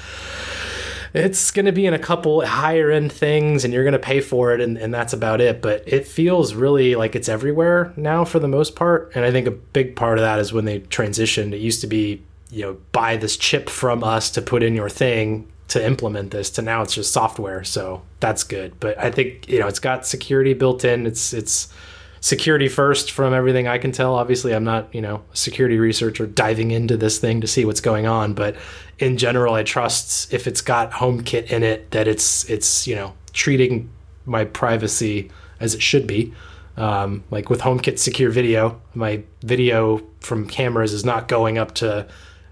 it's 1.13 1.51
going 1.51 1.65
to 1.65 1.71
be 1.71 1.85
in 1.85 1.93
a 1.93 1.99
couple 1.99 2.45
higher 2.45 2.91
end 2.91 3.11
things 3.11 3.63
and 3.63 3.73
you're 3.73 3.83
going 3.83 3.93
to 3.93 3.99
pay 3.99 4.19
for 4.19 4.53
it 4.53 4.59
and, 4.59 4.77
and 4.77 4.93
that's 4.93 5.13
about 5.13 5.39
it. 5.39 5.61
But 5.61 5.83
it 5.85 6.07
feels 6.07 6.53
really 6.53 6.95
like 6.95 7.15
it's 7.15 7.29
everywhere 7.29 7.93
now 7.95 8.25
for 8.25 8.39
the 8.39 8.47
most 8.47 8.75
part. 8.75 9.11
And 9.15 9.23
I 9.23 9.31
think 9.31 9.47
a 9.47 9.51
big 9.51 9.95
part 9.95 10.17
of 10.17 10.23
that 10.23 10.39
is 10.39 10.51
when 10.51 10.65
they 10.65 10.81
transitioned. 10.81 11.53
It 11.53 11.61
used 11.61 11.81
to 11.81 11.87
be 11.87 12.21
you 12.49 12.61
know 12.61 12.77
buy 12.91 13.17
this 13.17 13.37
chip 13.37 13.69
from 13.69 14.03
us 14.03 14.29
to 14.31 14.41
put 14.41 14.63
in 14.63 14.75
your 14.75 14.89
thing 14.89 15.51
to 15.67 15.83
implement 15.83 16.31
this 16.31 16.49
to 16.51 16.61
now 16.61 16.81
it's 16.81 16.93
just 16.93 17.11
software 17.11 17.63
so 17.63 18.01
that's 18.19 18.43
good. 18.43 18.79
But 18.79 18.97
i 18.99 19.11
think 19.11 19.47
you 19.49 19.59
know 19.59 19.67
it's 19.67 19.79
got 19.79 20.05
security 20.05 20.53
built 20.53 20.85
in. 20.85 21.05
It's 21.05 21.33
it's 21.33 21.73
security 22.21 22.67
first 22.67 23.11
from 23.11 23.33
everything 23.33 23.67
i 23.67 23.77
can 23.77 23.91
tell. 23.91 24.15
Obviously 24.15 24.53
i'm 24.53 24.63
not 24.63 24.93
you 24.93 25.01
know 25.01 25.23
a 25.33 25.35
security 25.35 25.77
researcher 25.77 26.25
diving 26.25 26.71
into 26.71 26.97
this 26.97 27.19
thing 27.19 27.41
to 27.41 27.47
see 27.47 27.65
what's 27.65 27.81
going 27.81 28.07
on 28.07 28.33
but 28.33 28.55
in 28.99 29.17
general 29.17 29.53
i 29.53 29.61
trust 29.61 30.33
if 30.33 30.47
it's 30.47 30.61
got 30.61 30.91
homekit 30.91 31.51
in 31.51 31.61
it 31.61 31.91
that 31.91 32.07
it's 32.07 32.49
it's 32.49 32.87
you 32.87 32.95
know 32.95 33.13
treating 33.33 33.89
my 34.25 34.45
privacy 34.45 35.29
as 35.59 35.73
it 35.73 35.81
should 35.81 36.07
be. 36.07 36.33
Um, 36.77 37.23
like 37.31 37.49
with 37.49 37.61
homekit 37.61 37.99
secure 37.99 38.29
video 38.29 38.81
my 38.93 39.23
video 39.43 40.01
from 40.19 40.45
cameras 40.45 40.91
is 40.91 41.05
not 41.05 41.29
going 41.29 41.57
up 41.57 41.73
to 41.75 42.05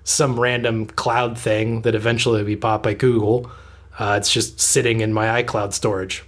some 0.03 0.39
random 0.39 0.85
cloud 0.85 1.37
thing 1.37 1.81
that 1.81 1.95
eventually 1.95 2.39
will 2.39 2.45
be 2.45 2.55
bought 2.55 2.83
by 2.83 2.93
Google. 2.93 3.49
Uh, 3.97 4.15
it's 4.19 4.31
just 4.31 4.59
sitting 4.59 5.01
in 5.01 5.13
my 5.13 5.43
iCloud 5.43 5.73
storage, 5.73 6.23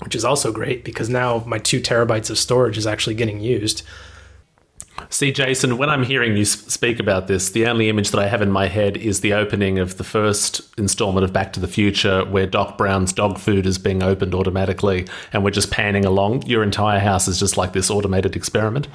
which 0.00 0.14
is 0.14 0.24
also 0.24 0.52
great 0.52 0.84
because 0.84 1.08
now 1.08 1.42
my 1.46 1.58
two 1.58 1.80
terabytes 1.80 2.30
of 2.30 2.38
storage 2.38 2.76
is 2.76 2.86
actually 2.86 3.14
getting 3.14 3.40
used. 3.40 3.82
See, 5.10 5.32
Jason, 5.32 5.78
when 5.78 5.88
I'm 5.88 6.02
hearing 6.02 6.36
you 6.36 6.44
speak 6.44 6.98
about 6.98 7.28
this, 7.28 7.50
the 7.50 7.66
only 7.66 7.88
image 7.88 8.10
that 8.10 8.20
I 8.20 8.28
have 8.28 8.42
in 8.42 8.50
my 8.50 8.66
head 8.66 8.96
is 8.96 9.20
the 9.20 9.32
opening 9.32 9.78
of 9.78 9.96
the 9.96 10.04
first 10.04 10.60
installment 10.78 11.24
of 11.24 11.32
Back 11.32 11.52
to 11.54 11.60
the 11.60 11.68
Future, 11.68 12.24
where 12.24 12.46
Doc 12.46 12.76
Brown's 12.76 13.12
dog 13.12 13.38
food 13.38 13.64
is 13.64 13.78
being 13.78 14.02
opened 14.02 14.34
automatically 14.34 15.06
and 15.32 15.44
we're 15.44 15.50
just 15.50 15.70
panning 15.70 16.04
along. 16.04 16.42
Your 16.46 16.62
entire 16.62 16.98
house 16.98 17.28
is 17.28 17.38
just 17.38 17.56
like 17.56 17.72
this 17.72 17.90
automated 17.90 18.36
experiment. 18.36 18.88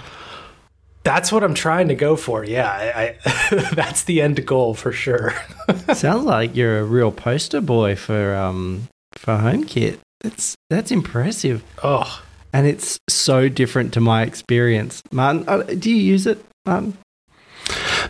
That's 1.04 1.32
what 1.32 1.44
I'm 1.44 1.54
trying 1.54 1.89
to 1.89 1.96
go 1.96 2.16
for. 2.16 2.44
Yeah, 2.44 2.70
I, 2.70 3.18
I 3.26 3.70
that's 3.76 4.04
the 4.04 4.22
end 4.22 4.46
goal 4.46 4.74
for 4.74 4.92
sure. 4.92 5.34
Sounds 5.94 6.24
like 6.24 6.56
you're 6.56 6.80
a 6.80 6.84
real 6.84 7.12
poster 7.12 7.62
boy 7.62 7.96
for 7.96 8.36
um 8.36 8.88
for 9.13 9.38
HomeKit. 9.38 10.00
That's 10.22 10.56
that's 10.70 10.92
impressive. 10.92 11.63
Oh, 11.84 12.24
and 12.54 12.68
it's 12.68 13.00
so 13.10 13.50
different 13.50 13.94
to 13.94 14.00
my 14.00 14.24
experience. 14.24 15.02
Martin, 15.12 15.44
uh, 15.48 15.63
do 15.63 15.89
you 15.89 15.98
use 15.98 16.26
it, 16.26 16.44
Martin? 16.66 16.98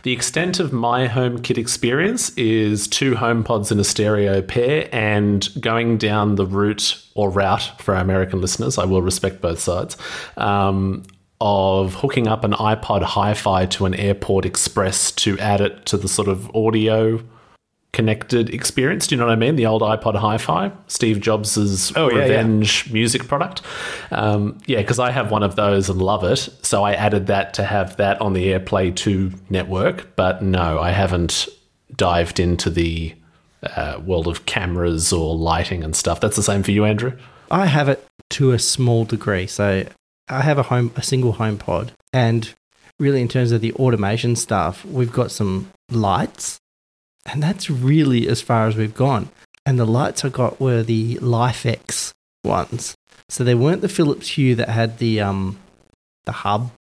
The 0.04 0.12
extent 0.12 0.60
of 0.60 0.74
my 0.74 1.08
HomeKit 1.08 1.58
experience 1.58 2.32
is 2.32 2.90
two 2.90 3.14
HomePods 3.14 3.72
in 3.72 3.80
a 3.80 3.86
stereo 3.86 4.42
pair 4.42 4.90
and 4.92 5.48
going 5.62 5.98
down 5.98 6.36
the 6.36 6.46
route 6.46 7.02
or 7.16 7.30
route 7.30 7.72
for 7.80 7.96
our 7.96 8.02
American 8.02 8.42
listeners, 8.42 8.78
I 8.78 8.84
will 8.84 9.02
respect 9.02 9.40
both 9.40 9.60
sides, 9.60 9.96
um, 10.36 11.04
of 11.46 11.96
hooking 11.96 12.28
up 12.28 12.46
an 12.46 12.54
iPod 12.54 13.04
Hi 13.04 13.34
Fi 13.34 13.66
to 13.68 13.86
an 13.86 13.94
Airport 13.94 14.46
Express 14.46 15.12
to 15.12 15.38
add 15.40 15.60
it 15.60 15.86
to 15.88 15.98
the 15.98 16.08
sort 16.08 16.30
of 16.30 16.50
audio 16.56 17.22
connected 17.94 18.50
experience. 18.50 19.08
Do 19.08 19.16
you 19.16 19.20
know 19.20 19.28
what 19.28 19.34
I 19.34 19.36
mean? 19.36 19.56
The 19.56 19.68
old 19.68 19.84
iPod 19.84 20.16
Hi-Fi, 20.16 20.72
Steve 20.88 21.18
Jobs's 21.18 21.94
Oh, 21.96 22.10
yeah, 22.10 22.22
revenge 22.22 22.92
music 22.92 23.28
product. 23.28 23.62
Um, 24.12 24.58
yeah, 24.66 24.80
because 24.80 24.98
I 25.00 25.12
have 25.12 25.32
one 25.32 25.44
of 25.44 25.56
those 25.56 25.90
and 25.90 26.02
love 26.02 26.24
it. 26.24 26.50
So 26.64 26.84
I 26.84 26.94
added 26.94 27.28
that 27.28 27.54
to 27.56 27.64
have 27.64 27.96
that 27.98 28.20
on 28.20 28.34
the 28.34 28.48
AirPlay 28.48 28.96
2 28.96 29.32
network. 29.50 30.16
But 30.16 30.42
no, 30.42 30.80
I 30.80 30.90
haven't 30.90 31.48
dived 31.96 32.40
into 32.40 32.72
the 32.72 33.14
uh, 33.62 34.02
world 34.04 34.28
of 34.28 34.48
cameras 34.48 35.14
or 35.14 35.36
lighting 35.36 35.84
and 35.84 35.96
stuff. 35.96 36.20
That's 36.20 36.36
the 36.36 36.44
same 36.44 36.64
for 36.64 36.72
you, 36.72 36.86
Andrew. 36.86 37.16
I 37.52 37.68
have 37.68 37.90
it 37.90 38.04
to 38.32 38.54
a 38.54 38.60
small 38.60 39.06
degree. 39.06 39.46
So 39.46 39.86
I 40.30 40.42
have 40.42 40.58
a 40.58 40.64
home, 40.64 40.92
a 40.96 41.04
single 41.04 41.34
home 41.34 41.58
pod, 41.58 41.92
and 42.12 42.54
really, 43.00 43.22
in 43.22 43.28
terms 43.28 43.52
of 43.52 43.62
the 43.62 43.74
automation 43.74 44.36
stuff, 44.36 44.86
we've 44.86 45.12
got 45.12 45.32
some 45.32 45.72
lights, 45.92 46.60
and 47.26 47.42
that's 47.42 47.70
really 47.70 48.28
as 48.28 48.42
far 48.42 48.68
as 48.68 48.76
we've 48.76 48.96
gone. 48.96 49.30
And 49.66 49.80
the 49.80 49.86
lights 49.86 50.26
I 50.26 50.30
got 50.30 50.60
were 50.60 50.84
the 50.84 51.16
LIFX 51.16 52.12
ones, 52.44 52.96
so 53.30 53.44
they 53.44 53.56
weren't 53.56 53.82
the 53.82 53.90
Philips 53.90 54.30
Hue 54.30 54.56
that 54.56 54.70
had 54.70 55.00
the 55.00 55.22
um 55.22 55.58
the 56.26 56.32
hub 56.32 56.72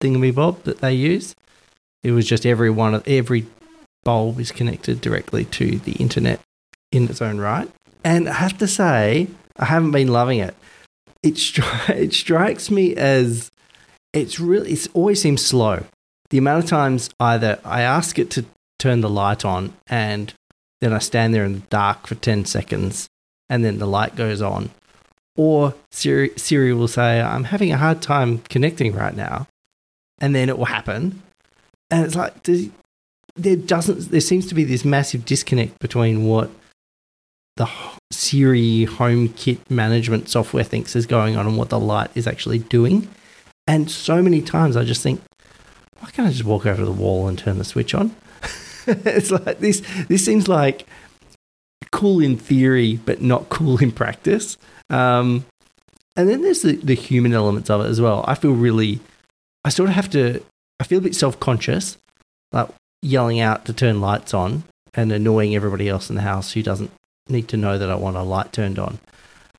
thingamabob 0.00 0.62
that 0.64 0.78
they 0.78 0.94
use. 0.94 1.34
It 2.02 2.12
was 2.12 2.26
just 2.26 2.44
every 2.44 2.70
one 2.70 2.94
of 2.94 3.06
every 3.06 3.46
bulb 4.04 4.40
is 4.40 4.50
connected 4.50 5.00
directly 5.00 5.44
to 5.44 5.78
the 5.78 5.92
internet 5.92 6.40
in 6.90 7.08
its 7.08 7.22
own 7.22 7.38
right. 7.38 7.70
And 8.04 8.28
I 8.28 8.34
have 8.34 8.58
to 8.58 8.66
say, 8.66 9.28
I 9.56 9.64
haven't 9.64 9.92
been 9.92 10.08
loving 10.08 10.38
it. 10.40 10.54
It, 11.22 11.34
stri- 11.34 11.88
it 11.96 12.12
strikes 12.12 12.70
me 12.70 12.94
as 12.96 13.50
it's 14.12 14.38
really, 14.38 14.72
it 14.72 14.88
always 14.94 15.20
seems 15.20 15.44
slow. 15.44 15.84
The 16.30 16.38
amount 16.38 16.64
of 16.64 16.70
times 16.70 17.10
either 17.20 17.58
I 17.64 17.82
ask 17.82 18.18
it 18.18 18.30
to 18.30 18.44
turn 18.78 19.00
the 19.00 19.10
light 19.10 19.44
on 19.44 19.74
and 19.86 20.32
then 20.80 20.92
I 20.92 20.98
stand 20.98 21.34
there 21.34 21.44
in 21.44 21.52
the 21.52 21.66
dark 21.70 22.06
for 22.06 22.14
10 22.14 22.44
seconds 22.46 23.08
and 23.48 23.64
then 23.64 23.78
the 23.78 23.86
light 23.86 24.16
goes 24.16 24.42
on. 24.42 24.70
Or 25.36 25.74
Siri, 25.90 26.32
Siri 26.36 26.74
will 26.74 26.88
say, 26.88 27.20
I'm 27.20 27.44
having 27.44 27.72
a 27.72 27.78
hard 27.78 28.02
time 28.02 28.38
connecting 28.48 28.94
right 28.94 29.16
now. 29.16 29.46
And 30.20 30.34
then 30.34 30.48
it 30.48 30.58
will 30.58 30.66
happen. 30.66 31.22
And 31.90 32.04
it's 32.04 32.14
like, 32.14 32.42
does, 32.42 32.68
there 33.36 33.56
doesn't, 33.56 34.10
there 34.10 34.20
seems 34.20 34.46
to 34.48 34.54
be 34.54 34.64
this 34.64 34.84
massive 34.84 35.24
disconnect 35.24 35.78
between 35.78 36.24
what 36.24 36.50
the 37.56 37.68
Siri 38.10 38.86
HomeKit 38.86 39.70
management 39.70 40.28
software 40.28 40.64
thinks 40.64 40.96
is 40.96 41.06
going 41.06 41.36
on 41.36 41.46
and 41.46 41.56
what 41.56 41.68
the 41.68 41.78
light 41.78 42.10
is 42.14 42.26
actually 42.26 42.60
doing. 42.60 43.08
And 43.66 43.90
so 43.90 44.22
many 44.22 44.42
times 44.42 44.76
I 44.76 44.84
just 44.84 45.02
think, 45.02 45.20
why 46.00 46.10
can't 46.10 46.28
I 46.28 46.32
just 46.32 46.44
walk 46.44 46.66
over 46.66 46.78
to 46.78 46.84
the 46.84 46.92
wall 46.92 47.28
and 47.28 47.38
turn 47.38 47.58
the 47.58 47.64
switch 47.64 47.94
on? 47.94 48.14
it's 48.86 49.30
like 49.30 49.60
this. 49.60 49.82
This 50.08 50.24
seems 50.24 50.48
like 50.48 50.86
cool 51.92 52.20
in 52.20 52.36
theory, 52.36 52.98
but 53.04 53.22
not 53.22 53.48
cool 53.48 53.80
in 53.82 53.92
practice. 53.92 54.56
Um, 54.90 55.44
and 56.16 56.28
then 56.28 56.42
there's 56.42 56.62
the, 56.62 56.76
the 56.76 56.94
human 56.94 57.32
elements 57.32 57.70
of 57.70 57.82
it 57.82 57.88
as 57.88 58.00
well. 58.00 58.24
I 58.26 58.34
feel 58.34 58.52
really, 58.52 59.00
I 59.64 59.68
sort 59.68 59.88
of 59.88 59.94
have 59.94 60.10
to, 60.10 60.42
I 60.80 60.84
feel 60.84 60.98
a 60.98 61.02
bit 61.02 61.14
self 61.14 61.38
conscious, 61.38 61.96
like 62.50 62.68
yelling 63.02 63.40
out 63.40 63.64
to 63.66 63.72
turn 63.72 64.00
lights 64.00 64.34
on 64.34 64.64
and 64.94 65.12
annoying 65.12 65.54
everybody 65.54 65.88
else 65.88 66.10
in 66.10 66.16
the 66.16 66.22
house 66.22 66.52
who 66.52 66.62
doesn't 66.62 66.90
need 67.28 67.48
to 67.48 67.56
know 67.56 67.78
that 67.78 67.90
I 67.90 67.94
want 67.94 68.16
a 68.16 68.22
light 68.22 68.52
turned 68.52 68.78
on. 68.78 68.98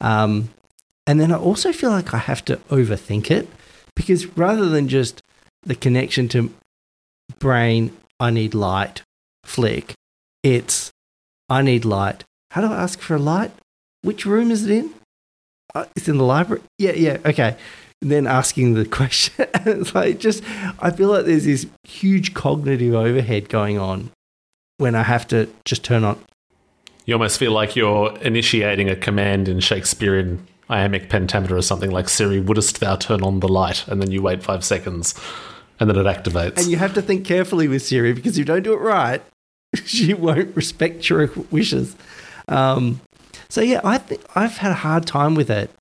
Um, 0.02 0.50
and 1.08 1.20
then 1.20 1.32
I 1.32 1.38
also 1.38 1.74
feel 1.74 1.92
like 1.92 2.14
I 2.14 2.18
have 2.18 2.44
to 2.46 2.58
overthink 2.70 3.30
it 3.30 3.48
because 3.96 4.26
rather 4.38 4.70
than 4.70 4.88
just 4.88 5.22
the 5.62 5.76
connection 5.76 6.28
to 6.30 6.54
brain, 7.40 7.96
I 8.20 8.30
need 8.30 8.54
light, 8.54 9.02
flick, 9.44 9.94
it's 10.44 10.92
I 11.50 11.62
need 11.62 11.86
light. 11.86 12.24
How 12.52 12.62
do 12.62 12.68
I 12.68 12.84
ask 12.84 13.00
for 13.00 13.16
a 13.16 13.20
light? 13.20 13.52
Which 14.02 14.26
room 14.26 14.52
is 14.52 14.66
it 14.66 14.72
in? 14.72 14.94
Uh, 15.74 15.86
it's 15.96 16.08
in 16.08 16.18
the 16.18 16.24
library. 16.24 16.62
Yeah, 16.78 16.94
yeah, 16.94 17.18
okay. 17.26 17.58
And 18.02 18.12
then 18.12 18.28
asking 18.28 18.74
the 18.74 18.86
question. 19.00 19.48
it's 19.66 19.96
like 19.96 20.20
just, 20.20 20.44
I 20.80 20.92
feel 20.92 21.10
like 21.10 21.26
there's 21.26 21.46
this 21.46 21.66
huge 21.84 22.34
cognitive 22.34 22.94
overhead 22.94 23.50
going 23.50 23.78
on 23.78 24.12
when 24.78 24.96
I 24.96 25.04
have 25.04 25.28
to 25.30 25.50
just 25.66 25.84
turn 25.84 26.04
on. 26.04 26.20
You 27.06 27.16
almost 27.16 27.38
feel 27.38 27.52
like 27.52 27.76
you're 27.76 28.18
initiating 28.20 28.90
a 28.90 28.96
command 28.96 29.50
in 29.50 29.60
Shakespearean 29.60 30.48
iambic 30.70 31.10
pentameter 31.10 31.56
or 31.56 31.62
something 31.62 31.92
like 31.92 32.10
Siri, 32.10 32.40
wouldst 32.40 32.80
thou 32.80 32.96
turn 32.96 33.22
on 33.22 33.40
the 33.40 33.48
light? 33.48 33.88
And 33.88 34.02
then 34.02 34.12
you 34.12 34.22
wait 34.22 34.44
five 34.44 34.64
seconds 34.64 35.14
and 35.80 35.90
then 35.90 35.98
it 35.98 36.06
activates. 36.06 36.58
And 36.58 36.68
you 36.68 36.78
have 36.78 36.94
to 36.94 37.02
think 37.02 37.26
carefully 37.26 37.68
with 37.68 37.84
Siri 37.84 38.14
because 38.14 38.34
if 38.34 38.40
you 38.40 38.46
don't 38.46 38.64
do 38.64 38.74
it 38.74 38.78
right, 38.78 39.22
she 39.86 40.14
won't 40.14 40.56
respect 40.56 41.10
your 41.10 41.30
wishes. 41.52 41.96
Um, 42.48 43.02
so 43.50 43.62
yeah, 43.62 43.82
I 43.84 43.98
think 43.98 44.22
I've 44.36 44.58
had 44.58 44.72
a 44.72 44.76
hard 44.76 45.06
time 45.06 45.36
with 45.36 45.50
it. 45.50 45.72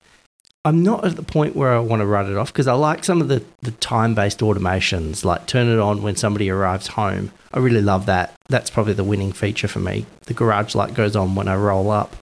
I'm 0.64 0.84
not 0.84 1.04
at 1.04 1.16
the 1.16 1.24
point 1.24 1.56
where 1.56 1.74
I 1.74 1.80
want 1.80 2.00
to 2.00 2.06
write 2.06 2.28
it 2.28 2.36
off 2.36 2.52
because 2.52 2.68
I 2.68 2.74
like 2.74 3.04
some 3.04 3.20
of 3.20 3.26
the, 3.26 3.44
the 3.62 3.72
time 3.72 4.14
based 4.14 4.38
automations, 4.40 5.24
like 5.24 5.46
turn 5.46 5.68
it 5.68 5.80
on 5.80 6.02
when 6.02 6.14
somebody 6.14 6.50
arrives 6.50 6.88
home. 6.88 7.32
I 7.52 7.58
really 7.58 7.82
love 7.82 8.06
that. 8.06 8.34
That's 8.48 8.70
probably 8.70 8.92
the 8.92 9.02
winning 9.02 9.32
feature 9.32 9.66
for 9.66 9.80
me. 9.80 10.06
The 10.26 10.34
garage 10.34 10.76
light 10.76 10.94
goes 10.94 11.16
on 11.16 11.34
when 11.34 11.48
I 11.48 11.56
roll 11.56 11.90
up 11.90 12.14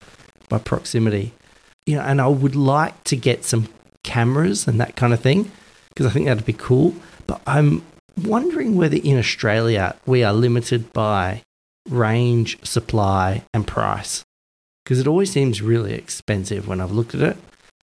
by 0.48 0.58
proximity. 0.58 1.34
You 1.86 1.98
know, 1.98 2.02
and 2.02 2.22
I 2.22 2.28
would 2.28 2.56
like 2.56 3.04
to 3.06 3.18
get 3.18 3.44
some 3.44 3.68
cameras 4.04 4.68
and 4.68 4.80
that 4.80 4.96
kind 4.96 5.14
of 5.14 5.20
thing 5.20 5.52
because 5.90 6.06
I 6.06 6.12
think 6.12 6.28
that'd 6.28 6.46
be 6.46 6.54
cool. 6.54 6.96
But 7.28 7.42
I'm 7.46 7.84
wondering 8.24 8.78
whether 8.78 8.98
in 8.98 9.18
Australia 9.18 9.98
we 10.06 10.24
are 10.24 10.34
limited 10.34 10.94
by 10.94 11.44
range, 11.90 12.64
supply, 12.66 13.44
and 13.54 13.68
price 13.68 14.24
because 14.86 15.00
it 15.00 15.08
always 15.08 15.32
seems 15.32 15.62
really 15.62 15.94
expensive 15.94 16.68
when 16.68 16.80
I've 16.80 16.92
looked 16.92 17.16
at 17.16 17.22
it. 17.22 17.38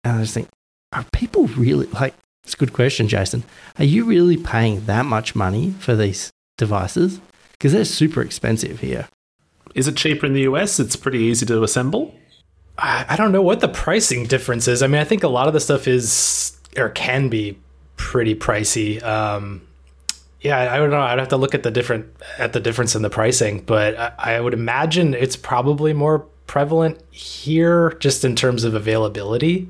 And 0.03 0.17
I 0.17 0.21
just 0.21 0.33
think, 0.33 0.49
are 0.93 1.05
people 1.13 1.47
really 1.47 1.87
like? 1.87 2.13
It's 2.43 2.53
a 2.53 2.57
good 2.57 2.73
question, 2.73 3.07
Jason. 3.07 3.43
Are 3.77 3.85
you 3.85 4.03
really 4.05 4.37
paying 4.37 4.85
that 4.85 5.05
much 5.05 5.35
money 5.35 5.71
for 5.79 5.95
these 5.95 6.31
devices? 6.57 7.19
Because 7.51 7.73
they're 7.73 7.85
super 7.85 8.21
expensive 8.21 8.79
here. 8.79 9.07
Is 9.75 9.87
it 9.87 9.95
cheaper 9.95 10.25
in 10.25 10.33
the 10.33 10.41
US? 10.41 10.79
It's 10.79 10.95
pretty 10.95 11.19
easy 11.19 11.45
to 11.45 11.63
assemble. 11.63 12.15
I, 12.77 13.05
I 13.09 13.15
don't 13.15 13.31
know 13.31 13.41
what 13.41 13.59
the 13.59 13.67
pricing 13.67 14.25
difference 14.25 14.67
is. 14.67 14.81
I 14.81 14.87
mean, 14.87 14.99
I 14.99 15.03
think 15.03 15.23
a 15.23 15.27
lot 15.27 15.47
of 15.47 15.53
the 15.53 15.59
stuff 15.59 15.87
is 15.87 16.57
or 16.77 16.89
can 16.89 17.29
be 17.29 17.59
pretty 17.95 18.33
pricey. 18.35 19.01
Um, 19.03 19.67
yeah, 20.41 20.73
I 20.73 20.77
don't 20.77 20.89
know. 20.89 20.99
I'd 20.99 21.19
have 21.19 21.27
to 21.29 21.37
look 21.37 21.53
at 21.53 21.61
the 21.63 21.69
different 21.71 22.07
at 22.39 22.53
the 22.53 22.59
difference 22.59 22.95
in 22.95 23.03
the 23.03 23.09
pricing, 23.09 23.61
but 23.61 23.97
I, 23.97 24.13
I 24.17 24.39
would 24.39 24.55
imagine 24.55 25.13
it's 25.13 25.35
probably 25.35 25.93
more 25.93 26.19
prevalent 26.47 26.99
here, 27.11 27.91
just 27.99 28.25
in 28.25 28.35
terms 28.35 28.63
of 28.63 28.73
availability, 28.73 29.69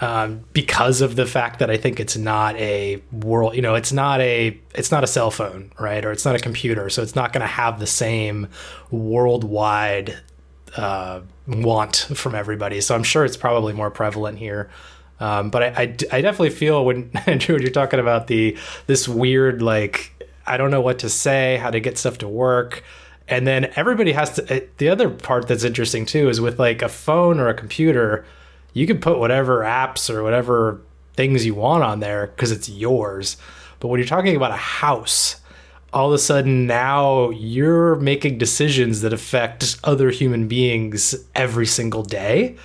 um, 0.00 0.44
because 0.52 1.00
of 1.00 1.16
the 1.16 1.26
fact 1.26 1.58
that 1.58 1.70
I 1.70 1.76
think 1.76 1.98
it's 1.98 2.16
not 2.16 2.56
a 2.56 3.02
world. 3.12 3.56
You 3.56 3.62
know, 3.62 3.74
it's 3.74 3.92
not 3.92 4.20
a 4.20 4.58
it's 4.74 4.90
not 4.90 5.02
a 5.02 5.06
cell 5.06 5.30
phone, 5.30 5.72
right? 5.78 6.04
Or 6.04 6.12
it's 6.12 6.24
not 6.24 6.36
a 6.36 6.38
computer, 6.38 6.88
so 6.90 7.02
it's 7.02 7.16
not 7.16 7.32
going 7.32 7.40
to 7.40 7.46
have 7.46 7.80
the 7.80 7.86
same 7.86 8.48
worldwide 8.90 10.18
uh, 10.76 11.20
want 11.46 12.08
from 12.14 12.34
everybody. 12.34 12.80
So 12.80 12.94
I'm 12.94 13.02
sure 13.02 13.24
it's 13.24 13.36
probably 13.36 13.72
more 13.72 13.90
prevalent 13.90 14.38
here. 14.38 14.70
Um, 15.20 15.50
but 15.50 15.62
I, 15.62 15.66
I, 15.66 15.82
I, 16.12 16.20
definitely 16.20 16.50
feel 16.50 16.84
when 16.84 17.10
Andrew, 17.26 17.56
when 17.56 17.62
you're 17.62 17.72
talking 17.72 17.98
about 17.98 18.28
the 18.28 18.56
this 18.86 19.08
weird 19.08 19.62
like 19.62 20.12
I 20.46 20.56
don't 20.56 20.70
know 20.70 20.80
what 20.80 21.00
to 21.00 21.08
say, 21.08 21.56
how 21.56 21.70
to 21.70 21.80
get 21.80 21.98
stuff 21.98 22.18
to 22.18 22.28
work, 22.28 22.84
and 23.26 23.44
then 23.46 23.72
everybody 23.74 24.12
has 24.12 24.34
to. 24.36 24.66
The 24.76 24.88
other 24.88 25.10
part 25.10 25.48
that's 25.48 25.64
interesting 25.64 26.06
too 26.06 26.28
is 26.28 26.40
with 26.40 26.60
like 26.60 26.82
a 26.82 26.88
phone 26.88 27.40
or 27.40 27.48
a 27.48 27.54
computer, 27.54 28.24
you 28.72 28.86
can 28.86 28.98
put 29.00 29.18
whatever 29.18 29.60
apps 29.60 30.08
or 30.08 30.22
whatever 30.22 30.80
things 31.14 31.44
you 31.44 31.54
want 31.54 31.82
on 31.82 32.00
there 32.00 32.28
because 32.28 32.52
it's 32.52 32.68
yours. 32.68 33.36
But 33.80 33.88
when 33.88 33.98
you're 33.98 34.06
talking 34.08 34.36
about 34.36 34.50
a 34.52 34.56
house, 34.56 35.40
all 35.92 36.08
of 36.08 36.14
a 36.14 36.18
sudden 36.18 36.66
now 36.66 37.30
you're 37.30 37.96
making 37.96 38.38
decisions 38.38 39.00
that 39.00 39.12
affect 39.12 39.78
other 39.84 40.10
human 40.10 40.46
beings 40.48 41.14
every 41.34 41.66
single 41.66 42.02
day 42.02 42.56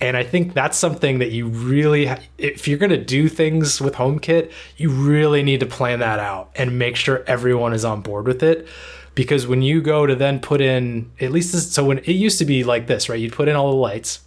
And 0.00 0.16
I 0.16 0.24
think 0.24 0.52
that's 0.52 0.76
something 0.76 1.20
that 1.20 1.30
you 1.30 1.46
really, 1.46 2.10
if 2.36 2.66
you're 2.66 2.78
going 2.78 2.90
to 2.90 3.02
do 3.02 3.28
things 3.28 3.80
with 3.80 3.94
HomeKit, 3.94 4.50
you 4.76 4.90
really 4.90 5.44
need 5.44 5.60
to 5.60 5.66
plan 5.66 6.00
that 6.00 6.18
out 6.18 6.50
and 6.56 6.76
make 6.76 6.96
sure 6.96 7.22
everyone 7.28 7.72
is 7.72 7.84
on 7.84 8.00
board 8.02 8.26
with 8.26 8.42
it. 8.42 8.66
Because 9.14 9.46
when 9.46 9.62
you 9.62 9.80
go 9.80 10.04
to 10.06 10.16
then 10.16 10.40
put 10.40 10.60
in, 10.60 11.12
at 11.20 11.30
least 11.30 11.52
this, 11.52 11.70
so 11.70 11.84
when 11.84 11.98
it 11.98 12.08
used 12.08 12.38
to 12.40 12.44
be 12.44 12.64
like 12.64 12.88
this, 12.88 13.08
right? 13.08 13.20
You'd 13.20 13.32
put 13.32 13.46
in 13.46 13.54
all 13.54 13.70
the 13.70 13.76
lights, 13.76 14.20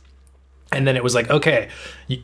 and 0.76 0.86
then 0.86 0.96
it 0.96 1.04
was 1.04 1.16
like, 1.16 1.30
okay, 1.30 1.70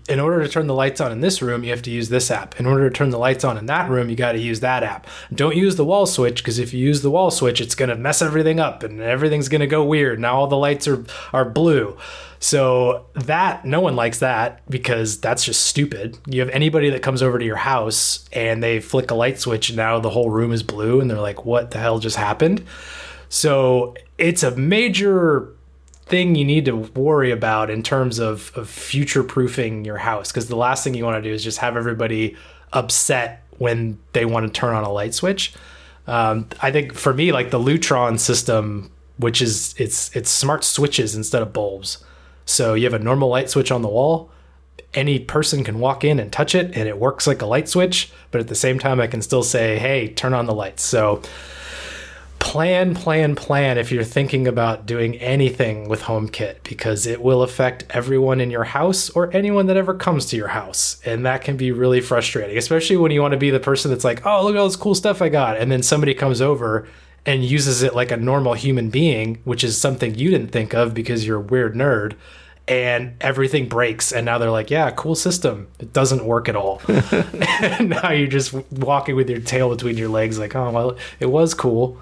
in 0.10 0.20
order 0.20 0.44
to 0.44 0.50
turn 0.50 0.68
the 0.68 0.74
lights 0.74 1.00
on 1.00 1.12
in 1.12 1.22
this 1.22 1.42
room, 1.42 1.64
you 1.64 1.72
have 1.72 1.82
to 1.84 1.92
use 1.92 2.10
this 2.10 2.30
app. 2.30 2.60
In 2.60 2.66
order 2.66 2.90
to 2.90 2.96
turn 2.96 3.10
the 3.10 3.18
lights 3.18 3.44
on 3.44 3.58
in 3.58 3.66
that 3.68 3.90
room, 3.90 4.10
you 4.10 4.16
got 4.16 4.34
to 4.34 4.40
use 4.40 4.60
that 4.60 4.84
app. 4.84 5.08
Don't 5.34 5.56
use 5.56 5.78
the 5.78 5.86
wall 5.86 6.06
switch 6.06 6.44
because 6.44 6.60
if 6.60 6.74
you 6.74 6.86
use 6.86 7.02
the 7.02 7.10
wall 7.10 7.32
switch, 7.32 7.62
it's 7.62 7.76
going 7.76 7.90
to 7.90 7.96
mess 7.96 8.22
everything 8.22 8.60
up 8.60 8.84
and 8.84 9.00
everything's 9.00 9.50
going 9.50 9.62
to 9.62 9.68
go 9.68 9.84
weird. 9.84 10.20
Now 10.20 10.36
all 10.36 10.48
the 10.48 10.58
lights 10.58 10.88
are 10.88 11.06
are 11.34 11.46
blue. 11.46 11.98
So 12.40 13.06
that 13.14 13.66
no 13.66 13.82
one 13.82 13.96
likes 13.96 14.20
that 14.20 14.68
because 14.70 15.22
that's 15.22 15.46
just 15.46 15.64
stupid. 15.64 16.18
You 16.26 16.42
have 16.42 16.50
anybody 16.50 16.90
that 16.90 17.04
comes 17.04 17.22
over 17.22 17.38
to 17.38 17.46
your 17.46 17.56
house 17.56 18.28
and 18.34 18.64
they 18.64 18.80
flick 18.80 19.12
a 19.12 19.16
light 19.16 19.40
switch 19.40 19.70
and 19.70 19.78
now 19.78 20.00
the 20.00 20.10
whole 20.10 20.32
room 20.32 20.52
is 20.52 20.64
blue 20.64 21.00
and 21.00 21.10
they're 21.10 21.20
like, 21.20 21.46
"What 21.46 21.72
the 21.72 21.78
hell 21.78 22.00
just 22.00 22.18
happened?" 22.18 22.66
So 23.30 23.96
it's 24.18 24.44
a 24.44 24.52
major 24.56 25.54
thing 26.12 26.36
you 26.36 26.46
need 26.46 26.66
to 26.66 26.76
worry 26.76 27.32
about 27.32 27.70
in 27.72 27.82
terms 27.82 28.20
of, 28.20 28.52
of 28.56 28.70
future 28.70 29.24
proofing 29.24 29.86
your 29.86 29.98
house 29.98 30.32
because 30.32 30.50
the 30.50 30.56
last 30.56 30.84
thing 30.84 30.94
you 30.94 31.06
want 31.06 31.24
to 31.24 31.28
do 31.28 31.34
is 31.34 31.44
just 31.44 31.58
have 31.60 31.76
everybody 31.76 32.36
upset 32.74 33.44
when 33.58 33.98
they 34.14 34.26
want 34.26 34.46
to 34.46 34.52
turn 34.52 34.76
on 34.76 34.84
a 34.84 34.92
light 34.92 35.14
switch. 35.14 35.54
Um, 36.08 36.48
I 36.62 36.72
think 36.72 36.94
for 36.94 37.14
me, 37.14 37.32
like 37.32 37.50
the 37.50 37.60
Lutron 37.60 38.20
system, 38.20 38.92
which 39.18 39.42
is 39.42 39.74
it's 39.78 40.16
it's 40.16 40.30
smart 40.30 40.64
switches 40.64 41.16
instead 41.16 41.42
of 41.42 41.54
bulbs. 41.54 42.04
So 42.46 42.74
you 42.74 42.84
have 42.84 42.94
a 42.94 43.04
normal 43.04 43.30
light 43.30 43.50
switch 43.50 43.72
on 43.72 43.82
the 43.82 43.88
wall. 43.88 44.30
Any 44.94 45.20
person 45.20 45.64
can 45.64 45.80
walk 45.80 46.04
in 46.04 46.20
and 46.20 46.34
touch 46.34 46.54
it, 46.54 46.76
and 46.76 46.90
it 46.90 46.98
works 47.00 47.26
like 47.26 47.42
a 47.42 47.46
light 47.46 47.70
switch. 47.70 48.12
But 48.32 48.42
at 48.42 48.48
the 48.50 48.56
same 48.56 48.78
time, 48.78 49.00
I 49.00 49.08
can 49.08 49.22
still 49.22 49.44
say, 49.44 49.78
"Hey, 49.78 50.10
turn 50.10 50.34
on 50.34 50.48
the 50.48 50.54
lights." 50.54 50.84
So 50.84 51.22
plan, 52.42 52.96
plan, 52.96 53.36
plan 53.36 53.78
if 53.78 53.92
you're 53.92 54.04
thinking 54.04 54.48
about 54.48 54.86
doing 54.86 55.16
anything 55.18 55.88
with 55.88 56.02
HomeKit 56.02 56.64
because 56.64 57.06
it 57.06 57.22
will 57.22 57.44
affect 57.44 57.86
everyone 57.92 58.42
in 58.42 58.52
your 58.52 58.66
house 58.66 59.10
or 59.12 59.34
anyone 59.34 59.68
that 59.68 59.78
ever 59.78 59.94
comes 59.94 60.26
to 60.26 60.36
your 60.36 60.50
house. 60.50 61.00
And 61.06 61.26
that 61.26 61.44
can 61.44 61.56
be 61.56 61.72
really 61.72 62.02
frustrating, 62.02 62.58
especially 62.58 62.98
when 62.98 63.12
you 63.12 63.22
want 63.22 63.34
to 63.34 63.38
be 63.38 63.52
the 63.52 63.60
person 63.60 63.92
that's 63.92 64.04
like, 64.04 64.26
oh, 64.26 64.44
look 64.44 64.56
at 64.56 64.60
all 64.60 64.68
this 64.68 64.76
cool 64.76 64.96
stuff 64.96 65.22
I 65.22 65.30
got. 65.30 65.56
And 65.56 65.72
then 65.72 65.84
somebody 65.84 66.14
comes 66.14 66.42
over 66.42 66.88
and 67.26 67.46
uses 67.46 67.84
it 67.84 67.96
like 67.96 68.12
a 68.12 68.18
normal 68.18 68.54
human 68.54 68.90
being, 68.90 69.40
which 69.44 69.64
is 69.64 69.80
something 69.80 70.16
you 70.16 70.32
didn't 70.32 70.52
think 70.52 70.74
of 70.74 70.94
because 70.94 71.26
you're 71.26 71.38
a 71.38 71.42
weird 71.42 71.76
nerd. 71.76 72.16
And 72.68 73.16
everything 73.22 73.68
breaks, 73.68 74.12
and 74.12 74.24
now 74.24 74.38
they're 74.38 74.52
like, 74.52 74.70
"Yeah, 74.70 74.92
cool 74.92 75.16
system. 75.16 75.68
It 75.80 75.94
doesn't 75.94 76.24
work 76.24 76.48
at 76.48 76.56
all." 76.56 76.80
and 76.88 77.90
now 77.90 78.12
you're 78.12 78.28
just 78.28 78.54
walking 78.72 79.16
with 79.16 79.30
your 79.30 79.42
tail 79.42 79.70
between 79.70 79.98
your 79.98 80.10
legs, 80.10 80.38
like, 80.38 80.56
"Oh 80.56 80.70
well, 80.70 80.96
it 81.20 81.26
was 81.26 81.54
cool." 81.54 82.00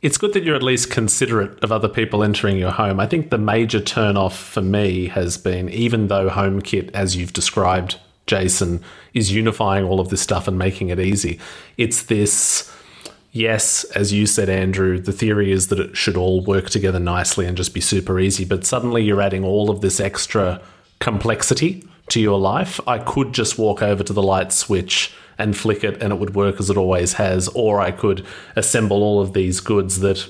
It's 0.00 0.18
good 0.18 0.32
that 0.32 0.44
you're 0.44 0.56
at 0.56 0.62
least 0.62 0.90
considerate 0.90 1.62
of 1.62 1.72
other 1.72 1.88
people 1.88 2.22
entering 2.22 2.56
your 2.56 2.70
home. 2.70 3.00
I 3.00 3.06
think 3.06 3.30
the 3.30 3.38
major 3.38 3.80
turn 3.80 4.16
off 4.16 4.38
for 4.38 4.62
me 4.62 5.08
has 5.08 5.36
been 5.36 5.68
even 5.70 6.08
though 6.08 6.30
HomeKit, 6.30 6.90
as 6.94 7.16
you've 7.16 7.32
described, 7.32 7.96
Jason, 8.26 8.82
is 9.14 9.32
unifying 9.32 9.84
all 9.84 10.00
of 10.00 10.10
this 10.10 10.20
stuff 10.20 10.46
and 10.46 10.58
making 10.58 10.90
it 10.90 11.00
easy. 11.00 11.40
It's 11.76 12.04
this 12.04 12.72
yes, 13.32 13.84
as 13.84 14.12
you 14.12 14.26
said, 14.26 14.48
Andrew, 14.48 14.98
the 14.98 15.12
theory 15.12 15.50
is 15.52 15.68
that 15.68 15.80
it 15.80 15.96
should 15.96 16.16
all 16.16 16.44
work 16.44 16.70
together 16.70 17.00
nicely 17.00 17.46
and 17.46 17.56
just 17.56 17.74
be 17.74 17.80
super 17.80 18.18
easy, 18.18 18.44
but 18.44 18.64
suddenly 18.64 19.02
you're 19.02 19.22
adding 19.22 19.44
all 19.44 19.70
of 19.70 19.80
this 19.80 20.00
extra 20.00 20.60
complexity 21.00 21.86
to 22.08 22.20
your 22.20 22.38
life. 22.38 22.80
I 22.86 22.98
could 22.98 23.32
just 23.32 23.58
walk 23.58 23.82
over 23.82 24.02
to 24.02 24.12
the 24.12 24.22
light 24.22 24.52
switch 24.52 25.14
and 25.38 25.56
flick 25.56 25.84
it 25.84 26.02
and 26.02 26.12
it 26.12 26.18
would 26.18 26.34
work 26.34 26.58
as 26.58 26.70
it 26.70 26.76
always 26.76 27.14
has, 27.14 27.48
or 27.48 27.80
I 27.80 27.92
could 27.92 28.26
assemble 28.56 29.02
all 29.02 29.20
of 29.20 29.32
these 29.32 29.60
goods 29.60 30.00
that 30.00 30.28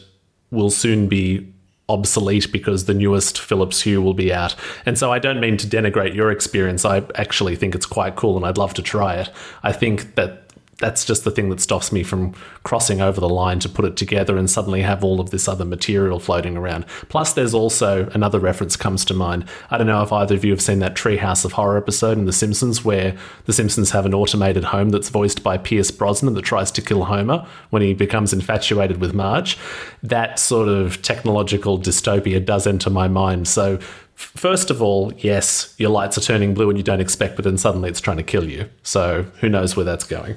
will 0.51 0.71
soon 0.71 1.09
be 1.09 1.53
obsolete 1.89 2.53
because 2.53 2.85
the 2.85 2.95
newest 2.95 3.41
Philips 3.41 3.83
Hue 3.83 4.03
will 4.03 4.15
be 4.15 4.33
out. 4.33 4.55
And 4.85 4.99
so 4.99 5.11
I 5.11 5.19
don't 5.19 5.41
mean 5.41 5.57
to 5.57 5.67
denigrate 5.67 6.15
your 6.15 6.31
experience. 6.31 6.85
I 6.85 7.03
actually 7.15 7.57
think 7.57 7.75
it's 7.75 7.87
quite 7.87 8.17
cool 8.17 8.37
and 8.37 8.45
I'd 8.45 8.59
love 8.59 8.75
to 8.75 8.83
try 8.83 9.15
it. 9.15 9.31
I 9.63 9.73
think 9.73 10.15
that 10.17 10.48
that's 10.79 11.05
just 11.05 11.25
the 11.25 11.31
thing 11.31 11.49
that 11.51 11.61
stops 11.61 11.91
me 11.91 12.05
from 12.05 12.33
crossing 12.63 13.01
over 13.01 13.21
the 13.21 13.29
line 13.29 13.59
to 13.59 13.69
put 13.69 13.85
it 13.85 13.97
together 13.97 14.37
and 14.37 14.49
suddenly 14.49 14.83
have 14.83 15.03
all 15.03 15.21
of 15.21 15.31
this 15.31 15.49
other 15.49 15.65
material 15.65 16.21
floating 16.21 16.57
around. 16.57 16.87
Plus, 17.09 17.33
there's 17.33 17.53
also 17.53 18.09
another 18.15 18.39
reference 18.39 18.77
comes 18.77 19.05
to 19.07 19.15
mind. 19.15 19.45
I 19.71 19.79
don't 19.79 19.89
know 19.89 20.03
if 20.03 20.13
either 20.13 20.37
of 20.37 20.45
you 20.45 20.53
have 20.53 20.63
seen 20.63 20.79
that 20.79 20.95
Treehouse 20.95 21.45
of 21.45 21.53
Horror 21.53 21.77
episode 21.77 22.17
in 22.17 22.27
The 22.27 22.33
Simpsons 22.33 22.85
where 22.85 23.17
The 23.47 23.53
Simpsons 23.53 23.91
have 23.91 24.07
an 24.07 24.15
automated 24.15 24.65
home 24.65 24.91
that's 24.91 25.09
voiced 25.09 25.43
by 25.43 25.59
Pierce 25.59 25.91
Brosnan 25.91 26.35
that 26.35 26.45
tries 26.45 26.71
to 26.73 26.83
kill 26.83 27.05
Homer 27.05 27.45
when 27.71 27.83
he 27.83 27.93
becomes 27.93 28.33
infatuated 28.33 29.01
with 29.01 29.13
Marge. 29.13 29.59
That 30.05 30.39
sort 30.39 30.69
of 30.69 31.03
technological 31.03 31.79
dystopia 31.79 32.45
does 32.45 32.67
enter 32.67 32.91
my 32.91 33.09
mind. 33.09 33.49
So, 33.49 33.79
First 34.19 34.73
of 34.73 34.83
all, 34.83 35.13
yes, 35.19 35.77
your 35.79 35.91
lights 35.91 36.19
are 36.19 36.21
turning 36.21 36.53
blue 36.53 36.69
and 36.69 36.77
you 36.77 36.83
don't 36.83 37.01
expect, 37.01 37.37
but 37.37 37.45
then 37.45 37.57
suddenly 37.57 37.89
it's 37.89 38.01
trying 38.01 38.17
to 38.17 38.25
kill 38.25 38.49
you. 38.49 38.69
So 38.83 39.27
who 39.39 39.49
knows 39.49 39.77
where 39.77 39.85
that's 39.85 40.03
going. 40.03 40.35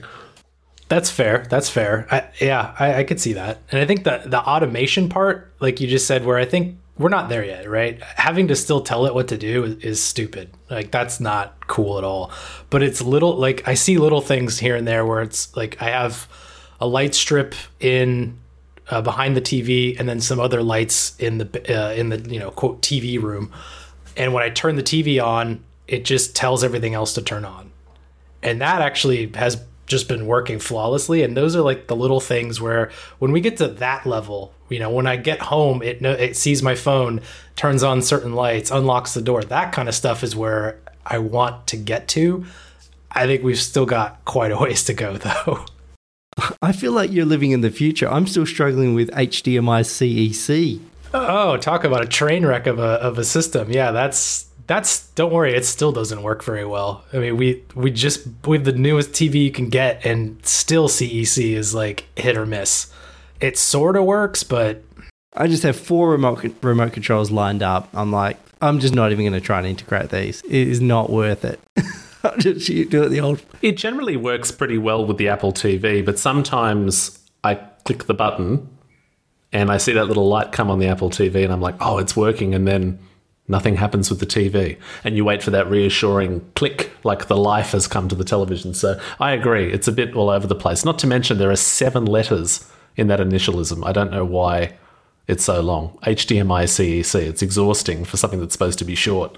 That's 0.91 1.09
fair. 1.09 1.45
That's 1.49 1.69
fair. 1.69 2.05
I, 2.11 2.25
yeah, 2.41 2.75
I, 2.77 2.95
I, 2.95 3.03
could 3.05 3.21
see 3.21 3.31
that. 3.31 3.59
And 3.71 3.79
I 3.79 3.85
think 3.85 4.03
the 4.03 4.23
the 4.25 4.41
automation 4.41 5.07
part, 5.07 5.53
like 5.61 5.79
you 5.79 5.87
just 5.87 6.05
said, 6.05 6.25
where 6.25 6.37
I 6.37 6.43
think 6.43 6.79
we're 6.97 7.07
not 7.07 7.29
there 7.29 7.45
yet, 7.45 7.69
right? 7.69 8.03
Having 8.03 8.49
to 8.49 8.57
still 8.57 8.81
tell 8.81 9.05
it 9.05 9.13
what 9.13 9.29
to 9.29 9.37
do 9.37 9.63
is, 9.63 9.75
is 9.77 10.03
stupid. 10.03 10.49
Like 10.69 10.91
that's 10.91 11.21
not 11.21 11.65
cool 11.67 11.97
at 11.97 12.03
all. 12.03 12.29
But 12.69 12.83
it's 12.83 13.01
little 13.01 13.37
like 13.37 13.65
I 13.65 13.73
see 13.75 13.99
little 13.99 14.19
things 14.19 14.59
here 14.59 14.75
and 14.75 14.85
there 14.85 15.05
where 15.05 15.21
it's 15.21 15.55
like 15.55 15.81
I 15.81 15.91
have 15.91 16.27
a 16.81 16.87
light 16.87 17.15
strip 17.15 17.55
in 17.79 18.37
uh, 18.89 19.01
behind 19.01 19.37
the 19.37 19.41
TV 19.41 19.97
and 19.97 20.09
then 20.09 20.19
some 20.19 20.41
other 20.41 20.61
lights 20.61 21.15
in 21.19 21.37
the 21.37 21.47
uh, 21.73 21.93
in 21.93 22.09
the 22.09 22.19
you 22.29 22.37
know 22.37 22.51
quote 22.51 22.81
TV 22.81 23.17
room. 23.17 23.49
And 24.17 24.33
when 24.33 24.43
I 24.43 24.49
turn 24.49 24.75
the 24.75 24.83
TV 24.83 25.23
on, 25.23 25.63
it 25.87 26.03
just 26.03 26.35
tells 26.35 26.65
everything 26.65 26.95
else 26.95 27.13
to 27.13 27.21
turn 27.21 27.45
on. 27.45 27.71
And 28.43 28.59
that 28.59 28.81
actually 28.81 29.31
has 29.35 29.55
just 29.91 30.07
been 30.07 30.25
working 30.25 30.57
flawlessly. 30.57 31.21
And 31.21 31.37
those 31.37 31.55
are 31.55 31.61
like 31.61 31.85
the 31.85 31.95
little 31.95 32.19
things 32.19 32.59
where 32.59 32.89
when 33.19 33.31
we 33.31 33.41
get 33.41 33.57
to 33.57 33.67
that 33.67 34.07
level 34.07 34.53
you 34.71 34.79
know 34.79 34.89
when 34.89 35.05
i 35.05 35.17
get 35.17 35.39
home 35.39 35.83
it 35.83 36.01
it 36.01 36.35
sees 36.35 36.63
my 36.63 36.73
phone 36.73 37.21
turns 37.55 37.83
on 37.83 38.01
certain 38.01 38.33
lights 38.33 38.71
unlocks 38.71 39.13
the 39.13 39.21
door. 39.21 39.43
That 39.43 39.71
kind 39.71 39.87
of 39.87 39.93
stuff 39.93 40.23
is 40.23 40.35
where 40.35 40.79
i 41.05 41.19
want 41.19 41.67
to 41.67 41.77
get 41.77 42.07
to. 42.09 42.45
I 43.11 43.27
think 43.27 43.43
we've 43.43 43.59
still 43.59 43.85
got 43.85 44.23
quite 44.25 44.51
a 44.51 44.57
ways 44.57 44.83
to 44.85 44.93
go 44.93 45.17
though. 45.17 45.65
I 46.61 46.71
feel 46.71 46.93
like 46.93 47.11
you're 47.11 47.25
living 47.25 47.51
in 47.51 47.61
the 47.61 47.69
future. 47.69 48.07
I'm 48.07 48.25
still 48.25 48.45
struggling 48.45 48.95
with 48.95 49.11
hdmi 49.11 49.83
cec 49.83 50.79
oh 51.13 51.57
talk 51.57 51.83
about 51.83 52.01
a 52.01 52.07
train 52.07 52.45
wreck 52.45 52.65
of 52.67 52.79
a, 52.79 52.93
of 53.03 53.19
a 53.19 53.23
system. 53.23 53.69
Yeah 53.69 53.91
that's 53.91 54.47
that's 54.71 55.09
don't 55.15 55.33
worry, 55.33 55.53
it 55.53 55.65
still 55.65 55.91
doesn't 55.91 56.23
work 56.23 56.41
very 56.45 56.63
well. 56.63 57.03
I 57.11 57.17
mean, 57.17 57.35
we 57.35 57.61
we 57.75 57.91
just 57.91 58.25
with 58.45 58.63
the 58.63 58.71
newest 58.71 59.11
TV 59.11 59.43
you 59.43 59.51
can 59.51 59.67
get, 59.67 60.05
and 60.05 60.43
still 60.45 60.87
CEC 60.87 61.51
is 61.53 61.75
like 61.75 62.05
hit 62.15 62.37
or 62.37 62.45
miss. 62.45 62.89
It 63.41 63.57
sort 63.57 63.97
of 63.97 64.05
works, 64.05 64.43
but 64.43 64.81
I 65.35 65.47
just 65.47 65.63
have 65.63 65.75
four 65.75 66.11
remote 66.11 66.55
remote 66.61 66.93
controls 66.93 67.31
lined 67.31 67.61
up. 67.61 67.89
I'm 67.93 68.13
like, 68.13 68.37
I'm 68.61 68.79
just 68.79 68.95
not 68.95 69.11
even 69.11 69.25
going 69.25 69.39
to 69.39 69.45
try 69.45 69.57
and 69.57 69.67
integrate 69.67 70.09
these. 70.09 70.41
It 70.43 70.69
is 70.69 70.79
not 70.79 71.09
worth 71.09 71.43
it. 71.43 71.59
I'll 72.23 72.37
just 72.37 72.65
do 72.67 73.03
it 73.03 73.09
the 73.09 73.19
old. 73.19 73.41
It 73.61 73.73
generally 73.73 74.15
works 74.15 74.51
pretty 74.53 74.77
well 74.77 75.05
with 75.05 75.17
the 75.17 75.27
Apple 75.27 75.51
TV, 75.51 76.05
but 76.05 76.17
sometimes 76.17 77.19
I 77.43 77.55
click 77.83 78.05
the 78.05 78.13
button 78.13 78.69
and 79.51 79.69
I 79.69 79.79
see 79.79 79.91
that 79.91 80.05
little 80.05 80.29
light 80.29 80.53
come 80.53 80.71
on 80.71 80.79
the 80.79 80.87
Apple 80.87 81.09
TV, 81.09 81.43
and 81.43 81.51
I'm 81.51 81.59
like, 81.59 81.75
oh, 81.81 81.97
it's 81.97 82.15
working, 82.15 82.55
and 82.55 82.65
then 82.65 82.99
nothing 83.51 83.75
happens 83.75 84.09
with 84.09 84.19
the 84.19 84.25
TV. 84.25 84.77
And 85.03 85.15
you 85.15 85.23
wait 85.23 85.43
for 85.43 85.51
that 85.51 85.69
reassuring 85.69 86.49
click, 86.55 86.91
like 87.03 87.27
the 87.27 87.37
life 87.37 87.71
has 87.71 87.87
come 87.87 88.07
to 88.07 88.15
the 88.15 88.23
television. 88.23 88.73
So 88.73 88.99
I 89.19 89.33
agree, 89.33 89.71
it's 89.71 89.87
a 89.87 89.91
bit 89.91 90.15
all 90.15 90.29
over 90.29 90.47
the 90.47 90.55
place. 90.55 90.83
Not 90.83 90.97
to 90.99 91.07
mention, 91.07 91.37
there 91.37 91.51
are 91.51 91.55
seven 91.55 92.05
letters 92.05 92.67
in 92.95 93.07
that 93.07 93.19
initialism. 93.19 93.85
I 93.85 93.91
don't 93.91 94.11
know 94.11 94.25
why 94.25 94.73
it's 95.27 95.43
so 95.43 95.61
long. 95.61 95.97
HDMI 96.03 96.63
CEC, 96.63 97.21
it's 97.21 97.41
exhausting 97.41 98.05
for 98.05 98.17
something 98.17 98.39
that's 98.39 98.53
supposed 98.53 98.79
to 98.79 98.85
be 98.85 98.95
short. 98.95 99.37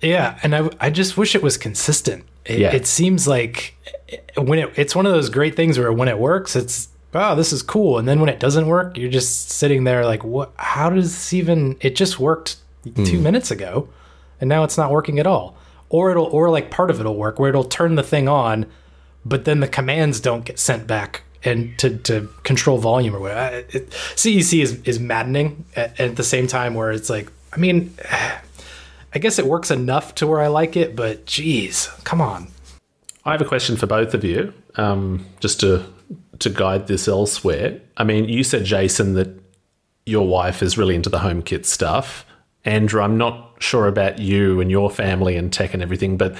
Yeah, 0.00 0.38
and 0.42 0.56
I, 0.56 0.70
I 0.80 0.90
just 0.90 1.16
wish 1.16 1.34
it 1.34 1.42
was 1.42 1.58
consistent. 1.58 2.24
It, 2.46 2.58
yeah. 2.58 2.72
it 2.74 2.86
seems 2.86 3.28
like 3.28 3.76
when 4.36 4.58
it, 4.58 4.72
it's 4.76 4.96
one 4.96 5.04
of 5.04 5.12
those 5.12 5.28
great 5.28 5.54
things 5.54 5.78
where 5.78 5.92
when 5.92 6.08
it 6.08 6.18
works, 6.18 6.56
it's 6.56 6.88
wow, 7.12 7.34
this 7.34 7.52
is 7.52 7.62
cool. 7.62 7.98
And 7.98 8.08
then 8.08 8.20
when 8.20 8.28
it 8.28 8.40
doesn't 8.40 8.66
work, 8.66 8.96
you're 8.96 9.10
just 9.10 9.50
sitting 9.50 9.84
there 9.84 10.04
like, 10.04 10.24
what? 10.24 10.52
How 10.56 10.90
does 10.90 11.12
this 11.12 11.32
even? 11.32 11.76
It 11.80 11.96
just 11.96 12.18
worked 12.18 12.56
mm. 12.84 13.06
two 13.06 13.20
minutes 13.20 13.50
ago, 13.50 13.88
and 14.40 14.48
now 14.48 14.64
it's 14.64 14.76
not 14.76 14.90
working 14.90 15.18
at 15.18 15.26
all. 15.26 15.56
Or 15.88 16.10
it'll, 16.10 16.26
or 16.26 16.50
like 16.50 16.70
part 16.70 16.90
of 16.90 17.00
it'll 17.00 17.16
work 17.16 17.38
where 17.38 17.50
it'll 17.50 17.64
turn 17.64 17.96
the 17.96 18.02
thing 18.02 18.28
on, 18.28 18.66
but 19.24 19.44
then 19.44 19.60
the 19.60 19.68
commands 19.68 20.20
don't 20.20 20.44
get 20.44 20.58
sent 20.58 20.86
back 20.86 21.22
and 21.42 21.78
to, 21.78 21.96
to 21.98 22.28
control 22.42 22.78
volume 22.78 23.16
or 23.16 23.20
whatever. 23.20 23.56
It, 23.70 23.90
CEC 23.90 24.62
is, 24.62 24.80
is 24.84 25.00
maddening 25.00 25.64
at, 25.74 25.98
at 25.98 26.16
the 26.16 26.22
same 26.22 26.46
time 26.46 26.74
where 26.74 26.92
it's 26.92 27.10
like, 27.10 27.30
I 27.52 27.56
mean, 27.56 27.94
I 29.12 29.18
guess 29.18 29.40
it 29.40 29.46
works 29.46 29.72
enough 29.72 30.14
to 30.16 30.26
where 30.26 30.40
I 30.40 30.46
like 30.46 30.76
it, 30.76 30.94
but 30.94 31.26
geez, 31.26 31.88
come 32.04 32.20
on. 32.20 32.48
I 33.24 33.32
have 33.32 33.40
a 33.40 33.46
question 33.46 33.76
for 33.76 33.86
both 33.86 34.14
of 34.14 34.24
you, 34.24 34.54
um, 34.76 35.26
just 35.40 35.60
to 35.60 35.84
to 36.38 36.48
guide 36.48 36.86
this 36.86 37.06
elsewhere. 37.06 37.80
I 37.96 38.04
mean, 38.04 38.28
you 38.28 38.42
said 38.42 38.64
Jason 38.64 39.12
that 39.14 39.28
your 40.06 40.26
wife 40.26 40.62
is 40.62 40.78
really 40.78 40.94
into 40.94 41.10
the 41.10 41.18
HomeKit 41.18 41.66
stuff. 41.66 42.24
Andrew, 42.64 43.02
I'm 43.02 43.16
not 43.16 43.54
sure 43.58 43.86
about 43.86 44.18
you 44.18 44.60
and 44.60 44.70
your 44.70 44.90
family 44.90 45.36
and 45.36 45.52
tech 45.52 45.74
and 45.74 45.82
everything, 45.82 46.16
but 46.16 46.36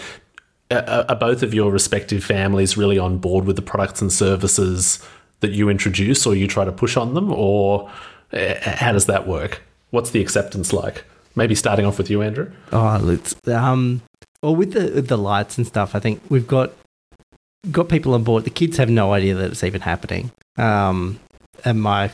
are, 0.70 1.06
are 1.08 1.16
both 1.16 1.42
of 1.42 1.54
your 1.54 1.70
respective 1.72 2.22
families 2.22 2.76
really 2.76 2.98
on 2.98 3.18
board 3.18 3.44
with 3.44 3.56
the 3.56 3.62
products 3.62 4.00
and 4.00 4.12
services 4.12 5.04
that 5.40 5.52
you 5.52 5.68
introduce 5.68 6.26
or 6.26 6.34
you 6.34 6.46
try 6.46 6.64
to 6.64 6.72
push 6.72 6.96
on 6.96 7.14
them, 7.14 7.32
or 7.32 7.90
uh, 8.32 8.54
how 8.60 8.92
does 8.92 9.06
that 9.06 9.26
work? 9.26 9.62
What's 9.90 10.10
the 10.10 10.20
acceptance 10.20 10.72
like? 10.72 11.04
Maybe 11.34 11.54
starting 11.54 11.86
off 11.86 11.98
with 11.98 12.10
you, 12.10 12.22
Andrew. 12.22 12.50
Oh, 12.72 13.00
let's 13.02 13.34
um, 13.48 14.02
well 14.42 14.54
with 14.54 14.72
the 14.72 14.92
with 14.94 15.08
the 15.08 15.18
lights 15.18 15.58
and 15.58 15.66
stuff. 15.66 15.94
I 15.94 16.00
think 16.00 16.22
we've 16.28 16.46
got 16.46 16.72
got 17.70 17.88
people 17.88 18.14
on 18.14 18.24
board. 18.24 18.44
The 18.44 18.50
kids 18.50 18.76
have 18.76 18.90
no 18.90 19.12
idea 19.12 19.34
that 19.34 19.50
it's 19.50 19.64
even 19.64 19.80
happening. 19.80 20.32
Um, 20.56 21.18
and 21.64 21.80
my 21.80 22.10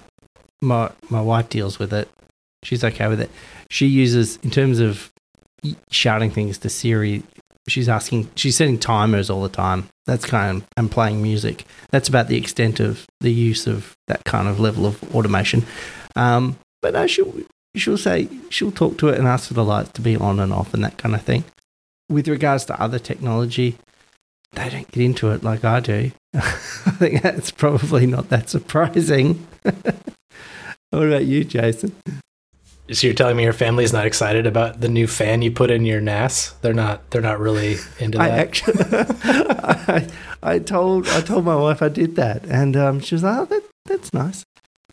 my 0.60 0.90
my 1.10 1.20
wife 1.20 1.48
deals 1.48 1.78
with 1.78 1.92
it. 1.92 2.08
She's 2.66 2.82
okay 2.82 3.06
with 3.06 3.20
it. 3.20 3.30
She 3.70 3.86
uses 3.86 4.38
in 4.42 4.50
terms 4.50 4.80
of 4.80 5.12
shouting 5.92 6.32
things 6.32 6.58
to 6.58 6.68
Siri. 6.68 7.22
She's 7.68 7.88
asking. 7.88 8.28
She's 8.34 8.56
setting 8.56 8.78
timers 8.78 9.30
all 9.30 9.42
the 9.42 9.48
time. 9.48 9.88
That's 10.06 10.24
kind 10.24 10.62
of 10.62 10.68
and 10.76 10.90
playing 10.90 11.22
music. 11.22 11.64
That's 11.90 12.08
about 12.08 12.26
the 12.26 12.36
extent 12.36 12.80
of 12.80 13.06
the 13.20 13.32
use 13.32 13.68
of 13.68 13.94
that 14.08 14.24
kind 14.24 14.48
of 14.48 14.58
level 14.58 14.84
of 14.84 15.00
automation. 15.14 15.64
Um, 16.16 16.58
but 16.82 16.94
no, 16.94 17.06
she'll 17.06 17.32
she'll 17.76 17.98
say 17.98 18.28
she'll 18.50 18.72
talk 18.72 18.98
to 18.98 19.08
it 19.08 19.18
and 19.18 19.28
ask 19.28 19.46
for 19.46 19.54
the 19.54 19.64
lights 19.64 19.92
to 19.92 20.00
be 20.00 20.16
on 20.16 20.40
and 20.40 20.52
off 20.52 20.74
and 20.74 20.82
that 20.82 20.98
kind 20.98 21.14
of 21.14 21.22
thing. 21.22 21.44
With 22.08 22.26
regards 22.26 22.64
to 22.66 22.80
other 22.82 22.98
technology, 22.98 23.78
they 24.52 24.68
don't 24.70 24.90
get 24.90 25.04
into 25.04 25.30
it 25.30 25.44
like 25.44 25.64
I 25.64 25.78
do. 25.78 26.10
I 26.34 26.40
think 26.98 27.22
that's 27.22 27.52
probably 27.52 28.06
not 28.06 28.28
that 28.30 28.48
surprising. 28.48 29.46
what 29.62 31.06
about 31.06 31.26
you, 31.26 31.44
Jason? 31.44 31.94
So 32.92 33.08
you're 33.08 33.14
telling 33.14 33.36
me 33.36 33.42
your 33.42 33.52
family's 33.52 33.92
not 33.92 34.06
excited 34.06 34.46
about 34.46 34.80
the 34.80 34.88
new 34.88 35.08
fan 35.08 35.42
you 35.42 35.50
put 35.50 35.70
in 35.72 35.84
your 35.84 36.00
NAS? 36.00 36.50
They're 36.62 36.72
not. 36.72 37.10
They're 37.10 37.20
not 37.20 37.40
really 37.40 37.78
into 37.98 38.18
that. 38.18 38.20
I 38.20 38.28
that. 38.28 38.38
actually, 38.38 38.74
I, 40.44 40.54
I 40.54 40.58
told 40.60 41.08
I 41.08 41.20
told 41.20 41.44
my 41.44 41.56
wife 41.56 41.82
I 41.82 41.88
did 41.88 42.14
that, 42.16 42.44
and 42.44 42.76
um, 42.76 43.00
she 43.00 43.16
was 43.16 43.24
like, 43.24 43.38
"Oh, 43.38 43.44
that, 43.46 43.62
that's 43.86 44.14
nice." 44.14 44.44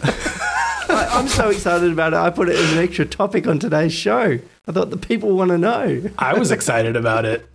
I, 0.00 1.08
I'm 1.10 1.26
so 1.26 1.50
excited 1.50 1.90
about 1.90 2.12
it. 2.12 2.16
I 2.16 2.30
put 2.30 2.48
it 2.48 2.54
as 2.54 2.72
an 2.72 2.78
extra 2.78 3.04
topic 3.04 3.48
on 3.48 3.58
today's 3.58 3.92
show. 3.92 4.38
I 4.68 4.72
thought 4.72 4.90
the 4.90 4.96
people 4.96 5.36
want 5.36 5.50
to 5.50 5.58
know. 5.58 6.08
I 6.18 6.38
was 6.38 6.52
excited 6.52 6.94
about 6.94 7.24
it. 7.24 7.48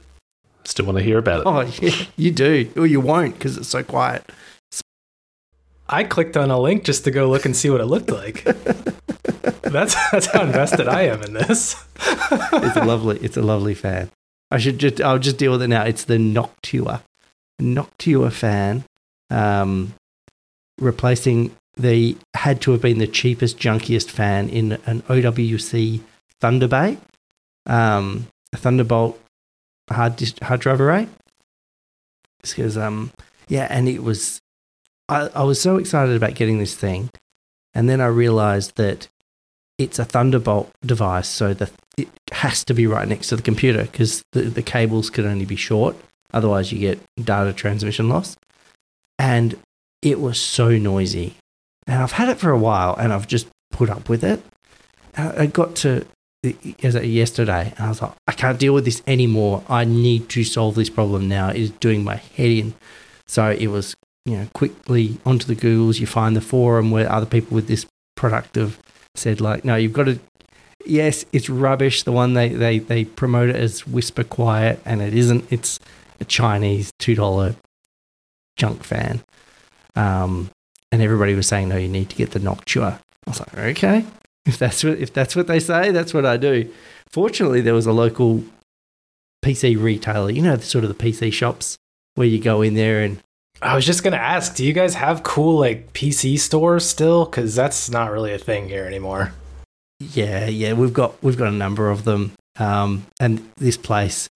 Still 0.65 0.85
want 0.85 0.97
to 0.97 1.03
hear 1.03 1.17
about 1.17 1.41
it. 1.41 1.43
Oh, 1.45 1.61
yeah, 1.81 2.05
you 2.17 2.31
do, 2.31 2.69
or 2.75 2.85
you 2.85 2.99
won't 2.99 3.35
because 3.35 3.57
it's 3.57 3.69
so 3.69 3.81
quiet. 3.83 4.29
I 5.93 6.03
clicked 6.03 6.35
on 6.37 6.49
a 6.49 6.59
link 6.59 6.83
just 6.83 7.03
to 7.03 7.11
go 7.11 7.29
look 7.29 7.45
and 7.45 7.55
see 7.55 7.69
what 7.69 7.81
it 7.81 7.85
looked 7.85 8.09
like. 8.09 8.43
that's 9.61 9.95
that's 10.11 10.25
how 10.27 10.43
invested 10.43 10.87
I 10.87 11.03
am 11.03 11.21
in 11.21 11.33
this. 11.33 11.75
It's 11.99 12.75
a 12.75 12.83
lovely, 12.83 13.19
it's 13.19 13.37
a 13.37 13.41
lovely 13.41 13.75
fan. 13.75 14.09
I 14.49 14.57
should 14.57 14.79
just, 14.79 15.01
I'll 15.01 15.19
just 15.19 15.37
deal 15.37 15.51
with 15.51 15.61
it 15.61 15.67
now. 15.67 15.83
It's 15.83 16.05
the 16.05 16.17
Noctua, 16.17 17.01
Noctua 17.61 18.31
fan, 18.31 18.83
um, 19.29 19.93
replacing 20.79 21.55
the 21.75 22.17
had 22.35 22.61
to 22.61 22.71
have 22.71 22.81
been 22.81 22.99
the 22.99 23.07
cheapest, 23.07 23.57
junkiest 23.57 24.09
fan 24.09 24.49
in 24.49 24.73
an 24.85 25.01
OWC 25.03 26.01
Thunder 26.39 26.67
Bay, 26.67 26.97
um, 27.67 28.27
Thunderbolt 28.55 29.19
hard 29.89 30.15
disk, 30.15 30.39
hard 30.41 30.61
drive 30.61 30.81
array. 30.81 31.07
Because 32.41 32.77
um, 32.77 33.11
yeah, 33.47 33.67
and 33.69 33.87
it 33.87 34.03
was, 34.03 34.39
I, 35.09 35.29
I 35.35 35.43
was 35.43 35.59
so 35.61 35.77
excited 35.77 36.15
about 36.15 36.35
getting 36.35 36.59
this 36.59 36.75
thing, 36.75 37.09
and 37.73 37.89
then 37.89 38.01
I 38.01 38.07
realized 38.07 38.75
that 38.77 39.07
it's 39.77 39.99
a 39.99 40.05
Thunderbolt 40.05 40.71
device, 40.85 41.27
so 41.27 41.53
the 41.53 41.69
it 41.97 42.09
has 42.31 42.63
to 42.65 42.73
be 42.73 42.87
right 42.87 43.07
next 43.07 43.27
to 43.27 43.35
the 43.35 43.41
computer 43.41 43.83
because 43.83 44.23
the, 44.31 44.41
the 44.41 44.63
cables 44.63 45.09
could 45.09 45.25
only 45.25 45.45
be 45.45 45.55
short. 45.55 45.95
Otherwise, 46.33 46.71
you 46.71 46.79
get 46.79 46.99
data 47.23 47.53
transmission 47.53 48.09
loss. 48.09 48.35
And 49.19 49.59
it 50.01 50.19
was 50.19 50.39
so 50.39 50.77
noisy. 50.77 51.35
And 51.85 52.01
I've 52.01 52.13
had 52.13 52.29
it 52.29 52.39
for 52.39 52.49
a 52.49 52.57
while 52.57 52.95
and 52.95 53.13
I've 53.13 53.27
just 53.27 53.47
put 53.71 53.89
up 53.89 54.09
with 54.09 54.23
it. 54.23 54.41
I 55.15 55.45
got 55.45 55.75
to 55.77 56.05
yesterday 56.43 57.73
and 57.77 57.85
I 57.85 57.89
was 57.89 58.01
like, 58.01 58.13
I 58.27 58.31
can't 58.31 58.59
deal 58.59 58.73
with 58.73 58.85
this 58.85 59.03
anymore. 59.05 59.63
I 59.69 59.85
need 59.85 60.29
to 60.29 60.43
solve 60.43 60.75
this 60.75 60.89
problem 60.89 61.29
now. 61.29 61.49
It 61.49 61.57
is 61.57 61.69
doing 61.71 62.03
my 62.03 62.15
head 62.15 62.49
in. 62.49 62.73
So 63.27 63.51
it 63.51 63.67
was, 63.67 63.95
you 64.25 64.37
know, 64.37 64.47
quickly 64.53 65.17
onto 65.25 65.45
the 65.45 65.55
Googles. 65.55 65.99
You 65.99 66.07
find 66.07 66.35
the 66.35 66.41
forum 66.41 66.91
where 66.91 67.11
other 67.11 67.25
people 67.25 67.55
with 67.55 67.67
this 67.67 67.85
product 68.15 68.55
have 68.55 68.79
said, 69.15 69.41
like, 69.41 69.65
no, 69.65 69.75
you've 69.75 69.93
got 69.93 70.05
to 70.05 70.19
yes, 70.85 71.25
it's 71.31 71.49
rubbish. 71.49 72.03
The 72.03 72.11
one 72.11 72.33
they, 72.33 72.49
they, 72.49 72.79
they 72.79 73.05
promote 73.05 73.49
it 73.49 73.55
as 73.55 73.87
Whisper 73.87 74.23
Quiet, 74.23 74.79
and 74.85 75.01
it 75.01 75.13
isn't. 75.13 75.51
It's 75.51 75.79
a 76.19 76.25
Chinese 76.25 76.91
two 76.99 77.15
dollar 77.15 77.55
junk 78.55 78.83
fan. 78.83 79.21
Um, 79.95 80.49
and 80.91 81.01
everybody 81.01 81.33
was 81.33 81.47
saying, 81.47 81.69
no, 81.69 81.77
you 81.77 81.87
need 81.87 82.09
to 82.09 82.15
get 82.15 82.31
the 82.31 82.39
Noctua. 82.39 82.99
I 83.25 83.29
was 83.29 83.39
like, 83.39 83.57
okay, 83.57 84.05
if 84.45 84.57
that's 84.57 84.83
what 84.83 84.99
if 84.99 85.13
that's 85.13 85.35
what 85.35 85.47
they 85.47 85.59
say, 85.59 85.91
that's 85.91 86.13
what 86.13 86.25
I 86.25 86.37
do. 86.37 86.71
Fortunately, 87.09 87.61
there 87.61 87.73
was 87.73 87.85
a 87.85 87.93
local 87.93 88.43
PC 89.43 89.81
retailer. 89.81 90.31
You 90.31 90.41
know, 90.41 90.57
sort 90.57 90.83
of 90.83 90.95
the 90.95 91.03
PC 91.03 91.31
shops 91.31 91.77
where 92.15 92.27
you 92.27 92.39
go 92.39 92.61
in 92.61 92.75
there 92.75 93.01
and 93.01 93.19
I 93.63 93.75
was 93.75 93.85
just 93.85 94.03
gonna 94.03 94.17
ask, 94.17 94.55
do 94.55 94.65
you 94.65 94.73
guys 94.73 94.95
have 94.95 95.23
cool 95.23 95.59
like 95.59 95.93
PC 95.93 96.37
stores 96.39 96.85
still? 96.85 97.25
Because 97.25 97.55
that's 97.55 97.89
not 97.89 98.11
really 98.11 98.33
a 98.33 98.37
thing 98.37 98.67
here 98.67 98.85
anymore. 98.85 99.33
Yeah, 99.99 100.47
yeah, 100.47 100.73
we've 100.73 100.93
got 100.93 101.21
we've 101.23 101.37
got 101.37 101.47
a 101.47 101.51
number 101.51 101.89
of 101.89 102.03
them. 102.03 102.33
Um, 102.59 103.05
and 103.19 103.49
this 103.57 103.77
place, 103.77 104.29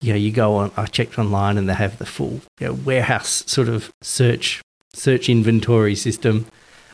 you 0.00 0.12
know, 0.12 0.18
you 0.18 0.30
go 0.30 0.56
on. 0.56 0.70
I 0.76 0.86
checked 0.86 1.18
online, 1.18 1.56
and 1.58 1.68
they 1.68 1.74
have 1.74 1.98
the 1.98 2.06
full 2.06 2.40
you 2.60 2.68
know, 2.68 2.72
warehouse 2.74 3.44
sort 3.46 3.68
of 3.68 3.90
search 4.02 4.60
search 4.92 5.28
inventory 5.28 5.94
system. 5.94 6.46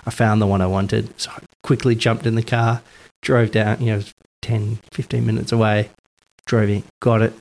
I 0.07 0.11
found 0.11 0.41
the 0.41 0.47
one 0.47 0.62
I 0.62 0.66
wanted, 0.66 1.20
so 1.20 1.30
I 1.30 1.41
quickly 1.62 1.95
jumped 1.95 2.26
in 2.26 2.34
the 2.34 2.43
car, 2.43 2.82
drove 3.22 3.51
down. 3.51 3.82
You 3.82 3.97
know, 3.97 4.03
10, 4.43 4.78
15 4.93 5.26
minutes 5.26 5.53
away, 5.53 5.91
drove 6.47 6.70
in, 6.70 6.84
got 7.01 7.22
it. 7.22 7.34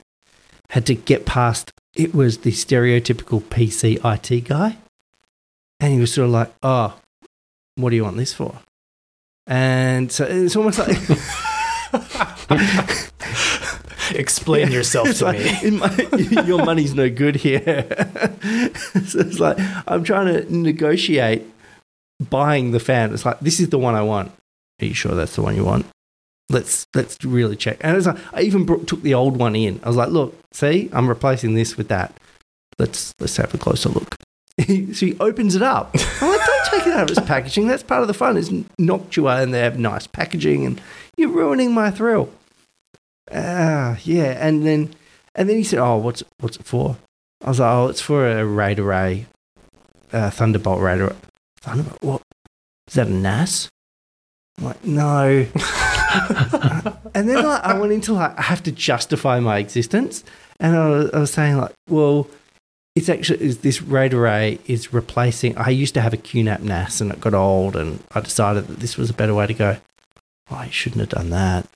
Had 0.72 0.86
to 0.88 0.96
get 0.96 1.26
past. 1.26 1.72
It 1.96 2.14
was 2.14 2.40
the 2.40 2.52
stereotypical 2.52 3.42
PC 3.42 4.00
IT 4.04 4.46
guy, 4.46 4.78
and 5.80 5.94
he 5.94 6.00
was 6.00 6.14
sort 6.14 6.26
of 6.26 6.32
like, 6.32 6.54
"Oh, 6.64 6.96
what 7.76 7.90
do 7.90 7.96
you 7.96 8.04
want 8.04 8.18
this 8.18 8.34
for?" 8.34 8.60
And 9.48 10.12
so 10.12 10.26
it's 10.26 10.56
almost 10.56 10.80
like 10.80 10.90
Explain 14.12 14.72
yourself 14.72 15.14
to 15.18 15.26
like, 15.26 15.40
me. 15.40 15.58
in 15.64 15.80
my, 15.80 15.96
your 16.46 16.64
money's 16.64 16.96
no 16.96 17.10
good 17.10 17.36
here. 17.36 17.84
so 19.06 19.20
it's 19.20 19.40
like 19.40 19.58
I'm 19.88 20.04
trying 20.04 20.28
to 20.28 20.56
negotiate 20.56 21.44
buying 22.30 22.72
the 22.72 22.80
fan. 22.80 23.14
It's 23.14 23.26
like 23.26 23.40
this 23.40 23.60
is 23.60 23.70
the 23.70 23.80
one 23.80 23.96
I 23.96 24.02
want. 24.02 24.32
Are 24.82 24.86
you 24.86 24.94
sure 24.94 25.14
that's 25.14 25.36
the 25.36 25.42
one 25.42 25.56
you 25.56 25.64
want? 25.64 25.86
Let's 26.50 26.88
let's 26.96 27.24
really 27.24 27.56
check. 27.56 27.78
And 27.82 28.08
I 28.34 28.42
even 28.42 28.66
brought, 28.66 28.88
took 28.88 29.02
the 29.04 29.14
old 29.14 29.38
one 29.38 29.56
in. 29.56 29.80
I 29.84 29.88
was 29.88 29.96
like, 29.96 30.10
look, 30.10 30.36
see, 30.52 30.90
I'm 30.92 31.08
replacing 31.08 31.54
this 31.54 31.78
with 31.78 31.90
that. 31.90 32.14
Let's 32.80 33.14
let's 33.20 33.38
have 33.38 33.54
a 33.54 33.58
closer 33.58 33.90
look. 33.90 34.16
so 34.60 34.66
he 35.06 35.16
opens 35.20 35.56
it 35.56 35.62
up. 35.62 35.96
I'm 36.22 36.32
like, 36.32 36.46
don't 36.46 36.66
take 36.72 36.88
it 36.88 36.94
out 36.94 37.10
of 37.10 37.18
its 37.18 37.28
packaging. 37.28 37.68
That's 37.68 37.84
part 37.84 38.02
of 38.02 38.08
the 38.08 38.14
fun. 38.14 38.36
It's 38.36 38.50
Noctua 38.50 39.44
and 39.44 39.54
they 39.54 39.60
have 39.60 39.78
nice 39.78 40.08
packaging, 40.08 40.66
and 40.66 40.82
you're 41.18 41.30
ruining 41.30 41.74
my 41.74 41.92
thrill. 41.92 42.32
Ah, 43.32 43.98
yeah. 44.04 44.36
And 44.46 44.66
then 44.66 44.94
and 45.36 45.48
then 45.48 45.58
he 45.58 45.64
said, 45.64 45.80
"Oh, 45.80 45.98
what's 45.98 46.24
what's 46.40 46.58
it 46.58 46.66
for?" 46.66 46.98
I 47.44 47.50
was 47.50 47.60
like, 47.60 47.72
"Oh, 47.72 47.88
it's 47.88 48.02
for 48.02 48.28
a 48.28 48.46
RAID 48.46 48.80
array, 48.80 49.28
uh, 50.12 50.30
Thunderbolt 50.32 50.82
RAID 50.82 51.00
array." 51.00 51.16
Thunderbolt? 51.62 52.02
What? 52.02 52.22
Is 52.88 52.96
that 52.96 53.08
a 53.08 53.12
NAS? 53.12 53.70
I'm 54.58 54.66
like, 54.66 54.84
no. 54.84 55.46
and 57.14 57.30
then 57.30 57.44
like, 57.46 57.64
I 57.64 57.78
went 57.80 57.92
into 57.94 58.14
like 58.14 58.38
I 58.38 58.42
have 58.42 58.64
to 58.64 58.72
justify 58.72 59.40
my 59.40 59.58
existence, 59.60 60.24
and 60.60 60.76
I 60.76 60.90
was, 60.90 61.12
I 61.12 61.20
was 61.20 61.32
saying 61.32 61.58
like, 61.58 61.74
well, 61.88 62.28
it's 62.96 63.10
actually 63.10 63.44
is 63.44 63.60
this 63.60 63.82
RAID 63.82 64.14
array 64.14 64.60
is 64.66 64.94
replacing. 64.94 65.58
I 65.58 65.70
used 65.70 65.94
to 65.96 66.02
have 66.02 66.14
a 66.14 66.18
QNAP 66.18 66.62
NAS, 66.62 67.02
and 67.02 67.12
it 67.12 67.22
got 67.22 67.34
old, 67.34 67.76
and 67.76 68.04
I 68.14 68.22
decided 68.22 68.68
that 68.68 68.80
this 68.80 68.98
was 68.98 69.10
a 69.10 69.14
better 69.14 69.34
way 69.34 69.48
to 69.48 69.54
go. 69.54 69.78
Oh, 70.52 70.56
I 70.56 70.70
shouldn't 70.70 71.02
have 71.02 71.10
done 71.10 71.30
that. 71.30 71.68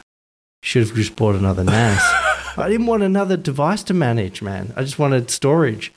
Should 0.63 0.87
have 0.87 0.95
just 0.95 1.15
bought 1.15 1.35
another 1.35 1.63
NAS. 1.63 2.01
I 2.57 2.69
didn't 2.69 2.85
want 2.85 3.03
another 3.03 3.37
device 3.37 3.83
to 3.83 3.93
manage, 3.93 4.41
man. 4.41 4.73
I 4.75 4.83
just 4.83 4.99
wanted 4.99 5.29
storage. 5.29 5.91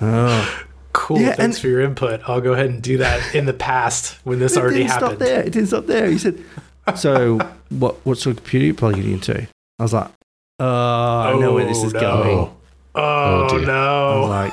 Oh. 0.00 0.64
Cool. 0.94 1.20
Yeah, 1.20 1.34
Thanks 1.34 1.58
for 1.58 1.66
your 1.66 1.80
input. 1.80 2.20
I'll 2.28 2.40
go 2.40 2.52
ahead 2.52 2.66
and 2.66 2.80
do 2.80 2.98
that 2.98 3.34
in 3.34 3.46
the 3.46 3.52
past 3.52 4.14
when 4.24 4.38
this 4.38 4.56
it 4.56 4.60
already 4.60 4.78
didn't 4.78 4.90
happened. 4.92 5.10
stop 5.10 5.18
there. 5.18 5.40
It 5.40 5.52
didn't 5.52 5.66
stop 5.66 5.86
there. 5.86 6.08
He 6.08 6.18
said, 6.18 6.42
so 6.96 7.38
what 7.70 7.94
what 8.06 8.18
sort 8.18 8.36
of 8.36 8.42
computer 8.42 8.66
you 8.66 8.74
plugging 8.74 9.04
it 9.04 9.12
into? 9.12 9.46
I 9.78 9.82
was 9.82 9.92
like, 9.92 10.10
oh, 10.60 10.66
I 10.66 11.38
know 11.38 11.54
where 11.54 11.66
this 11.66 11.78
Oh, 11.82 11.86
is 11.86 11.92
no. 11.94 12.00
going. 12.00 12.50
Oh, 12.94 13.48
dear. 13.48 13.58
I'm 13.60 13.64
no. 13.66 14.26
like, 14.28 14.52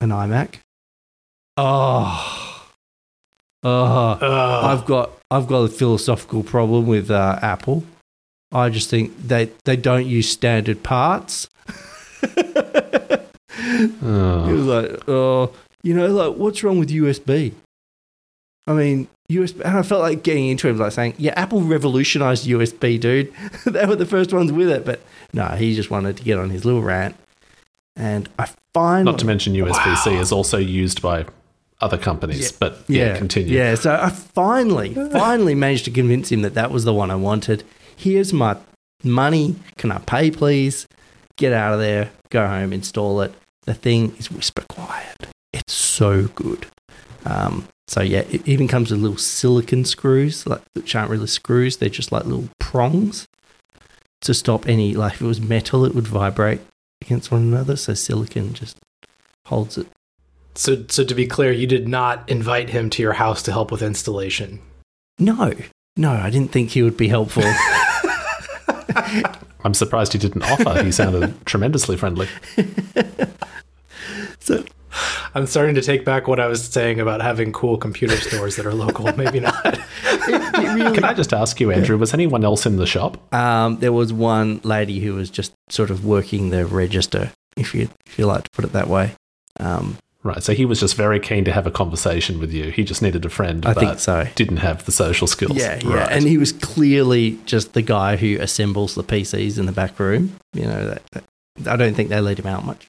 an 0.00 0.10
iMac. 0.10 0.56
Oh, 1.56 2.66
oh. 3.64 4.18
Ugh. 4.20 4.64
I've 4.64 4.86
got 4.86 5.10
I've 5.30 5.46
got 5.46 5.58
a 5.62 5.68
philosophical 5.68 6.42
problem 6.42 6.86
with 6.86 7.10
uh, 7.10 7.38
Apple. 7.42 7.84
I 8.52 8.68
just 8.70 8.90
think 8.90 9.16
they 9.26 9.50
they 9.64 9.76
don't 9.76 10.06
use 10.06 10.28
standard 10.28 10.82
parts. 10.82 11.48
it 12.22 13.26
Oh. 14.02 14.52
was 14.52 14.66
like, 14.66 15.08
oh, 15.08 15.52
you 15.82 15.94
know, 15.94 16.06
like 16.08 16.36
what's 16.36 16.62
wrong 16.62 16.78
with 16.78 16.90
USB? 16.90 17.52
I 18.66 18.72
mean, 18.72 19.08
USB, 19.30 19.60
and 19.64 19.78
I 19.78 19.82
felt 19.82 20.02
like 20.02 20.22
getting 20.22 20.46
into 20.48 20.68
it, 20.68 20.76
like 20.76 20.92
saying, 20.92 21.14
yeah, 21.18 21.32
Apple 21.36 21.62
revolutionized 21.62 22.46
USB, 22.46 22.98
dude. 22.98 23.32
they 23.66 23.86
were 23.86 23.96
the 23.96 24.06
first 24.06 24.32
ones 24.32 24.50
with 24.52 24.68
it, 24.68 24.84
but 24.84 25.00
no, 25.32 25.46
he 25.48 25.74
just 25.74 25.90
wanted 25.90 26.16
to 26.16 26.22
get 26.24 26.36
on 26.38 26.50
his 26.50 26.64
little 26.64 26.82
rant. 26.82 27.14
And 27.96 28.28
I 28.38 28.48
finally, 28.74 29.04
Not 29.12 29.18
to 29.20 29.26
mention 29.26 29.54
USB 29.54 29.96
C 29.96 30.10
Wow. 30.14 30.20
is 30.20 30.32
also 30.32 30.58
used 30.58 31.00
by 31.02 31.26
other 31.80 31.98
companies. 31.98 32.50
Yeah. 32.52 32.56
But 32.58 32.78
yeah, 32.88 33.16
continue. 33.16 33.56
Yeah, 33.56 33.74
so 33.74 33.94
I 33.94 34.10
finally, 34.10 34.94
finally 35.12 35.54
managed 35.54 35.84
to 35.86 35.90
convince 35.90 36.30
him 36.30 36.42
that 36.42 36.54
that 36.54 36.70
was 36.70 36.84
the 36.84 36.94
one 36.94 37.10
I 37.10 37.16
wanted. 37.16 37.64
Here's 37.96 38.32
my 38.32 38.56
money. 39.04 39.56
Can 39.76 39.92
I 39.92 39.98
pay, 39.98 40.30
please? 40.30 40.86
Get 41.36 41.52
out 41.52 41.72
of 41.74 41.80
there. 41.80 42.10
Go 42.30 42.46
home. 42.46 42.72
Install 42.72 43.20
it. 43.22 43.34
The 43.62 43.74
thing 43.74 44.14
is 44.16 44.30
whisper 44.30 44.64
quiet. 44.68 45.16
It's 45.52 45.72
so 45.72 46.28
good. 46.28 46.66
Um, 47.24 47.66
so 47.88 48.02
yeah, 48.02 48.20
it 48.30 48.46
even 48.46 48.68
comes 48.68 48.90
with 48.90 49.00
little 49.00 49.18
silicon 49.18 49.84
screws, 49.84 50.46
like 50.46 50.62
which 50.74 50.94
aren't 50.94 51.10
really 51.10 51.26
screws. 51.26 51.76
They're 51.76 51.88
just 51.88 52.12
like 52.12 52.24
little 52.24 52.48
prongs 52.58 53.26
to 54.22 54.34
stop 54.34 54.68
any. 54.68 54.94
Like 54.94 55.14
if 55.14 55.22
it 55.22 55.26
was 55.26 55.40
metal, 55.40 55.84
it 55.84 55.94
would 55.94 56.06
vibrate 56.06 56.60
against 57.02 57.32
one 57.32 57.42
another. 57.42 57.76
So 57.76 57.94
silicon 57.94 58.54
just 58.54 58.76
holds 59.46 59.76
it. 59.76 59.86
So, 60.54 60.84
so 60.88 61.04
to 61.04 61.14
be 61.14 61.26
clear, 61.26 61.52
you 61.52 61.66
did 61.66 61.88
not 61.88 62.28
invite 62.28 62.70
him 62.70 62.90
to 62.90 63.02
your 63.02 63.14
house 63.14 63.42
to 63.42 63.52
help 63.52 63.70
with 63.70 63.82
installation. 63.82 64.60
No, 65.18 65.54
no, 65.96 66.12
I 66.12 66.30
didn't 66.30 66.50
think 66.52 66.70
he 66.70 66.82
would 66.82 66.96
be 66.96 67.08
helpful. 67.08 67.44
I'm 69.64 69.74
surprised 69.74 70.12
he 70.12 70.18
didn't 70.18 70.42
offer. 70.42 70.82
He 70.82 70.92
sounded 70.92 71.34
tremendously 71.46 71.96
friendly. 71.96 72.28
so 74.38 74.64
I'm 75.34 75.46
starting 75.46 75.74
to 75.76 75.82
take 75.82 76.04
back 76.04 76.26
what 76.28 76.40
I 76.40 76.46
was 76.46 76.64
saying 76.64 77.00
about 77.00 77.20
having 77.22 77.52
cool 77.52 77.76
computer 77.76 78.16
stores 78.20 78.56
that 78.56 78.66
are 78.66 78.74
local. 78.74 79.04
Maybe 79.16 79.40
not. 79.40 79.54
it, 79.64 79.78
it 80.28 80.74
really 80.74 80.94
Can 80.94 81.04
I 81.04 81.14
just 81.14 81.32
ask 81.32 81.60
you, 81.60 81.70
Andrew, 81.70 81.96
was 81.96 82.12
anyone 82.14 82.44
else 82.44 82.66
in 82.66 82.76
the 82.76 82.86
shop? 82.86 83.32
Um, 83.34 83.78
there 83.78 83.92
was 83.92 84.12
one 84.12 84.60
lady 84.64 85.00
who 85.00 85.14
was 85.14 85.30
just 85.30 85.52
sort 85.68 85.90
of 85.90 86.04
working 86.04 86.50
the 86.50 86.66
register, 86.66 87.32
if 87.56 87.74
you 87.74 87.88
if 88.06 88.18
you 88.18 88.26
like 88.26 88.44
to 88.44 88.50
put 88.50 88.64
it 88.64 88.72
that 88.72 88.88
way. 88.88 89.14
Um, 89.58 89.96
Right, 90.22 90.42
so 90.42 90.52
he 90.52 90.66
was 90.66 90.78
just 90.80 90.96
very 90.96 91.18
keen 91.18 91.46
to 91.46 91.52
have 91.52 91.66
a 91.66 91.70
conversation 91.70 92.40
with 92.40 92.52
you. 92.52 92.64
He 92.70 92.84
just 92.84 93.00
needed 93.00 93.24
a 93.24 93.30
friend, 93.30 93.64
I 93.64 93.72
but 93.72 93.80
think 93.80 93.98
so. 94.00 94.26
didn't 94.34 94.58
have 94.58 94.84
the 94.84 94.92
social 94.92 95.26
skills. 95.26 95.56
Yeah, 95.56 95.80
yeah, 95.82 95.94
Right. 95.94 96.12
and 96.12 96.24
he 96.24 96.36
was 96.36 96.52
clearly 96.52 97.38
just 97.46 97.72
the 97.72 97.80
guy 97.80 98.16
who 98.16 98.38
assembles 98.38 98.94
the 98.94 99.02
PCs 99.02 99.58
in 99.58 99.64
the 99.64 99.72
back 99.72 99.98
room. 99.98 100.36
You 100.52 100.64
know, 100.64 100.88
that, 100.90 101.02
that- 101.12 101.24
I 101.66 101.76
don't 101.76 101.94
think 101.94 102.10
they 102.10 102.20
let 102.20 102.38
him 102.38 102.44
out 102.46 102.66
much. 102.66 102.86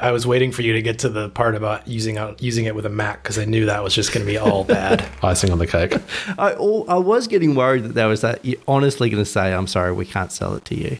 I 0.00 0.12
was 0.12 0.26
waiting 0.26 0.50
for 0.50 0.62
you 0.62 0.72
to 0.72 0.82
get 0.82 0.98
to 1.00 1.08
the 1.08 1.28
part 1.28 1.54
about 1.54 1.86
using 1.86 2.16
out 2.16 2.42
using 2.42 2.64
it 2.64 2.74
with 2.74 2.86
a 2.86 2.90
Mac 2.90 3.22
because 3.22 3.38
I 3.38 3.44
knew 3.44 3.66
that 3.66 3.84
was 3.84 3.94
just 3.94 4.12
going 4.12 4.24
to 4.24 4.30
be 4.30 4.38
all 4.38 4.64
bad. 4.64 5.06
icing 5.22 5.50
on 5.50 5.58
the 5.58 5.66
cake. 5.66 5.94
I 6.38 6.52
al- 6.52 6.86
I 6.88 6.96
was 6.96 7.26
getting 7.26 7.54
worried 7.54 7.84
that 7.84 7.94
there 7.94 8.08
was 8.08 8.22
that. 8.22 8.44
You're 8.44 8.60
honestly 8.66 9.10
going 9.10 9.22
to 9.22 9.30
say, 9.30 9.52
"I'm 9.52 9.66
sorry, 9.66 9.92
we 9.92 10.06
can't 10.06 10.32
sell 10.32 10.54
it 10.54 10.64
to 10.66 10.74
you." 10.74 10.98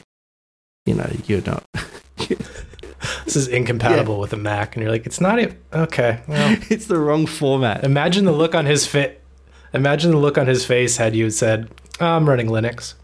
You 0.85 0.95
know, 0.95 1.09
you're 1.25 1.41
not. 1.41 1.63
this 2.17 3.35
is 3.35 3.47
incompatible 3.47 4.19
with 4.19 4.33
a 4.33 4.37
Mac, 4.37 4.75
and 4.75 4.83
you're 4.83 4.91
like, 4.91 5.05
it's 5.05 5.21
not 5.21 5.39
it. 5.39 5.59
Okay, 5.73 6.21
well, 6.27 6.57
it's 6.69 6.85
the 6.85 6.97
wrong 6.97 7.25
format. 7.25 7.83
imagine 7.83 8.25
the 8.25 8.31
look 8.31 8.55
on 8.55 8.65
his 8.65 8.85
fit. 8.85 9.21
Imagine 9.73 10.11
the 10.11 10.17
look 10.17 10.37
on 10.37 10.47
his 10.47 10.65
face 10.65 10.97
had 10.97 11.15
you 11.15 11.29
said, 11.29 11.69
"Oh, 11.99 12.05
"I'm 12.05 12.29
running 12.29 12.47
Linux." 12.47 12.95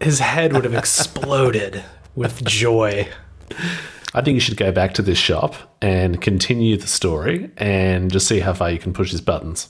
his 0.00 0.20
head 0.20 0.52
would 0.52 0.64
have 0.64 0.74
exploded 0.74 1.84
with 2.18 2.44
joy. 2.44 3.08
I 4.14 4.22
think 4.22 4.34
you 4.34 4.40
should 4.40 4.56
go 4.56 4.72
back 4.72 4.94
to 4.94 5.02
this 5.02 5.18
shop 5.18 5.54
and 5.80 6.20
continue 6.20 6.76
the 6.76 6.86
story 6.86 7.50
and 7.56 8.10
just 8.10 8.26
see 8.26 8.40
how 8.40 8.52
far 8.52 8.70
you 8.70 8.78
can 8.78 8.92
push 8.92 9.12
his 9.12 9.20
buttons. 9.20 9.68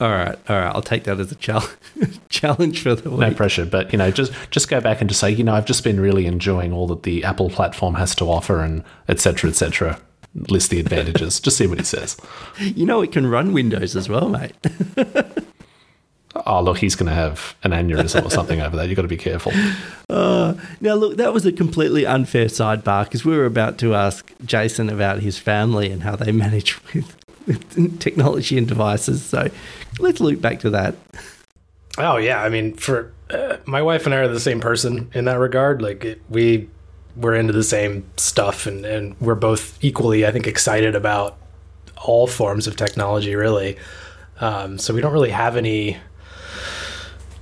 All 0.00 0.10
right, 0.10 0.36
all 0.48 0.56
right. 0.56 0.74
I'll 0.74 0.82
take 0.82 1.04
that 1.04 1.20
as 1.20 1.30
a 1.30 1.36
challenge 1.36 1.70
challenge 2.28 2.82
for 2.82 2.94
the 2.94 3.10
week. 3.10 3.20
No 3.20 3.34
pressure, 3.34 3.64
but 3.64 3.92
you 3.92 3.98
know, 3.98 4.10
just 4.10 4.32
just 4.50 4.68
go 4.68 4.80
back 4.80 5.00
and 5.00 5.08
just 5.08 5.20
say, 5.20 5.30
you 5.30 5.44
know, 5.44 5.54
I've 5.54 5.66
just 5.66 5.84
been 5.84 6.00
really 6.00 6.26
enjoying 6.26 6.72
all 6.72 6.88
that 6.88 7.04
the 7.04 7.22
Apple 7.22 7.50
platform 7.50 7.94
has 7.94 8.14
to 8.16 8.24
offer, 8.24 8.60
and 8.60 8.82
etc. 9.08 9.50
etc. 9.50 10.00
List 10.48 10.70
the 10.70 10.80
advantages. 10.80 11.38
just 11.40 11.56
see 11.56 11.66
what 11.66 11.78
he 11.78 11.84
says. 11.84 12.16
You 12.58 12.86
know, 12.86 13.00
it 13.02 13.12
can 13.12 13.26
run 13.26 13.52
Windows 13.52 13.94
as 13.94 14.08
well, 14.08 14.28
mate. 14.28 14.54
Oh, 16.34 16.62
look, 16.62 16.78
he's 16.78 16.94
going 16.94 17.08
to 17.08 17.14
have 17.14 17.54
an 17.62 17.72
aneurysm 17.72 18.24
or 18.24 18.30
something 18.38 18.60
over 18.60 18.76
that. 18.76 18.88
You've 18.88 18.96
got 18.96 19.02
to 19.02 19.08
be 19.08 19.16
careful. 19.16 19.52
Uh, 20.08 20.54
now, 20.80 20.94
look, 20.94 21.16
that 21.16 21.32
was 21.32 21.44
a 21.44 21.52
completely 21.52 22.06
unfair 22.06 22.46
sidebar 22.46 23.04
because 23.04 23.24
we 23.24 23.36
were 23.36 23.46
about 23.46 23.78
to 23.78 23.94
ask 23.94 24.32
Jason 24.44 24.88
about 24.88 25.20
his 25.20 25.38
family 25.38 25.90
and 25.90 26.02
how 26.02 26.16
they 26.16 26.32
manage 26.32 26.82
with, 26.94 27.14
with 27.46 28.00
technology 28.00 28.56
and 28.56 28.66
devices. 28.66 29.22
So 29.22 29.50
let's 29.98 30.20
loop 30.20 30.40
back 30.40 30.60
to 30.60 30.70
that. 30.70 30.94
Oh 31.98 32.16
yeah, 32.16 32.42
I 32.42 32.48
mean, 32.48 32.74
for 32.74 33.12
uh, 33.30 33.58
my 33.66 33.82
wife 33.82 34.06
and 34.06 34.14
I 34.14 34.18
are 34.18 34.28
the 34.28 34.40
same 34.40 34.60
person 34.60 35.10
in 35.14 35.26
that 35.26 35.38
regard. 35.38 35.82
Like 35.82 36.04
it, 36.04 36.22
we 36.28 36.68
we're 37.16 37.34
into 37.34 37.52
the 37.52 37.62
same 37.62 38.04
stuff, 38.16 38.66
and 38.66 38.84
and 38.84 39.20
we're 39.20 39.34
both 39.34 39.82
equally, 39.84 40.26
I 40.26 40.32
think, 40.32 40.46
excited 40.46 40.94
about 40.94 41.36
all 42.04 42.26
forms 42.26 42.66
of 42.66 42.76
technology, 42.76 43.34
really. 43.34 43.76
Um, 44.40 44.78
so 44.78 44.94
we 44.94 45.00
don't 45.00 45.12
really 45.12 45.30
have 45.30 45.56
any. 45.56 45.98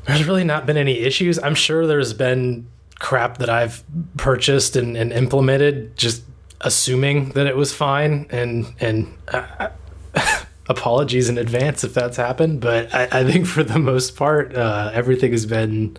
There's 0.06 0.24
really 0.24 0.44
not 0.44 0.66
been 0.66 0.76
any 0.76 0.98
issues. 0.98 1.38
I'm 1.38 1.54
sure 1.54 1.86
there's 1.86 2.12
been 2.12 2.66
crap 2.98 3.38
that 3.38 3.50
I've 3.50 3.82
purchased 4.16 4.76
and, 4.76 4.96
and 4.96 5.12
implemented, 5.12 5.96
just 5.96 6.22
assuming 6.60 7.30
that 7.30 7.46
it 7.46 7.56
was 7.56 7.72
fine, 7.72 8.26
and 8.30 8.72
and. 8.80 9.16
Uh, 9.28 9.70
apologies 10.70 11.28
in 11.28 11.36
advance 11.36 11.82
if 11.82 11.92
that's 11.92 12.16
happened, 12.16 12.60
but 12.60 12.94
I, 12.94 13.08
I 13.10 13.24
think 13.24 13.46
for 13.46 13.64
the 13.64 13.78
most 13.78 14.16
part, 14.16 14.54
uh, 14.56 14.90
everything 14.94 15.32
has 15.32 15.44
been 15.44 15.96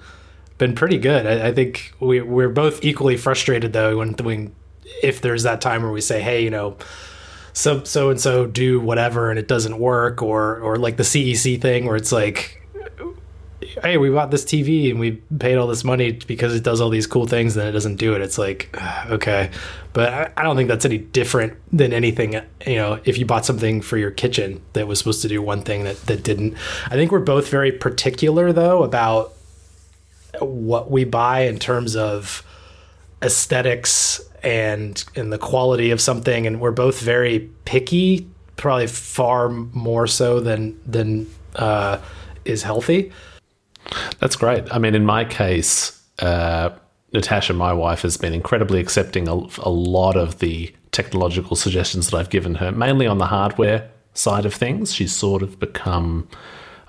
been 0.57 0.75
pretty 0.75 0.97
good. 0.97 1.25
I, 1.25 1.51
think 1.51 1.91
we 1.99 2.21
we're 2.21 2.49
both 2.49 2.83
equally 2.85 3.17
frustrated 3.17 3.73
though 3.73 3.97
when 3.97 4.13
when 4.13 4.55
if 5.03 5.19
there's 5.19 5.43
that 5.43 5.59
time 5.59 5.83
where 5.83 5.91
we 5.91 6.01
say, 6.01 6.21
hey, 6.21 6.43
you 6.43 6.49
know, 6.49 6.77
so 7.51 7.83
so 7.83 8.11
and 8.11 8.21
so 8.21 8.45
do 8.47 8.79
whatever 8.79 9.29
and 9.29 9.37
it 9.37 9.47
doesn't 9.47 9.77
work, 9.77 10.21
or 10.21 10.59
or 10.59 10.77
like 10.77 10.97
the 10.97 11.03
CEC 11.03 11.61
thing 11.61 11.85
where 11.85 11.97
it's 11.97 12.11
like. 12.11 12.60
Hey, 13.83 13.97
we 13.97 14.09
bought 14.09 14.31
this 14.31 14.43
TV 14.43 14.89
and 14.89 14.99
we 14.99 15.11
paid 15.37 15.55
all 15.55 15.67
this 15.67 15.83
money 15.83 16.13
because 16.13 16.55
it 16.55 16.63
does 16.63 16.81
all 16.81 16.89
these 16.89 17.07
cool 17.07 17.27
things, 17.27 17.53
then 17.55 17.67
it 17.67 17.71
doesn't 17.71 17.97
do 17.97 18.15
it. 18.15 18.21
It's 18.21 18.37
like, 18.37 18.75
okay, 19.07 19.51
but 19.93 20.13
I, 20.13 20.31
I 20.37 20.43
don't 20.43 20.55
think 20.55 20.67
that's 20.67 20.85
any 20.85 20.97
different 20.97 21.53
than 21.71 21.93
anything. 21.93 22.33
You 22.65 22.75
know, 22.75 22.99
if 23.05 23.17
you 23.17 23.25
bought 23.25 23.45
something 23.45 23.81
for 23.81 23.97
your 23.97 24.11
kitchen 24.11 24.61
that 24.73 24.87
was 24.87 24.99
supposed 24.99 25.21
to 25.21 25.27
do 25.27 25.41
one 25.41 25.61
thing 25.61 25.83
that 25.83 25.97
that 26.07 26.23
didn't. 26.23 26.55
I 26.87 26.95
think 26.95 27.11
we're 27.11 27.19
both 27.19 27.49
very 27.49 27.71
particular 27.71 28.51
though 28.51 28.83
about 28.83 29.33
what 30.39 30.89
we 30.89 31.03
buy 31.03 31.41
in 31.41 31.59
terms 31.59 31.95
of 31.95 32.43
aesthetics 33.21 34.21
and 34.43 35.03
and 35.15 35.31
the 35.31 35.37
quality 35.37 35.91
of 35.91 36.01
something, 36.01 36.47
and 36.47 36.59
we're 36.59 36.71
both 36.71 36.99
very 36.99 37.49
picky, 37.65 38.27
probably 38.57 38.87
far 38.87 39.49
more 39.49 40.07
so 40.07 40.39
than 40.39 40.79
than 40.85 41.29
uh, 41.55 41.99
is 42.45 42.63
healthy. 42.63 43.11
That's 44.19 44.35
great. 44.35 44.63
I 44.71 44.77
mean, 44.79 44.95
in 44.95 45.05
my 45.05 45.25
case, 45.25 46.01
uh, 46.19 46.71
Natasha, 47.13 47.53
my 47.53 47.73
wife, 47.73 48.03
has 48.03 48.17
been 48.17 48.33
incredibly 48.33 48.79
accepting 48.79 49.27
a, 49.27 49.33
a 49.33 49.69
lot 49.69 50.15
of 50.15 50.39
the 50.39 50.73
technological 50.91 51.55
suggestions 51.55 52.09
that 52.09 52.17
I've 52.17 52.29
given 52.29 52.55
her, 52.55 52.71
mainly 52.71 53.07
on 53.07 53.17
the 53.17 53.27
hardware 53.27 53.89
side 54.13 54.45
of 54.45 54.53
things. 54.53 54.93
She's 54.93 55.13
sort 55.13 55.41
of 55.41 55.59
become, 55.59 56.27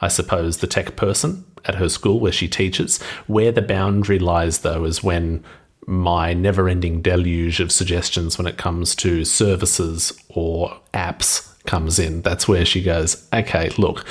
I 0.01 0.09
suppose, 0.09 0.59
the 0.59 0.67
tech 0.67 0.97
person 0.97 1.45
at 1.65 1.77
her 1.77 1.89
school 1.89 2.21
where 2.21 2.33
she 2.33 2.49
teaches. 2.49 3.01
Where 3.27 3.53
the 3.53 3.63
boundary 3.63 4.19
lies, 4.19 4.61
though, 4.61 4.85
is 4.85 5.03
when 5.03 5.45
my 5.87 6.33
never 6.33 6.69
ending 6.69 7.03
deluge 7.03 7.61
of 7.61 7.73
suggestions 7.73 8.39
when 8.39 8.47
it 8.47 8.57
comes 8.57 8.95
to 8.97 9.25
services 9.25 10.13
or 10.29 10.81
apps 10.95 11.49
comes 11.65 11.99
in. 11.99 12.23
That's 12.23 12.47
where 12.47 12.65
she 12.65 12.83
goes, 12.83 13.27
okay, 13.33 13.71
look. 13.79 14.05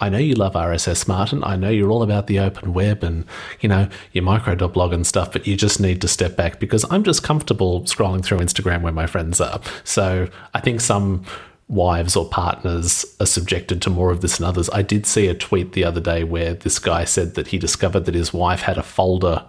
I 0.00 0.08
know 0.08 0.18
you 0.18 0.34
love 0.34 0.52
RSS, 0.52 1.08
Martin. 1.08 1.42
I 1.42 1.56
know 1.56 1.70
you're 1.70 1.90
all 1.90 2.04
about 2.04 2.28
the 2.28 2.38
open 2.38 2.72
web 2.72 3.02
and, 3.02 3.24
you 3.60 3.68
know, 3.68 3.88
your 4.12 4.22
micro.blog 4.22 4.92
and 4.92 5.06
stuff, 5.06 5.32
but 5.32 5.46
you 5.46 5.56
just 5.56 5.80
need 5.80 6.00
to 6.02 6.08
step 6.08 6.36
back 6.36 6.60
because 6.60 6.84
I'm 6.88 7.02
just 7.02 7.24
comfortable 7.24 7.82
scrolling 7.82 8.24
through 8.24 8.38
Instagram 8.38 8.82
where 8.82 8.92
my 8.92 9.06
friends 9.06 9.40
are. 9.40 9.60
So 9.82 10.28
I 10.54 10.60
think 10.60 10.80
some 10.80 11.24
wives 11.66 12.14
or 12.14 12.28
partners 12.28 13.04
are 13.20 13.26
subjected 13.26 13.82
to 13.82 13.90
more 13.90 14.10
of 14.10 14.20
this 14.20 14.38
than 14.38 14.46
others. 14.46 14.70
I 14.70 14.82
did 14.82 15.04
see 15.04 15.26
a 15.26 15.34
tweet 15.34 15.72
the 15.72 15.84
other 15.84 16.00
day 16.00 16.22
where 16.22 16.54
this 16.54 16.78
guy 16.78 17.04
said 17.04 17.34
that 17.34 17.48
he 17.48 17.58
discovered 17.58 18.04
that 18.06 18.14
his 18.14 18.32
wife 18.32 18.62
had 18.62 18.78
a 18.78 18.82
folder 18.82 19.44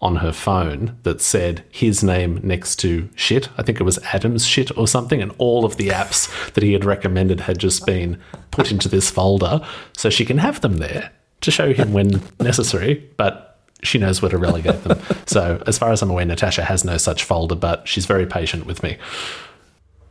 on 0.00 0.16
her 0.16 0.32
phone 0.32 0.96
that 1.04 1.20
said 1.20 1.64
his 1.70 2.04
name 2.04 2.40
next 2.42 2.76
to 2.76 3.08
shit. 3.14 3.48
I 3.56 3.62
think 3.62 3.80
it 3.80 3.84
was 3.84 3.98
Adam's 4.12 4.46
shit 4.46 4.76
or 4.76 4.86
something, 4.86 5.22
and 5.22 5.32
all 5.38 5.64
of 5.64 5.76
the 5.76 5.88
apps 5.88 6.52
that 6.52 6.62
he 6.62 6.74
had 6.74 6.84
recommended 6.84 7.40
had 7.40 7.58
just 7.58 7.86
been 7.86 8.20
put 8.50 8.70
into 8.70 8.88
this 8.88 9.10
folder 9.10 9.66
so 9.96 10.10
she 10.10 10.24
can 10.24 10.38
have 10.38 10.60
them 10.60 10.78
there 10.78 11.10
to 11.40 11.50
show 11.50 11.72
him 11.72 11.92
when 11.92 12.22
necessary, 12.40 13.08
but 13.16 13.58
she 13.82 13.98
knows 13.98 14.20
where 14.20 14.30
to 14.30 14.38
relegate 14.38 14.82
them. 14.84 15.00
so, 15.26 15.62
as 15.66 15.78
far 15.78 15.92
as 15.92 16.02
I'm 16.02 16.10
aware, 16.10 16.24
Natasha 16.24 16.64
has 16.64 16.84
no 16.84 16.98
such 16.98 17.24
folder, 17.24 17.54
but 17.54 17.88
she's 17.88 18.06
very 18.06 18.26
patient 18.26 18.66
with 18.66 18.82
me. 18.82 18.98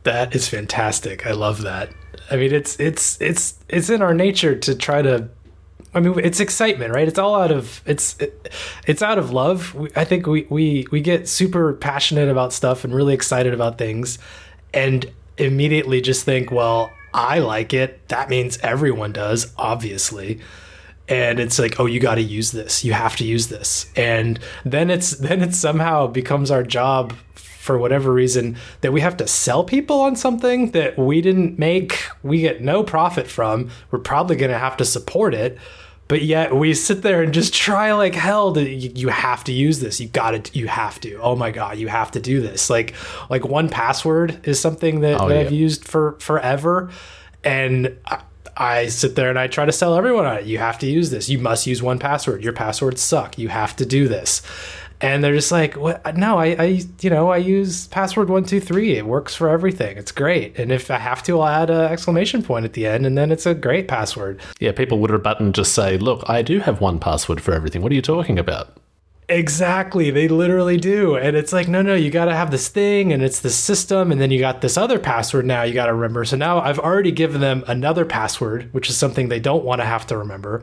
That 0.02 0.34
is 0.34 0.48
fantastic. 0.48 1.26
I 1.26 1.32
love 1.32 1.62
that. 1.62 1.90
I 2.30 2.36
mean, 2.36 2.52
it's 2.52 2.78
it's 2.80 3.20
it's 3.20 3.54
it's 3.68 3.90
in 3.90 4.02
our 4.02 4.14
nature 4.14 4.56
to 4.56 4.74
try 4.74 5.02
to 5.02 5.28
I 5.96 6.00
mean, 6.00 6.18
it's 6.18 6.40
excitement, 6.40 6.92
right? 6.92 7.08
It's 7.08 7.18
all 7.18 7.34
out 7.34 7.50
of 7.50 7.80
it's 7.86 8.18
it, 8.20 8.52
it's 8.86 9.00
out 9.00 9.18
of 9.18 9.30
love. 9.30 9.74
We, 9.74 9.88
I 9.96 10.04
think 10.04 10.26
we 10.26 10.46
we 10.50 10.86
we 10.90 11.00
get 11.00 11.26
super 11.26 11.72
passionate 11.72 12.28
about 12.28 12.52
stuff 12.52 12.84
and 12.84 12.94
really 12.94 13.14
excited 13.14 13.54
about 13.54 13.78
things, 13.78 14.18
and 14.74 15.10
immediately 15.38 16.02
just 16.02 16.24
think, 16.24 16.50
well, 16.50 16.92
I 17.14 17.38
like 17.38 17.72
it. 17.72 18.06
That 18.08 18.28
means 18.28 18.58
everyone 18.58 19.12
does, 19.12 19.54
obviously. 19.56 20.40
And 21.08 21.40
it's 21.40 21.58
like, 21.58 21.80
oh, 21.80 21.86
you 21.86 21.98
got 21.98 22.16
to 22.16 22.22
use 22.22 22.52
this. 22.52 22.84
You 22.84 22.92
have 22.92 23.16
to 23.16 23.24
use 23.24 23.46
this. 23.46 23.90
And 23.96 24.38
then 24.66 24.90
it's 24.90 25.10
then 25.16 25.40
it 25.40 25.54
somehow 25.54 26.08
becomes 26.08 26.50
our 26.50 26.62
job 26.62 27.14
for 27.34 27.78
whatever 27.78 28.12
reason 28.12 28.56
that 28.82 28.92
we 28.92 29.00
have 29.00 29.16
to 29.16 29.26
sell 29.26 29.64
people 29.64 30.02
on 30.02 30.14
something 30.14 30.72
that 30.72 30.96
we 30.98 31.20
didn't 31.22 31.58
make, 31.58 31.98
we 32.22 32.40
get 32.40 32.60
no 32.60 32.84
profit 32.84 33.26
from. 33.26 33.70
We're 33.90 33.98
probably 33.98 34.36
going 34.36 34.52
to 34.52 34.58
have 34.58 34.76
to 34.76 34.84
support 34.84 35.34
it 35.34 35.58
but 36.08 36.22
yet 36.22 36.54
we 36.54 36.72
sit 36.74 37.02
there 37.02 37.22
and 37.22 37.34
just 37.34 37.52
try 37.52 37.92
like 37.92 38.14
hell 38.14 38.52
to 38.54 38.62
you, 38.68 38.92
you 38.94 39.08
have 39.08 39.42
to 39.44 39.52
use 39.52 39.80
this. 39.80 40.00
You 40.00 40.08
gotta 40.08 40.42
you 40.56 40.68
have 40.68 41.00
to. 41.00 41.16
Oh 41.16 41.34
my 41.36 41.50
god 41.50 41.78
you 41.78 41.88
have 41.88 42.10
to 42.12 42.20
do 42.20 42.40
this. 42.40 42.70
Like 42.70 42.94
like 43.28 43.42
1Password 43.42 44.46
is 44.46 44.60
something 44.60 45.00
that, 45.00 45.20
Oh, 45.20 45.28
that 45.28 45.34
yeah. 45.34 45.40
i've 45.42 45.52
used 45.52 45.84
for 45.84 46.12
forever. 46.20 46.90
And 47.44 47.96
I, 48.06 48.20
I 48.56 48.86
sit 48.86 49.16
there 49.16 49.28
and 49.30 49.38
i 49.38 49.46
try 49.48 49.64
to 49.66 49.72
sell 49.72 49.94
everyone 49.96 50.26
on 50.26 50.36
it. 50.38 50.46
You 50.46 50.58
have 50.58 50.78
to 50.78 50.86
use 50.86 51.10
this. 51.10 51.28
You 51.28 51.38
must 51.38 51.66
use 51.66 51.80
1Password 51.80 52.42
your 52.42 52.52
passwords 52.52 53.00
suck. 53.00 53.38
You 53.38 53.48
have 53.48 53.74
to 53.76 53.84
do 53.86 54.08
this 54.08 54.42
and 55.00 55.22
they're 55.22 55.34
just 55.34 55.52
like 55.52 55.74
what 55.74 56.16
no 56.16 56.38
I, 56.38 56.46
I 56.46 56.82
you 57.00 57.10
know 57.10 57.30
i 57.30 57.36
use 57.36 57.88
password 57.88 58.28
123 58.28 58.96
it 58.96 59.06
works 59.06 59.34
for 59.34 59.48
everything 59.48 59.96
it's 59.98 60.12
great 60.12 60.58
and 60.58 60.72
if 60.72 60.90
i 60.90 60.98
have 60.98 61.22
to 61.24 61.40
i'll 61.40 61.46
add 61.48 61.68
an 61.68 61.92
exclamation 61.92 62.42
point 62.42 62.64
at 62.64 62.72
the 62.72 62.86
end 62.86 63.04
and 63.04 63.18
then 63.18 63.30
it's 63.30 63.44
a 63.44 63.54
great 63.54 63.88
password 63.88 64.40
Yeah, 64.60 64.72
people 64.72 64.98
would 65.00 65.10
button 65.22 65.52
just 65.52 65.72
say, 65.72 65.98
Look, 65.98 66.22
I 66.28 66.42
do 66.42 66.60
have 66.60 66.80
one 66.80 66.98
password 66.98 67.40
for 67.40 67.52
everything. 67.52 67.82
What 67.82 67.92
are 67.92 67.94
you 67.94 68.02
talking 68.02 68.38
about? 68.38 68.76
Exactly, 69.28 70.10
they 70.10 70.28
literally 70.28 70.76
do. 70.76 71.16
And 71.16 71.36
it's 71.36 71.52
like, 71.52 71.66
no, 71.66 71.82
no, 71.82 71.96
you 71.96 72.10
got 72.10 72.26
to 72.26 72.34
have 72.34 72.52
this 72.52 72.68
thing 72.68 73.12
and 73.12 73.24
it's 73.24 73.40
the 73.40 73.50
system 73.50 74.12
and 74.12 74.20
then 74.20 74.30
you 74.30 74.38
got 74.38 74.60
this 74.60 74.76
other 74.76 75.00
password 75.00 75.46
now 75.46 75.64
you 75.64 75.74
got 75.74 75.86
to 75.86 75.94
remember. 75.94 76.24
So 76.24 76.36
now 76.36 76.60
I've 76.60 76.78
already 76.78 77.10
given 77.10 77.40
them 77.40 77.64
another 77.66 78.04
password, 78.04 78.72
which 78.72 78.88
is 78.88 78.96
something 78.96 79.28
they 79.28 79.40
don't 79.40 79.64
want 79.64 79.80
to 79.80 79.84
have 79.84 80.06
to 80.08 80.16
remember. 80.16 80.62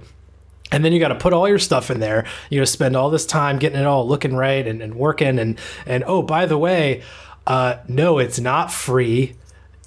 And 0.73 0.83
then 0.83 0.91
you 0.91 0.99
got 0.99 1.09
to 1.09 1.15
put 1.15 1.31
all 1.31 1.47
your 1.47 1.59
stuff 1.59 1.91
in 1.91 1.99
there. 1.99 2.25
You 2.49 2.59
know, 2.59 2.65
spend 2.65 2.95
all 2.97 3.09
this 3.09 3.25
time 3.25 3.59
getting 3.59 3.79
it 3.79 3.85
all 3.85 4.07
looking 4.07 4.35
right 4.35 4.67
and, 4.67 4.81
and 4.81 4.95
working. 4.95 5.39
And 5.39 5.59
and 5.85 6.03
oh, 6.05 6.23
by 6.23 6.47
the 6.47 6.57
way, 6.57 7.03
uh, 7.47 7.77
no, 7.87 8.17
it's 8.17 8.39
not 8.39 8.71
free. 8.73 9.35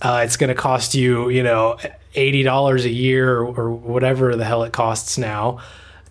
Uh, 0.00 0.22
it's 0.24 0.36
going 0.36 0.48
to 0.48 0.54
cost 0.54 0.94
you, 0.94 1.28
you 1.28 1.42
know, 1.42 1.76
eighty 2.14 2.42
dollars 2.42 2.84
a 2.84 2.90
year 2.90 3.38
or, 3.38 3.46
or 3.46 3.70
whatever 3.72 4.36
the 4.36 4.44
hell 4.44 4.62
it 4.62 4.72
costs 4.72 5.18
now. 5.18 5.58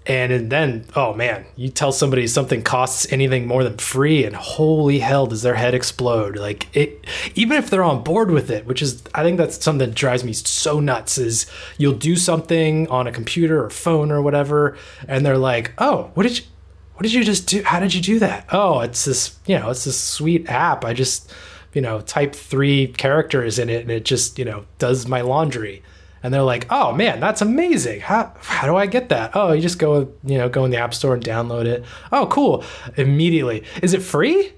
And 0.07 0.51
then, 0.51 0.85
oh 0.95 1.15
man, 1.15 1.45
you 1.55 1.69
tell 1.69 1.91
somebody 1.91 2.27
something 2.27 2.61
costs 2.61 3.11
anything 3.11 3.47
more 3.47 3.63
than 3.63 3.77
free, 3.77 4.23
and 4.23 4.35
holy 4.35 4.99
hell, 4.99 5.25
does 5.25 5.41
their 5.41 5.55
head 5.55 5.73
explode? 5.73 6.37
Like 6.37 6.67
it, 6.75 7.07
even 7.33 7.57
if 7.57 7.71
they're 7.71 7.83
on 7.83 8.03
board 8.03 8.29
with 8.29 8.51
it, 8.51 8.67
which 8.67 8.83
is, 8.83 9.01
I 9.15 9.23
think 9.23 9.39
that's 9.39 9.63
something 9.63 9.89
that 9.89 9.95
drives 9.95 10.23
me 10.23 10.33
so 10.33 10.79
nuts. 10.79 11.17
Is 11.17 11.47
you'll 11.79 11.93
do 11.93 12.15
something 12.15 12.87
on 12.89 13.07
a 13.07 13.11
computer 13.11 13.65
or 13.65 13.71
phone 13.71 14.11
or 14.11 14.21
whatever, 14.21 14.77
and 15.07 15.25
they're 15.25 15.39
like, 15.39 15.73
oh, 15.79 16.11
what 16.13 16.23
did 16.23 16.37
you, 16.37 16.45
what 16.93 17.01
did 17.01 17.13
you 17.13 17.23
just 17.23 17.47
do? 17.47 17.63
How 17.63 17.79
did 17.79 17.95
you 17.95 18.01
do 18.01 18.19
that? 18.19 18.45
Oh, 18.51 18.81
it's 18.81 19.05
this, 19.05 19.39
you 19.47 19.57
know, 19.57 19.71
it's 19.71 19.85
this 19.85 19.99
sweet 19.99 20.47
app. 20.47 20.85
I 20.85 20.93
just, 20.93 21.33
you 21.73 21.81
know, 21.81 21.99
type 22.01 22.35
three 22.35 22.87
characters 22.87 23.57
in 23.57 23.69
it, 23.69 23.81
and 23.81 23.89
it 23.89 24.05
just, 24.05 24.37
you 24.37 24.45
know, 24.45 24.65
does 24.77 25.07
my 25.07 25.21
laundry 25.21 25.81
and 26.25 26.33
they're 26.33 26.41
like, 26.41 26.65
"Oh 26.71 26.91
man, 26.91 27.19
that's 27.19 27.41
amazing! 27.41 28.01
How 28.01 28.33
how 28.41 28.65
do 28.65 28.75
I 28.75 28.87
get 28.87 29.09
that? 29.09 29.31
Oh, 29.35 29.51
you 29.51 29.61
just 29.61 29.77
go 29.77 30.11
you 30.23 30.39
know 30.39 30.49
go 30.49 30.65
in 30.65 30.71
the 30.71 30.77
app 30.77 30.95
store 30.95 31.13
and 31.13 31.23
download 31.23 31.65
it. 31.65 31.85
Oh, 32.11 32.25
cool! 32.25 32.63
Immediately, 32.97 33.63
is 33.83 33.93
it 33.93 34.01
free? 34.01 34.53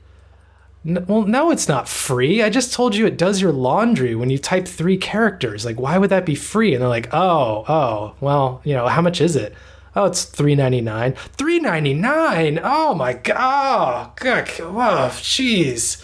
Well, 0.86 1.24
no, 1.24 1.52
it's 1.52 1.68
not 1.68 1.90
free. 1.90 2.42
I 2.42 2.50
just 2.50 2.72
told 2.72 2.96
you 2.96 3.06
it 3.06 3.18
does 3.18 3.42
your 3.42 3.52
laundry 3.52 4.16
when 4.16 4.30
you 4.30 4.38
type 4.38 4.66
three 4.66 4.96
characters. 4.96 5.66
Like, 5.66 5.78
why 5.78 5.98
would 5.98 6.10
that 6.10 6.26
be 6.26 6.36
free? 6.36 6.74
And 6.74 6.82
they're 6.82 6.88
like, 6.88 7.14
"Oh, 7.14 7.66
oh, 7.68 8.16
well, 8.22 8.62
you 8.64 8.74
know, 8.74 8.88
how 8.88 9.02
much 9.02 9.20
is 9.20 9.36
it?" 9.36 9.54
Oh, 9.94 10.06
it's 10.06 10.24
three 10.24 10.56
ninety 10.56 10.80
nine. 10.80 11.16
Three 11.38 11.60
ninety 11.60 11.94
nine. 11.94 12.62
Oh 12.64 12.94
my 12.94 13.12
god! 13.12 14.08
Oh, 14.08 14.14
good. 14.16 14.48
Whoa, 14.48 15.10
jeez. 15.10 16.02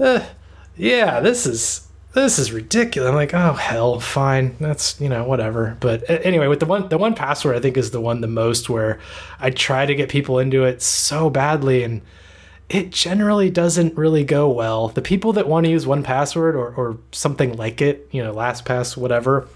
Uh, 0.00 0.24
yeah, 0.76 1.20
this 1.20 1.46
is 1.46 1.86
this 2.14 2.38
is 2.38 2.52
ridiculous. 2.52 3.08
I'm 3.08 3.16
like, 3.16 3.34
oh 3.34 3.54
hell, 3.54 3.98
fine. 3.98 4.56
That's 4.60 5.00
you 5.00 5.08
know 5.08 5.24
whatever. 5.24 5.76
But 5.80 6.08
anyway, 6.08 6.46
with 6.46 6.60
the 6.60 6.66
one 6.66 6.88
the 6.88 6.98
1Password, 6.98 7.56
I 7.56 7.60
think 7.60 7.76
is 7.76 7.90
the 7.90 8.00
one 8.00 8.20
the 8.20 8.28
most 8.28 8.70
where 8.70 9.00
I 9.40 9.50
try 9.50 9.84
to 9.84 9.94
get 9.94 10.08
people 10.08 10.38
into 10.38 10.64
it 10.64 10.80
so 10.80 11.28
badly, 11.28 11.82
and 11.82 12.02
it 12.68 12.90
generally 12.90 13.50
doesn't 13.50 13.96
really 13.98 14.24
go 14.24 14.48
well. 14.48 14.88
The 14.88 15.02
people 15.02 15.32
that 15.34 15.48
want 15.48 15.66
to 15.66 15.70
use 15.70 15.86
1Password 15.86 16.54
or 16.54 16.72
or 16.74 16.98
something 17.10 17.56
like 17.56 17.82
it, 17.82 18.08
you 18.12 18.22
know, 18.22 18.32
LastPass, 18.32 18.96
whatever. 18.96 19.48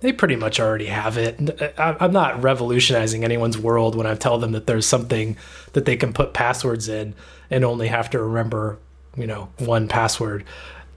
They 0.00 0.12
pretty 0.12 0.36
much 0.36 0.60
already 0.60 0.86
have 0.86 1.16
it. 1.16 1.58
Uh, 1.78 1.94
I'm 1.98 2.12
not 2.12 2.42
revolutionizing 2.42 3.24
anyone's 3.24 3.56
world 3.56 3.96
when 3.96 4.06
I 4.06 4.14
tell 4.14 4.36
them 4.36 4.52
that 4.52 4.66
there's 4.66 4.84
something 4.84 5.38
that 5.72 5.86
they 5.86 5.96
can 5.96 6.12
put 6.12 6.34
passwords 6.34 6.86
in 6.86 7.14
and 7.48 7.64
only 7.64 7.88
have 7.88 8.10
to 8.10 8.22
remember, 8.22 8.76
you 9.16 9.26
know, 9.26 9.48
one 9.56 9.88
password 9.88 10.44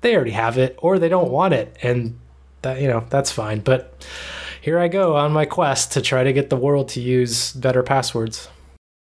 they 0.02 0.16
already 0.16 0.32
have 0.32 0.58
it 0.58 0.78
or 0.82 1.00
they 1.00 1.10
don't 1.10 1.32
want 1.32 1.54
it 1.54 1.76
and 1.82 2.18
that 2.62 2.82
you 2.82 2.88
know 2.88 3.06
that's 3.10 3.32
fine 3.32 3.60
but 3.60 4.06
here 4.62 4.80
i 4.80 4.88
go 4.88 5.16
on 5.16 5.32
my 5.32 5.46
quest 5.46 5.92
to 5.94 6.02
try 6.02 6.24
to 6.24 6.34
get 6.34 6.50
the 6.50 6.56
world 6.58 6.90
to 6.90 7.00
use 7.02 7.54
better 7.54 7.84
passwords 7.84 8.50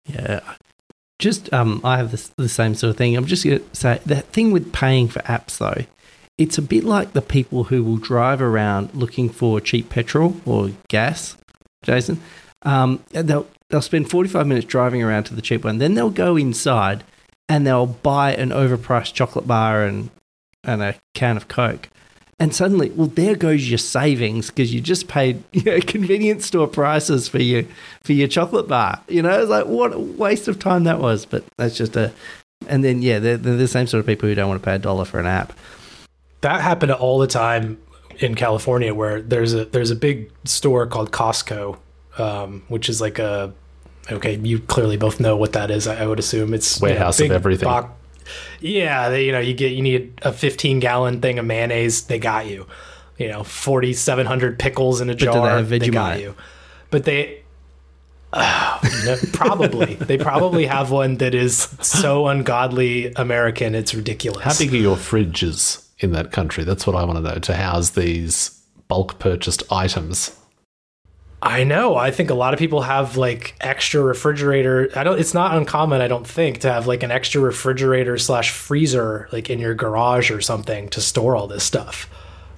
Yeah. 0.06 0.40
Just 1.20 1.52
um, 1.52 1.80
I 1.84 1.96
have 1.96 2.10
this, 2.10 2.28
the 2.36 2.48
same 2.48 2.74
sort 2.74 2.90
of 2.90 2.96
thing. 2.96 3.16
I'm 3.16 3.24
just 3.24 3.44
to 3.44 3.64
say 3.72 4.00
that 4.04 4.26
thing 4.32 4.50
with 4.50 4.72
paying 4.72 5.08
for 5.08 5.20
apps 5.20 5.58
though. 5.58 5.84
It's 6.36 6.58
a 6.58 6.62
bit 6.62 6.82
like 6.82 7.12
the 7.12 7.22
people 7.22 7.64
who 7.64 7.84
will 7.84 7.96
drive 7.96 8.42
around 8.42 8.92
looking 8.94 9.28
for 9.30 9.60
cheap 9.60 9.88
petrol 9.88 10.36
or 10.44 10.72
gas, 10.88 11.36
Jason. 11.84 12.20
Um, 12.62 13.02
they'll 13.10 13.46
they'll 13.70 13.80
spend 13.80 14.10
45 14.10 14.46
minutes 14.46 14.66
driving 14.66 15.02
around 15.04 15.24
to 15.24 15.34
the 15.34 15.40
cheap 15.40 15.64
one. 15.64 15.78
Then 15.78 15.94
they'll 15.94 16.10
go 16.10 16.36
inside 16.36 17.04
and 17.48 17.64
they'll 17.64 17.86
buy 17.86 18.34
an 18.34 18.50
overpriced 18.50 19.14
chocolate 19.14 19.46
bar 19.46 19.84
and 19.84 20.10
and 20.64 20.82
a 20.82 20.94
can 21.14 21.36
of 21.36 21.48
Coke. 21.48 21.88
And 22.40 22.52
suddenly, 22.54 22.90
well, 22.90 23.06
there 23.06 23.36
goes 23.36 23.68
your 23.70 23.78
savings 23.78 24.48
because 24.50 24.74
you 24.74 24.80
just 24.80 25.06
paid 25.06 25.42
you 25.52 25.62
know, 25.64 25.80
convenience 25.80 26.46
store 26.46 26.66
prices 26.66 27.28
for 27.28 27.40
your 27.40 27.62
for 28.02 28.12
your 28.12 28.28
chocolate 28.28 28.66
bar. 28.68 29.00
You 29.08 29.22
know, 29.22 29.40
it's 29.40 29.50
like 29.50 29.66
what 29.66 29.92
a 29.92 29.98
waste 29.98 30.48
of 30.48 30.58
time 30.58 30.84
that 30.84 30.98
was. 30.98 31.26
But 31.26 31.44
that's 31.56 31.76
just 31.76 31.94
a. 31.96 32.12
And 32.66 32.82
then 32.82 33.02
yeah, 33.02 33.18
they're, 33.18 33.36
they're 33.36 33.56
the 33.56 33.68
same 33.68 33.86
sort 33.86 34.00
of 34.00 34.06
people 34.06 34.28
who 34.28 34.34
don't 34.34 34.48
want 34.48 34.60
to 34.60 34.64
pay 34.64 34.74
a 34.74 34.78
dollar 34.78 35.04
for 35.04 35.20
an 35.20 35.26
app. 35.26 35.52
that 36.40 36.60
happened 36.60 36.92
all 36.92 37.18
the 37.18 37.26
time 37.26 37.78
in 38.20 38.34
california 38.36 38.94
where 38.94 39.20
there's 39.20 39.54
a 39.54 39.64
there's 39.64 39.90
a 39.90 39.96
big 39.96 40.30
store 40.44 40.86
called 40.86 41.10
costco 41.10 41.76
um, 42.18 42.62
which 42.68 42.88
is 42.88 43.00
like 43.00 43.18
a 43.18 43.52
okay 44.12 44.36
you 44.36 44.58
clearly 44.60 44.96
both 44.96 45.18
know 45.18 45.36
what 45.36 45.52
that 45.54 45.70
is 45.70 45.86
i, 45.88 46.02
I 46.02 46.06
would 46.06 46.18
assume 46.20 46.54
it's 46.54 46.80
you 46.80 46.86
know, 46.86 46.92
Warehouse 46.92 47.18
of 47.20 47.30
everything. 47.32 47.66
box- 47.66 47.90
yeah 48.60 49.08
they, 49.08 49.26
you 49.26 49.32
know 49.32 49.40
you 49.40 49.54
get 49.54 49.72
you 49.72 49.82
need 49.82 50.18
a 50.22 50.32
15 50.32 50.80
gallon 50.80 51.20
thing 51.20 51.38
of 51.38 51.44
mayonnaise 51.44 52.04
they 52.04 52.18
got 52.18 52.46
you. 52.46 52.66
You 53.18 53.28
know 53.28 53.44
4700 53.44 54.58
pickles 54.58 55.00
in 55.00 55.08
a 55.10 55.14
they 55.14 55.24
jar 55.24 55.56
have 55.56 55.68
they 55.68 55.88
got 55.88 56.20
you. 56.20 56.34
But 56.90 57.04
they 57.04 57.42
no, 58.34 59.16
probably. 59.32 59.94
They 59.94 60.18
probably 60.18 60.66
have 60.66 60.90
one 60.90 61.18
that 61.18 61.34
is 61.36 61.68
so 61.80 62.26
ungodly 62.26 63.12
american 63.14 63.74
it's 63.74 63.94
ridiculous. 63.94 64.42
How 64.42 64.56
big 64.56 64.74
are 64.74 64.78
your 64.78 64.96
fridges 64.96 65.86
in 65.98 66.12
that 66.12 66.32
country? 66.32 66.64
That's 66.64 66.86
what 66.86 66.96
I 66.96 67.04
want 67.04 67.18
to 67.18 67.22
know 67.22 67.38
to 67.38 67.54
house 67.54 67.90
these 67.90 68.60
bulk 68.88 69.18
purchased 69.18 69.62
items. 69.70 70.36
I 71.46 71.62
know. 71.64 71.94
I 71.94 72.10
think 72.10 72.30
a 72.30 72.34
lot 72.34 72.54
of 72.54 72.58
people 72.58 72.80
have 72.82 73.18
like 73.18 73.54
extra 73.60 74.00
refrigerator. 74.02 74.88
I 74.96 75.04
don't. 75.04 75.20
It's 75.20 75.34
not 75.34 75.54
uncommon. 75.56 76.00
I 76.00 76.08
don't 76.08 76.26
think 76.26 76.60
to 76.60 76.72
have 76.72 76.86
like 76.86 77.02
an 77.02 77.10
extra 77.10 77.40
refrigerator 77.40 78.16
slash 78.18 78.50
freezer 78.50 79.28
like 79.30 79.50
in 79.50 79.58
your 79.58 79.74
garage 79.74 80.30
or 80.30 80.40
something 80.40 80.88
to 80.88 81.00
store 81.02 81.36
all 81.36 81.46
this 81.46 81.62
stuff. 81.62 82.08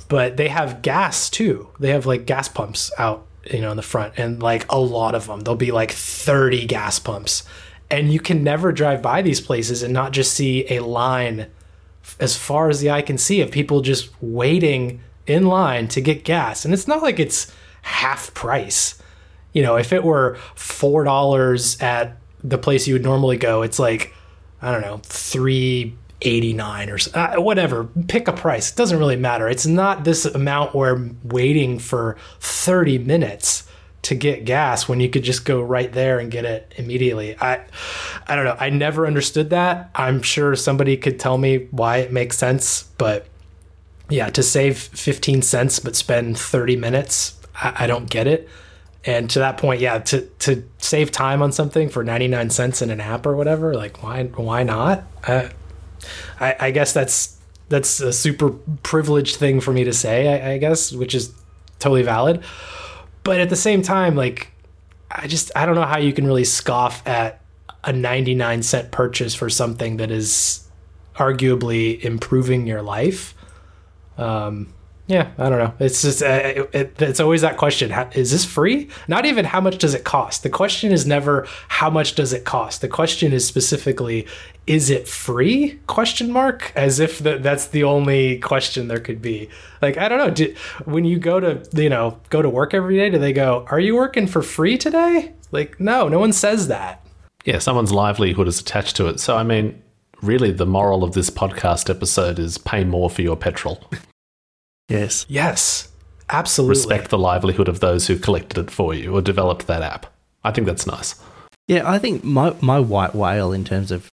but 0.09 0.37
they 0.37 0.49
have 0.49 0.82
gas 0.82 1.28
too. 1.30 1.68
They 1.80 1.91
have 1.91 2.07
like 2.07 2.26
gas 2.26 2.49
pumps 2.49 2.91
out, 2.99 3.26
you 3.51 3.61
know, 3.61 3.70
in 3.70 3.76
the 3.76 3.82
front, 3.82 4.14
and 4.16 4.43
like 4.43 4.70
a 4.70 4.78
lot 4.78 5.14
of 5.14 5.26
them. 5.26 5.41
There'll 5.41 5.57
be 5.57 5.72
like 5.72 5.91
thirty 5.93 6.66
gas 6.66 6.99
pumps, 6.99 7.43
and 7.91 8.12
you 8.12 8.20
can 8.20 8.43
never 8.43 8.72
drive 8.72 9.03
by 9.03 9.22
these 9.22 9.41
places 9.41 9.82
and 9.82 9.93
not 9.93 10.12
just 10.12 10.32
see 10.32 10.66
a 10.72 10.80
line 10.80 11.49
as 12.20 12.37
far 12.37 12.68
as 12.68 12.80
the 12.80 12.91
eye 12.91 13.03
can 13.03 13.18
see 13.18 13.41
of 13.41 13.51
people 13.51 13.80
just 13.80 14.11
waiting 14.22 15.01
in 15.26 15.47
line 15.47 15.89
to 15.89 16.01
get 16.01 16.22
gas. 16.24 16.64
And 16.64 16.72
it's 16.72 16.87
not 16.87 17.03
like 17.03 17.18
it's 17.18 17.53
half 17.87 18.34
price. 18.34 19.01
You 19.53 19.62
know, 19.62 19.76
if 19.76 19.93
it 19.93 20.05
were 20.05 20.37
four 20.55 21.05
dollars 21.05 21.80
at 21.80 22.16
the 22.43 22.59
place 22.59 22.87
you 22.87 22.95
would 22.95 23.05
normally 23.05 23.37
go, 23.37 23.62
it's 23.62 23.78
like 23.78 24.12
I 24.61 24.72
don't 24.72 24.82
know, 24.82 25.01
three 25.05 25.97
eighty 26.22 26.53
nine 26.53 26.91
or 26.91 26.99
uh, 27.14 27.41
whatever. 27.41 27.84
Pick 28.09 28.28
a 28.28 28.32
price. 28.32 28.70
It 28.70 28.76
doesn't 28.76 28.99
really 28.99 29.16
matter. 29.16 29.49
It's 29.49 29.66
not 29.66 30.05
this 30.05 30.24
amount 30.24 30.74
where 30.74 31.11
waiting 31.24 31.78
for 31.78 32.16
thirty 32.41 32.99
minutes 32.99 33.66
to 34.03 34.14
get 34.14 34.45
gas 34.45 34.89
when 34.89 35.01
you 35.01 35.11
could 35.11 35.24
just 35.24 35.45
go 35.45 35.61
right 35.61 35.93
there 35.93 36.18
and 36.18 36.30
get 36.30 36.45
it 36.45 36.72
immediately. 36.76 37.37
I 37.41 37.61
I 38.26 38.37
don't 38.37 38.45
know. 38.45 38.57
I 38.59 38.70
never 38.70 39.07
understood 39.07 39.51
that. 39.51 39.91
I'm 39.95 40.22
sure 40.22 40.57
somebody 40.57 40.97
could 40.97 41.18
tell 41.20 41.39
me 41.39 41.68
why 41.70 41.99
it 41.99 42.12
makes 42.12 42.37
sense, 42.37 42.84
but 42.99 43.26
yeah, 44.09 44.30
to 44.30 44.43
save 44.43 44.78
15 44.78 45.43
cents 45.43 45.78
but 45.78 45.97
spend 45.97 46.39
30 46.39 46.76
minutes, 46.76 47.34
I, 47.57 47.85
I 47.85 47.87
don't 47.87 48.09
get 48.09 48.27
it. 48.27 48.49
And 49.05 49.31
to 49.31 49.39
that 49.39 49.57
point, 49.57 49.81
yeah, 49.81 49.99
to 49.99 50.23
to 50.41 50.69
save 50.79 51.13
time 51.13 51.41
on 51.41 51.53
something 51.53 51.89
for 51.89 52.03
99 52.03 52.51
cents 52.51 52.83
in 52.83 52.91
an 52.91 53.01
app 53.01 53.25
or 53.25 53.37
whatever, 53.37 53.75
like 53.75 54.03
why 54.03 54.25
why 54.25 54.63
not? 54.65 55.05
I 55.23 55.51
I, 56.41 56.57
I 56.59 56.71
guess 56.73 56.93
that's 56.93 57.37
that's 57.69 58.01
a 58.01 58.13
super 58.13 58.51
privileged 58.83 59.37
thing 59.37 59.61
for 59.61 59.73
me 59.73 59.85
to 59.85 59.93
say, 59.93 60.43
I, 60.43 60.53
I 60.53 60.59
guess, 60.59 60.93
which 60.93 61.15
is 61.15 61.33
totally 61.79 62.03
valid. 62.03 62.43
But 63.25 63.41
at 63.41 63.49
the 63.49 63.57
same 63.57 63.83
time, 63.83 64.15
like, 64.15 64.53
I 65.11 65.27
just 65.27 65.51
I 65.57 65.67
don't 65.67 65.75
know 65.75 65.85
how 65.85 65.99
you 65.99 66.13
can 66.13 66.27
really 66.27 66.45
scoff 66.45 67.07
at 67.07 67.41
a 67.85 67.93
99 67.93 68.63
cent 68.63 68.91
purchase 68.91 69.35
for 69.35 69.49
something 69.49 69.99
that 69.99 70.11
is 70.11 70.69
arguably 71.15 72.01
improving 72.03 72.67
your 72.67 72.83
life. 72.83 73.35
Um, 74.19 74.73
yeah, 75.09 75.31
I 75.39 75.49
don't 75.49 75.59
know. 75.59 75.73
It's 75.79 76.03
just 76.03 76.21
uh, 76.21 76.27
it, 76.27 76.71
it, 76.73 77.03
it's 77.03 77.21
always 77.21 77.43
that 77.43 77.57
question: 77.57 77.91
how, 77.91 78.11
Is 78.13 78.33
this 78.33 78.45
free? 78.45 78.89
Not 79.07 79.25
even 79.25 79.45
how 79.45 79.61
much 79.61 79.79
does 79.79 79.95
it 79.95 80.03
cost. 80.03 80.43
The 80.43 80.51
question 80.51 80.91
is 80.91 81.07
never 81.07 81.47
how 81.69 81.91
much 81.91 82.17
does 82.17 82.33
it 82.33 82.45
cost. 82.45 82.81
The 82.81 82.89
question 82.89 83.33
is 83.33 83.47
specifically, 83.47 84.27
is 84.67 84.91
it 84.91 85.07
free? 85.07 85.79
Question 85.87 86.33
mark. 86.33 86.73
As 86.75 86.99
if 86.99 87.21
that 87.21 87.45
that's 87.45 87.69
the 87.69 87.85
only 87.85 88.39
question 88.41 88.89
there 88.89 88.99
could 88.99 89.23
be. 89.23 89.49
Like 89.81 89.97
I 89.97 90.09
don't 90.09 90.19
know. 90.19 90.31
Do, 90.31 90.55
when 90.87 91.05
you 91.05 91.21
go 91.21 91.39
to 91.39 91.65
you 91.81 91.89
know 91.89 92.19
go 92.31 92.43
to 92.43 92.51
work 92.51 92.75
every 92.75 92.97
day, 92.97 93.09
do 93.09 93.19
they 93.19 93.33
go, 93.33 93.65
"Are 93.71 93.81
you 93.81 93.95
working 93.95 94.27
for 94.27 94.43
free 94.43 94.77
today?" 94.77 95.35
Like 95.53 95.79
no, 95.79 96.09
no 96.09 96.19
one 96.19 96.33
says 96.33 96.67
that. 96.67 97.07
Yeah, 97.45 97.61
someone's 97.61 97.93
livelihood 97.93 98.49
is 98.49 98.61
attached 98.61 98.97
to 98.97 99.07
it. 99.07 99.21
So 99.21 99.37
I 99.37 99.45
mean, 99.45 99.81
really, 100.21 100.51
the 100.51 100.67
moral 100.67 101.05
of 101.05 101.13
this 101.13 101.31
podcast 101.31 101.89
episode 101.89 102.41
is 102.41 102.59
pay 102.59 102.83
more 102.83 103.09
for 103.09 103.23
your 103.23 103.37
petrol. 103.37 103.89
Yes. 104.89 105.26
Yes. 105.28 105.89
Absolutely. 106.28 106.76
Respect 106.76 107.11
the 107.11 107.18
livelihood 107.18 107.68
of 107.68 107.80
those 107.80 108.07
who 108.07 108.18
collected 108.18 108.59
it 108.59 108.70
for 108.70 108.95
you 108.95 109.14
or 109.14 109.22
developed 109.22 109.66
that 109.66 109.82
app. 109.82 110.07
I 110.43 110.51
think 110.51 110.66
that's 110.66 110.87
nice. 110.87 111.14
Yeah, 111.68 111.89
I 111.89 111.99
think 111.99 112.24
my, 112.24 112.55
my 112.61 112.78
white 112.78 113.14
whale 113.14 113.53
in 113.53 113.64
terms 113.64 113.91
of 113.91 114.09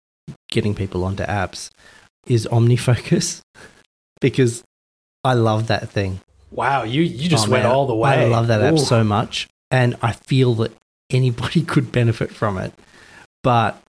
getting 0.51 0.75
people 0.75 1.05
onto 1.05 1.25
apps 1.25 1.71
is 2.27 2.47
OmniFocus 2.51 3.41
because 4.21 4.63
I 5.25 5.35
love 5.35 5.67
that 5.69 5.89
thing. 5.89 6.21
Wow, 6.51 6.85
you 6.85 7.03
you 7.03 7.29
just 7.29 7.49
oh, 7.49 7.51
went 7.51 7.65
man, 7.65 7.73
all 7.73 7.87
the 7.87 7.95
way. 7.95 8.11
I 8.11 8.25
love 8.25 8.47
that 8.47 8.63
Ooh. 8.63 8.77
app 8.77 8.79
so 8.79 9.05
much, 9.05 9.49
and 9.71 9.97
I 10.01 10.13
feel 10.13 10.55
that 10.57 10.73
anybody 11.11 11.63
could 11.67 11.93
benefit 11.93 12.31
from 12.31 12.57
it. 12.57 12.73
But 13.43 13.83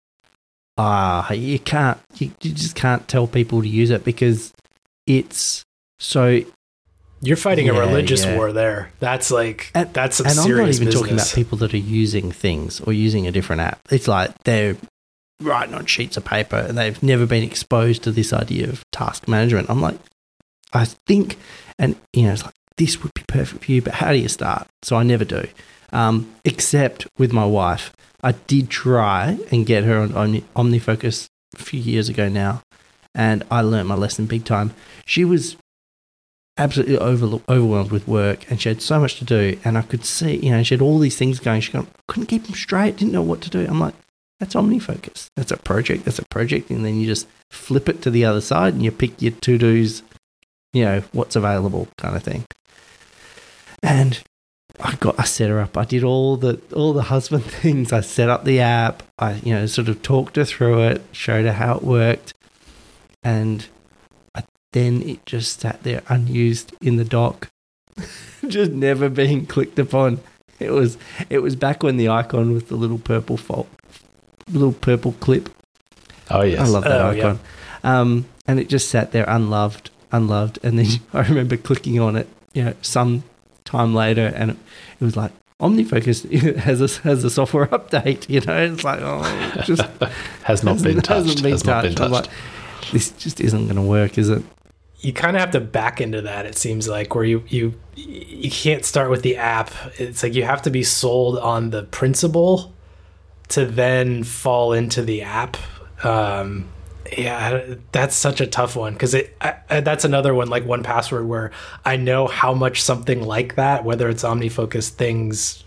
ah, 0.77 1.29
uh, 1.31 1.35
you 1.35 1.61
can't, 1.61 1.99
you, 2.17 2.33
you 2.41 2.53
just 2.53 2.75
can't 2.75 3.07
tell 3.07 3.29
people 3.29 3.63
to 3.63 3.69
use 3.69 3.91
it 3.91 4.05
because 4.05 4.53
it's 5.07 5.63
so 6.01 6.43
you're 7.21 7.37
fighting 7.37 7.67
yeah, 7.67 7.77
a 7.77 7.81
religious 7.81 8.25
yeah. 8.25 8.37
war 8.37 8.53
there. 8.53 8.91
That's 9.01 9.31
like 9.31 9.71
and, 9.75 9.93
that's 9.93 10.21
and 10.21 10.31
serious 10.31 10.47
I'm 10.47 10.51
not 10.51 10.59
even 10.59 10.85
business. 10.87 10.95
talking 10.95 11.15
about 11.15 11.33
people 11.35 11.59
that 11.59 11.75
are 11.75 11.79
using 11.79 12.33
things 12.33 12.81
or 12.81 12.93
using 12.93 13.27
a 13.27 13.33
different 13.33 13.63
app. 13.63 13.81
It's 13.91 14.09
like 14.09 14.37
they're 14.45 14.77
writing 15.41 15.75
on 15.75 15.87
sheets 15.87 16.17
of 16.17 16.25
paper 16.25 16.57
and 16.57 16.77
they've 16.77 17.03
never 17.03 17.27
been 17.27 17.43
exposed 17.43 18.03
to 18.05 18.13
this 18.13 18.33
idea 18.33 18.69
of 18.69 18.85
task 18.91 19.29
management. 19.29 19.71
I'm 19.71 19.81
like, 19.81 19.99
I 20.73 20.85
think, 20.85 21.39
and 21.79 21.97
you 22.13 22.25
know, 22.25 22.33
it's 22.33 22.45
like 22.45 22.55
this 22.77 23.03
would 23.03 23.15
be 23.15 23.25
perfect 23.27 23.65
for 23.65 23.73
you, 23.73 23.83
but 23.83 23.95
how 23.95 24.13
do 24.13 24.19
you 24.19 24.29
start? 24.29 24.69
So 24.83 24.97
I 24.97 25.03
never 25.03 25.25
do, 25.25 25.47
um, 25.93 26.33
except 26.45 27.07
with 27.19 27.33
my 27.33 27.45
wife. 27.45 27.93
I 28.23 28.33
did 28.33 28.69
try 28.69 29.39
and 29.53 29.65
get 29.65 29.85
her 29.85 29.99
on 29.99 30.13
Omni, 30.13 30.43
OmniFocus 30.57 31.29
a 31.57 31.63
few 31.63 31.81
years 31.81 32.09
ago 32.09 32.29
now, 32.29 32.63
and 33.15 33.45
I 33.51 33.61
learned 33.61 33.89
my 33.89 33.95
lesson 33.95 34.27
big 34.27 34.45
time. 34.45 34.75
She 35.07 35.25
was 35.25 35.57
absolutely 36.59 36.99
over, 36.99 37.41
overwhelmed 37.49 37.91
with 37.91 38.07
work 38.09 38.51
and 38.51 38.61
she 38.61 38.69
had 38.69 38.83
so 38.83 39.01
much 39.01 39.17
to 39.17 39.25
do. 39.25 39.59
And 39.65 39.79
I 39.79 39.83
could 39.83 40.05
see, 40.05 40.37
you 40.37 40.51
know, 40.51 40.63
she 40.63 40.75
had 40.75 40.83
all 40.83 40.99
these 40.99 41.17
things 41.17 41.39
going. 41.39 41.61
She 41.61 41.73
couldn't 42.07 42.27
keep 42.27 42.45
them 42.45 42.55
straight, 42.55 42.97
didn't 42.97 43.13
know 43.13 43.23
what 43.23 43.41
to 43.43 43.51
do. 43.51 43.65
I'm 43.67 43.81
like, 43.81 43.95
that's 44.41 44.55
OmniFocus. 44.55 45.31
That's 45.37 45.53
a 45.53 45.57
project. 45.57 46.05
That's 46.05 46.19
a 46.19 46.27
project. 46.27 46.71
And 46.71 46.85
then 46.85 46.97
you 46.97 47.07
just 47.07 47.27
flip 47.51 47.89
it 47.89 48.03
to 48.03 48.11
the 48.11 48.25
other 48.25 48.41
side 48.41 48.75
and 48.75 48.83
you 48.83 48.91
pick 48.91 49.21
your 49.23 49.33
to 49.33 49.59
dos, 49.59 50.03
you 50.73 50.85
know, 50.85 51.03
what's 51.13 51.37
available 51.37 51.89
kind 51.97 52.17
of 52.17 52.23
thing. 52.23 52.45
And 53.83 54.21
I 54.81 54.95
got, 54.97 55.19
I 55.19 55.25
set 55.25 55.51
her 55.51 55.61
up. 55.61 55.77
I 55.77 55.85
did 55.85 56.05
all 56.05 56.37
the, 56.37 56.61
all 56.75 56.93
the 56.93 57.03
husband 57.03 57.45
things. 57.47 57.93
I 57.93 58.01
set 58.01 58.29
up 58.29 58.45
the 58.45 58.61
app. 58.61 59.03
I, 59.19 59.35
you 59.37 59.55
know, 59.55 59.67
sort 59.67 59.89
of 59.89 60.03
talked 60.03 60.37
her 60.37 60.45
through 60.45 60.83
it, 60.83 61.03
showed 61.13 61.47
her 61.47 61.53
how 61.53 61.77
it 61.77 61.83
worked. 61.83 62.35
And 63.23 63.67
then 64.73 65.03
it 65.03 65.25
just 65.27 65.61
sat 65.61 65.83
there 65.83 66.03
unused 66.09 66.75
in 66.81 66.97
the 66.97 67.05
dock, 67.05 67.49
just 68.49 68.71
never 68.71 69.09
being 69.09 69.47
clicked 69.47 69.79
upon. 69.79 70.21
It 70.59 70.73
was 70.73 70.99
it 71.31 71.39
was 71.39 71.57
back 71.57 71.83
when 71.83 71.97
the 71.97 72.09
icon 72.09 72.53
with 72.53 72.69
the 72.69 72.77
little 72.77 72.99
purple 72.99 73.37
fault, 73.37 73.69
little 74.51 74.73
purple 74.73 75.13
clip. 75.21 75.49
Oh 76.31 76.43
yes, 76.43 76.61
I 76.61 76.67
love 76.67 76.85
that 76.85 77.01
oh, 77.01 77.11
icon. 77.11 77.41
Yeah. 77.85 78.01
Um, 78.01 78.27
and 78.47 78.59
it 78.59 78.69
just 78.69 78.89
sat 78.89 79.13
there 79.13 79.25
unloved, 79.29 79.91
unloved. 80.13 80.59
And 80.63 80.79
then 80.79 80.87
I 81.13 81.27
remember 81.27 81.57
clicking 81.57 82.01
on 82.01 82.17
it, 82.17 82.29
you 82.53 82.65
know, 82.65 82.75
some 82.83 83.25
time 83.65 83.95
later, 83.95 84.33
and 84.35 84.53
it, 84.53 84.57
it 85.01 85.05
was 85.05 85.17
like 85.17 85.33
OmniFocus 85.61 86.57
has 86.59 86.81
a 86.81 87.03
has 87.03 87.25
a 87.25 87.31
software 87.31 87.67
update. 87.67 88.29
You 88.29 88.41
know, 88.41 88.57
it's 88.57 88.85
like 88.85 89.01
oh, 89.01 89.23
it 89.57 89.65
just 89.65 89.83
has 90.45 90.63
not 90.63 90.83
been 90.83 91.01
touched. 91.01 91.09
Hasn't 91.09 91.43
been 91.43 91.53
has 91.53 91.63
touched. 91.63 91.67
Not 91.67 91.83
been 91.83 91.95
touched. 91.95 92.29
Like, 92.29 92.93
this 92.93 93.11
just 93.13 93.41
isn't 93.41 93.65
going 93.65 93.77
to 93.77 93.83
work, 93.83 94.17
is 94.19 94.31
it? 94.31 94.43
You 95.01 95.13
kind 95.13 95.37
of 95.37 95.41
have 95.41 95.53
to 95.53 95.61
back 95.61 96.01
into 96.01 96.23
that 96.23 96.45
it 96.45 96.57
seems 96.57 96.89
like 96.89 97.15
where 97.15 97.25
you 97.25 97.45
you 97.49 97.75
you 97.95 98.51
can't 98.51 98.85
start 98.85 99.11
with 99.11 99.23
the 99.23 99.37
app. 99.37 99.71
It's 99.99 100.23
like 100.23 100.35
you 100.35 100.45
have 100.45 100.63
to 100.63 100.71
be 100.71 100.83
sold 100.83 101.39
on 101.39 101.71
the 101.71 101.85
principle 101.85 102.73
to 103.49 103.65
then 103.65 104.25
fall 104.25 104.73
into 104.73 105.03
the 105.03 105.23
app. 105.23 105.57
Um, 106.05 106.69
yeah 107.17 107.75
that's 107.93 108.15
such 108.15 108.41
a 108.41 108.47
tough 108.47 108.77
one 108.77 108.93
because 108.93 109.15
it 109.15 109.35
I, 109.41 109.81
that's 109.81 110.05
another 110.05 110.35
one 110.35 110.49
like 110.49 110.65
1Password 110.65 111.27
where 111.27 111.53
i 111.85 111.97
know 111.97 112.27
how 112.27 112.53
much 112.53 112.83
something 112.83 113.23
like 113.23 113.55
that 113.55 113.85
whether 113.85 114.11
it's 114.11 114.25
omnifocus 114.25 114.91
things 114.91 115.65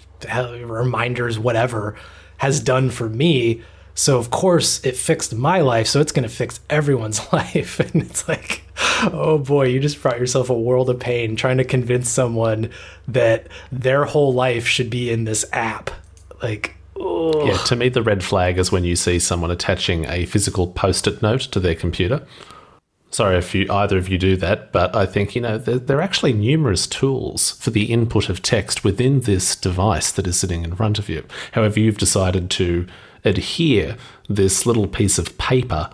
reminders 0.64 1.40
whatever 1.40 1.96
has 2.38 2.60
done 2.60 2.92
for 2.92 3.10
me 3.10 3.64
so 3.94 4.18
of 4.18 4.32
course 4.32 4.84
it 4.86 4.96
fixed 4.96 5.36
my 5.36 5.62
life, 5.62 5.88
so 5.88 6.00
it's 6.00 6.12
going 6.12 6.28
to 6.28 6.34
fix 6.34 6.60
everyone's 6.70 7.32
life. 7.34 7.80
And 7.80 8.04
it's 8.04 8.28
like, 8.28 8.64
oh 9.12 9.38
boy, 9.38 9.68
you 9.68 9.80
just 9.80 10.02
brought 10.02 10.20
yourself 10.20 10.50
a 10.50 10.60
world 10.60 10.90
of 10.90 11.00
pain 11.00 11.36
trying 11.36 11.58
to 11.58 11.64
convince 11.64 12.10
someone 12.10 12.70
that 13.08 13.48
their 13.72 14.06
whole 14.06 14.34
life 14.34 14.68
should 14.68 14.90
be 14.90 15.12
in 15.12 15.24
this 15.26 15.46
app. 15.52 15.92
Like, 16.42 16.76
yeah, 16.98 17.58
to 17.66 17.76
me 17.76 17.90
the 17.90 18.04
red 18.04 18.24
flag 18.24 18.58
is 18.58 18.72
when 18.72 18.84
you 18.84 18.96
see 18.96 19.20
someone 19.20 19.52
attaching 19.52 20.06
a 20.06 20.26
physical 20.26 20.68
post-it 20.68 21.22
note 21.22 21.42
to 21.42 21.60
their 21.60 21.76
computer. 21.76 22.26
Sorry 23.12 23.38
if 23.38 23.54
you 23.54 23.70
either 23.70 23.98
of 23.98 24.08
you 24.08 24.18
do 24.18 24.38
that, 24.38 24.72
but 24.72 24.96
I 24.96 25.06
think 25.06 25.36
you 25.36 25.42
know 25.42 25.58
there, 25.58 25.80
there 25.80 25.98
are 25.98 26.02
actually 26.02 26.32
numerous 26.32 26.88
tools 26.88 27.52
for 27.52 27.70
the 27.70 27.86
input 27.86 28.30
of 28.30 28.42
text 28.42 28.86
within 28.86 29.22
this 29.22 29.56
device 29.56 30.14
that 30.14 30.28
is 30.28 30.40
sitting 30.40 30.64
in 30.64 30.76
front 30.76 30.98
of 30.98 31.10
you. 31.10 31.26
However, 31.52 31.80
you've 31.80 31.98
decided 31.98 32.50
to 32.52 32.88
adhere 33.24 33.98
this 34.28 34.66
little 34.66 34.88
piece 34.88 35.18
of 35.18 35.38
paper 35.38 35.90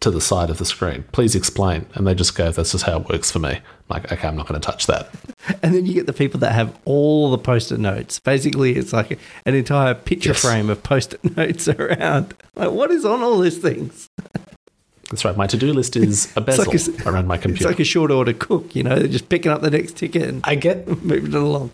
to 0.00 0.10
the 0.10 0.20
side 0.20 0.50
of 0.50 0.58
the 0.58 0.64
screen. 0.64 1.04
Please 1.12 1.34
explain. 1.34 1.86
And 1.94 2.06
they 2.06 2.14
just 2.14 2.36
go, 2.36 2.50
that's 2.50 2.72
just 2.72 2.84
how 2.84 3.00
it 3.00 3.08
works 3.08 3.30
for 3.30 3.40
me. 3.40 3.50
I'm 3.50 3.62
like, 3.88 4.12
okay, 4.12 4.28
I'm 4.28 4.36
not 4.36 4.46
going 4.46 4.60
to 4.60 4.64
touch 4.64 4.86
that. 4.86 5.10
And 5.62 5.74
then 5.74 5.86
you 5.86 5.94
get 5.94 6.06
the 6.06 6.12
people 6.12 6.40
that 6.40 6.52
have 6.52 6.76
all 6.84 7.30
the 7.30 7.38
post 7.38 7.72
it 7.72 7.78
notes. 7.78 8.18
Basically, 8.18 8.76
it's 8.76 8.92
like 8.92 9.18
an 9.46 9.54
entire 9.54 9.94
picture 9.94 10.30
yes. 10.30 10.42
frame 10.42 10.68
of 10.68 10.82
post 10.82 11.14
it 11.14 11.36
notes 11.36 11.68
around. 11.68 12.34
Like, 12.54 12.70
what 12.70 12.90
is 12.90 13.04
on 13.06 13.22
all 13.22 13.38
these 13.38 13.56
things? 13.56 14.08
That's 15.10 15.24
right. 15.24 15.36
My 15.36 15.46
to-do 15.46 15.72
list 15.72 15.96
is 15.96 16.30
a 16.36 16.42
bezel 16.42 16.66
like 16.66 16.74
a- 16.74 17.08
around 17.08 17.28
my 17.28 17.38
computer. 17.38 17.70
It's 17.70 17.78
like 17.78 17.80
a 17.80 17.84
short 17.84 18.10
order 18.10 18.34
cook, 18.34 18.76
you 18.76 18.82
know, 18.82 18.96
they're 18.96 19.08
just 19.08 19.30
picking 19.30 19.50
up 19.50 19.62
the 19.62 19.70
next 19.70 19.96
ticket 19.96 20.22
and 20.22 20.42
I 20.44 20.54
get 20.54 20.86
moving 21.02 21.32
it 21.32 21.34
along. 21.34 21.70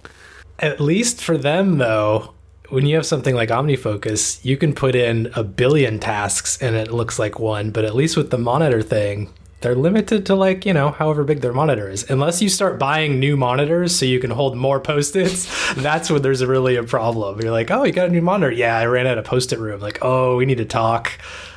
At 0.61 0.81
least 0.81 1.21
for 1.21 1.37
them, 1.37 1.79
though, 1.79 2.34
when 2.75 2.87
you 2.87 2.97
have 2.97 3.07
something 3.07 3.37
like 3.37 3.51
OmniFocus, 3.51 4.45
you 4.45 4.57
can 4.57 4.75
put 4.75 4.97
in 4.97 5.31
a 5.37 5.45
billion 5.45 6.01
tasks 6.01 6.61
and 6.61 6.75
it 6.75 6.91
looks 6.91 7.19
like 7.19 7.39
one. 7.39 7.71
But 7.71 7.85
at 7.85 7.95
least 7.95 8.17
with 8.17 8.31
the 8.31 8.39
monitor 8.39 8.83
thing, 8.83 9.33
they're 9.61 9.77
limited 9.77 10.27
to 10.27 10.35
like, 10.35 10.67
you 10.67 10.75
know, 10.75 10.91
however 10.91 11.23
big 11.23 11.41
their 11.41 11.53
monitor 11.53 11.89
is. 11.89 12.11
Unless 12.11 12.43
you 12.43 12.49
start 12.49 12.79
buying 12.79 13.21
new 13.21 13.37
monitors 13.37 13.97
so 13.97 14.07
you 14.07 14.19
can 14.19 14.31
hold 14.31 14.57
more 14.57 14.81
post 14.81 15.15
its, 15.15 15.75
that's 15.77 16.11
when 16.11 16.23
there's 16.23 16.45
really 16.45 16.75
a 16.75 16.83
problem. 16.83 17.41
You're 17.41 17.53
like, 17.53 17.71
oh, 17.71 17.85
you 17.85 17.93
got 17.93 18.09
a 18.09 18.13
new 18.13 18.21
monitor? 18.21 18.51
Yeah, 18.53 18.77
I 18.77 18.87
ran 18.87 19.07
out 19.07 19.19
of 19.19 19.25
post 19.25 19.53
it 19.53 19.61
room. 19.61 19.81
Like, 19.81 20.01
oh, 20.03 20.37
we 20.37 20.45
need 20.45 20.59
to 20.59 20.65
talk. 20.65 21.13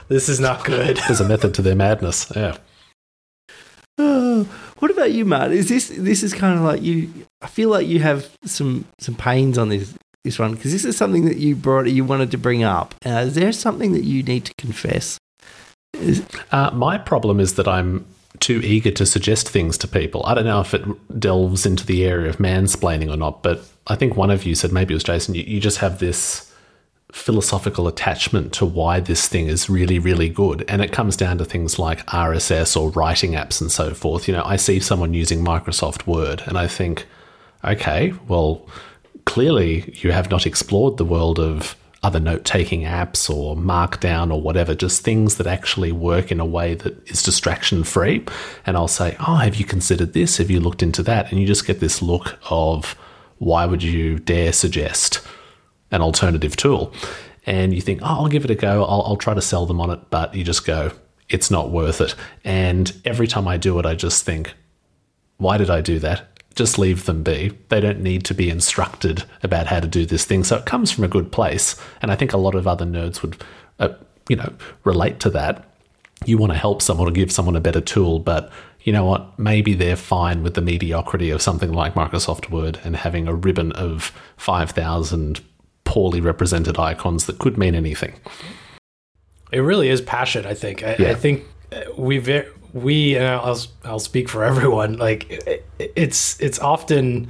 This 0.08 0.30
is 0.30 0.40
not 0.40 0.64
good. 0.64 0.98
There's 1.08 1.20
a 1.20 1.28
method 1.28 1.54
to 1.56 1.62
their 1.62 1.76
madness. 1.76 2.32
Yeah. 2.36 2.58
Oh, 3.98 4.44
what 4.80 4.92
about 4.92 5.12
you, 5.12 5.26
Matt? 5.26 5.52
Is 5.52 5.68
this 5.68 5.90
this 5.90 6.22
is 6.24 6.34
kind 6.34 6.58
of 6.58 6.64
like 6.64 6.82
you? 6.82 7.12
I 7.42 7.48
feel 7.48 7.70
like 7.70 7.88
you 7.88 8.00
have 8.00 8.30
some 8.46 8.86
some 9.00 9.16
pains 9.16 9.58
on 9.58 9.68
this 9.68 9.94
this 10.28 10.40
one 10.40 10.54
because 10.54 10.72
this 10.72 10.86
is 10.86 10.96
something 10.96 11.26
that 11.26 11.38
you 11.38 11.56
brought 11.56 11.88
you 11.88 12.04
wanted 12.04 12.32
to 12.32 12.38
bring 12.38 12.64
up. 12.64 12.94
Uh, 13.06 13.26
is 13.28 13.36
there 13.36 13.52
something 13.52 13.94
that 13.94 14.04
you 14.04 14.24
need 14.24 14.46
to 14.46 14.54
confess? 14.58 15.18
Is, 15.94 16.24
Uh, 16.52 16.70
my 16.72 16.98
problem 16.98 17.40
is 17.40 17.54
that 17.56 17.68
I'm 17.68 18.06
too 18.40 18.62
eager 18.64 18.92
to 18.92 19.06
suggest 19.06 19.50
things 19.50 19.78
to 19.80 19.88
people. 19.88 20.24
I 20.26 20.36
don't 20.36 20.46
know 20.46 20.60
if 20.60 20.74
it 20.74 20.84
delves 21.20 21.66
into 21.66 21.86
the 21.86 22.06
area 22.06 22.30
of 22.30 22.38
mansplaining 22.38 23.12
or 23.12 23.18
not, 23.18 23.42
but 23.42 23.66
I 23.88 23.96
think 23.96 24.16
one 24.16 24.30
of 24.30 24.46
you 24.46 24.54
said, 24.54 24.72
maybe 24.72 24.94
it 24.94 24.98
was 24.98 25.04
Jason, 25.04 25.34
you, 25.34 25.44
you 25.44 25.60
just 25.60 25.80
have 25.80 26.00
this 26.00 26.52
philosophical 27.12 27.88
attachment 27.88 28.54
to 28.54 28.66
why 28.66 29.00
this 29.00 29.28
thing 29.28 29.48
is 29.48 29.70
really, 29.70 29.98
really 29.98 30.30
good. 30.30 30.64
And 30.68 30.82
it 30.82 30.92
comes 30.92 31.16
down 31.16 31.38
to 31.38 31.46
things 31.46 31.80
like 31.80 32.06
RSS 32.08 32.80
or 32.80 32.92
writing 32.92 33.32
apps 33.32 33.62
and 33.62 33.72
so 33.72 33.94
forth. 33.94 34.28
You 34.28 34.36
know, 34.36 34.44
I 34.44 34.58
see 34.58 34.80
someone 34.80 35.14
using 35.14 35.44
Microsoft 35.44 36.06
Word 36.06 36.44
and 36.46 36.58
I 36.58 36.68
think, 36.68 37.06
okay, 37.64 38.14
well, 38.28 38.68
clearly 39.28 39.94
you 39.98 40.12
have 40.12 40.32
not 40.32 40.48
explored 40.48 40.98
the 40.98 41.06
world 41.06 41.38
of 41.38 41.76
other 42.02 42.20
note 42.20 42.46
taking 42.46 42.84
apps 42.84 43.30
or 43.30 43.56
Markdown 43.56 44.34
or 44.34 44.42
whatever, 44.42 44.74
just 44.74 45.04
things 45.04 45.36
that 45.36 45.46
actually 45.46 45.92
work 45.92 46.32
in 46.32 46.40
a 46.40 46.46
way 46.46 46.76
that 46.76 47.08
is 47.10 47.22
distraction 47.22 47.84
free. 47.84 48.26
And 48.66 48.78
I'll 48.78 48.88
say, 48.88 49.18
Oh, 49.20 49.36
have 49.36 49.56
you 49.56 49.66
considered 49.66 50.14
this? 50.14 50.38
Have 50.38 50.50
you 50.50 50.62
looked 50.62 50.82
into 50.82 51.04
that? 51.04 51.30
And 51.30 51.42
you 51.42 51.46
just 51.46 51.68
get 51.68 51.82
this 51.82 52.02
look 52.02 52.40
of, 52.50 52.96
Why 53.38 53.66
would 53.66 53.84
you 53.84 54.18
dare 54.18 54.54
suggest 54.54 55.20
an 55.92 56.02
alternative 56.02 56.56
tool? 56.56 56.94
And 57.46 57.74
you 57.74 57.82
think, 57.82 58.02
Oh, 58.04 58.22
I'll 58.22 58.28
give 58.28 58.46
it 58.46 58.52
a 58.52 58.56
go. 58.56 58.86
I'll, 58.86 59.04
I'll 59.08 59.18
try 59.18 59.34
to 59.34 59.42
sell 59.42 59.66
them 59.66 59.82
on 59.82 59.90
it. 59.90 60.10
But 60.10 60.36
you 60.36 60.46
just 60.46 60.66
go, 60.66 60.94
It's 61.28 61.52
not 61.52 61.70
worth 61.70 62.00
it. 62.00 62.16
And 62.46 62.94
every 63.04 63.28
time 63.28 63.48
I 63.48 63.58
do 63.58 63.78
it, 63.80 63.86
I 63.86 63.96
just 63.96 64.24
think, 64.24 64.54
why 65.38 65.58
did 65.58 65.70
I 65.70 65.82
do 65.82 66.00
that? 66.00 66.37
Just 66.58 66.80
leave 66.80 67.06
them 67.06 67.24
be. 67.24 67.58
They 67.70 67.80
don't 67.80 68.02
need 68.02 68.26
to 68.26 68.34
be 68.34 68.50
instructed 68.50 69.24
about 69.44 69.68
how 69.68 69.80
to 69.80 69.88
do 69.88 70.06
this 70.06 70.26
thing. 70.26 70.44
So 70.44 70.58
it 70.58 70.66
comes 70.66 70.92
from 70.92 71.04
a 71.04 71.08
good 71.08 71.32
place. 71.32 71.76
And 72.02 72.12
I 72.12 72.16
think 72.16 72.34
a 72.34 72.38
lot 72.38 72.56
of 72.56 72.68
other 72.68 72.86
nerds 72.86 73.22
would, 73.22 73.44
uh, 73.80 73.90
you 74.28 74.36
know, 74.36 74.52
relate 74.84 75.20
to 75.22 75.30
that. 75.30 75.64
You 76.26 76.40
want 76.40 76.52
to 76.52 76.58
help 76.58 76.82
someone 76.82 77.08
or 77.08 77.12
give 77.12 77.32
someone 77.32 77.56
a 77.56 77.62
better 77.62 77.80
tool, 77.80 78.18
but 78.18 78.52
you 78.82 78.92
know 78.92 79.06
what? 79.06 79.38
Maybe 79.38 79.76
they're 79.76 79.96
fine 79.96 80.42
with 80.42 80.56
the 80.56 80.62
mediocrity 80.62 81.30
of 81.30 81.44
something 81.44 81.72
like 81.72 81.94
Microsoft 81.94 82.50
Word 82.50 82.80
and 82.84 82.96
having 82.96 83.28
a 83.28 83.36
ribbon 83.36 83.72
of 83.74 84.12
5,000 84.38 85.42
poorly 85.84 86.22
represented 86.22 86.80
icons 86.80 87.28
that 87.28 87.38
could 87.38 87.58
mean 87.58 87.76
anything. 87.76 88.14
It 89.52 89.60
really 89.60 89.90
is 89.90 90.02
passion. 90.02 90.46
I 90.46 90.56
think. 90.56 90.84
I, 90.84 90.96
Yeah. 90.98 91.12
I 91.12 91.14
think 91.14 91.44
uh, 91.72 91.82
we 91.98 92.18
we 92.74 93.16
and 93.16 93.26
I'll 93.28 93.60
I'll 93.84 94.00
speak 94.00 94.30
for 94.30 94.44
everyone. 94.52 94.98
Like 94.98 95.30
it, 95.30 95.66
it's 95.80 96.40
it's 96.40 96.60
often 96.60 97.30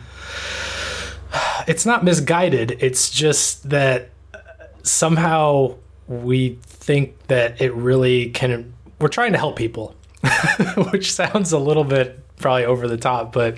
it's 1.67 1.85
not 1.85 2.03
misguided. 2.03 2.77
It's 2.79 3.09
just 3.09 3.69
that 3.69 4.09
uh, 4.33 4.39
somehow 4.83 5.75
we 6.07 6.57
think 6.63 7.27
that 7.27 7.61
it 7.61 7.73
really 7.73 8.29
can. 8.29 8.73
We're 8.99 9.09
trying 9.09 9.33
to 9.33 9.37
help 9.37 9.55
people, 9.55 9.95
which 10.91 11.11
sounds 11.11 11.51
a 11.51 11.59
little 11.59 11.83
bit 11.83 12.19
probably 12.37 12.65
over 12.65 12.87
the 12.87 12.97
top, 12.97 13.33
but 13.33 13.57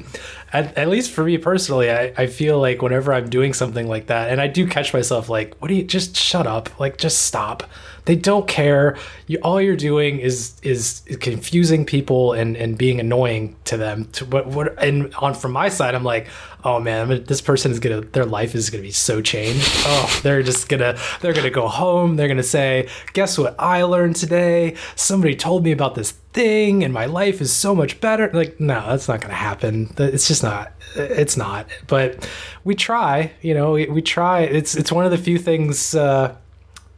at, 0.52 0.78
at 0.78 0.89
least 0.89 1.12
for 1.12 1.24
me 1.24 1.38
personally, 1.38 1.91
I, 1.91 2.14
I 2.18 2.28
feel 2.28 2.60
like 2.60 2.82
whenever 2.82 3.14
I'm 3.14 3.30
doing 3.30 3.54
something 3.54 3.88
like 3.88 4.08
that, 4.08 4.30
and 4.30 4.41
I 4.41 4.47
do 4.47 4.68
catch 4.68 4.93
myself 4.93 5.30
like, 5.30 5.56
what 5.60 5.68
do 5.68 5.76
you 5.76 5.84
just 5.84 6.16
shut 6.16 6.47
up? 6.47 6.80
Like, 6.80 6.97
just 6.97 7.24
stop. 7.24 7.64
They 8.06 8.16
don't 8.16 8.47
care. 8.47 8.97
You, 9.28 9.38
all 9.43 9.62
you're 9.62 9.76
doing 9.76 10.18
is 10.18 10.60
is 10.64 11.04
confusing 11.20 11.86
people 11.86 12.34
and, 12.34 12.58
and 12.58 12.76
being 12.76 13.00
annoying 13.00 13.56
to 13.66 13.78
them. 13.78 14.06
To 14.14 14.26
what 14.26 14.47
what 14.47 14.82
and 14.84 15.14
on 15.16 15.36
from 15.36 15.52
my 15.52 15.70
side, 15.70 15.93
I'm 15.93 16.04
like, 16.04 16.28
oh 16.64 16.80
man, 16.80 17.24
this 17.26 17.39
person 17.39 17.72
is 17.72 17.80
gonna 17.80 18.02
their 18.02 18.26
life 18.26 18.56
is 18.56 18.72
gonna 18.72 18.82
be 18.82 18.89
so 18.89 19.22
changed. 19.22 19.70
Oh, 19.86 20.20
they're 20.24 20.41
just 20.41 20.70
gonna 20.70 20.97
they're 21.22 21.34
gonna 21.34 21.52
go 21.52 21.68
home. 21.68 22.16
They're 22.16 22.28
gonna 22.28 22.41
say, 22.41 22.89
guess 23.14 23.38
what 23.38 23.56
I 23.60 23.84
learned 23.84 24.16
today? 24.16 24.76
Somebody 24.95 25.36
told 25.36 25.64
me 25.64 25.72
about 25.72 25.93
this 25.93 26.14
thing, 26.34 26.84
and 26.84 26.93
my 26.93 27.06
life 27.06 27.41
is 27.41 27.52
so 27.52 27.76
much 27.76 28.02
better. 28.02 28.32
Like, 28.34 28.60
no, 28.60 28.88
that's 28.89 29.08
not 29.08 29.22
gonna 29.22 29.34
happen. 29.36 29.93
It's 30.00 30.28
just 30.28 30.39
not. 30.44 30.74
It's 30.96 31.38
not. 31.38 31.68
But 31.88 32.30
we 32.64 32.76
try. 32.76 33.32
You 33.42 33.54
know, 33.54 33.74
we, 33.74 33.86
we 33.88 34.02
try. 34.02 34.42
It's 34.42 34.76
it's 34.76 34.92
one 34.92 35.06
of 35.06 35.12
the 35.12 35.18
few 35.18 35.38
things. 35.38 35.96
Uh, 35.96 36.36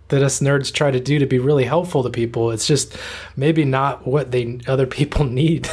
that 0.10 0.22
us 0.22 0.42
nerds 0.42 0.74
try 0.74 0.92
to 0.92 1.00
do 1.00 1.20
to 1.20 1.26
be 1.26 1.40
really 1.40 1.64
helpful 1.64 2.04
to 2.04 2.10
people. 2.10 2.52
It's 2.52 2.68
just 2.68 2.98
maybe 3.38 3.64
not 3.64 4.06
what 4.06 4.32
they 4.32 4.60
other 4.68 4.86
people 4.86 5.24
need. 5.42 5.70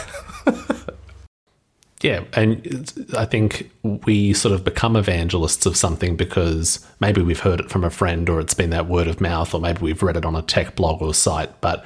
Yeah, 2.03 2.25
and 2.35 2.93
I 3.17 3.25
think 3.25 3.71
we 3.83 4.33
sort 4.33 4.55
of 4.55 4.63
become 4.63 4.95
evangelists 4.95 5.67
of 5.67 5.77
something 5.77 6.17
because 6.17 6.87
maybe 7.01 7.23
we've 7.23 7.41
heard 7.41 7.59
it 7.61 7.71
from 7.71 7.83
a 7.83 7.91
friend 7.91 8.29
or 8.29 8.39
it's 8.39 8.55
been 8.55 8.71
that 8.71 8.87
word 8.87 9.09
of 9.09 9.21
mouth 9.21 9.53
or 9.53 9.61
maybe 9.61 9.81
we've 9.83 10.03
read 10.03 10.17
it 10.17 10.25
on 10.25 10.37
a 10.37 10.43
tech 10.43 10.77
blog 10.77 11.03
or 11.03 11.13
site, 11.13 11.61
but 11.61 11.85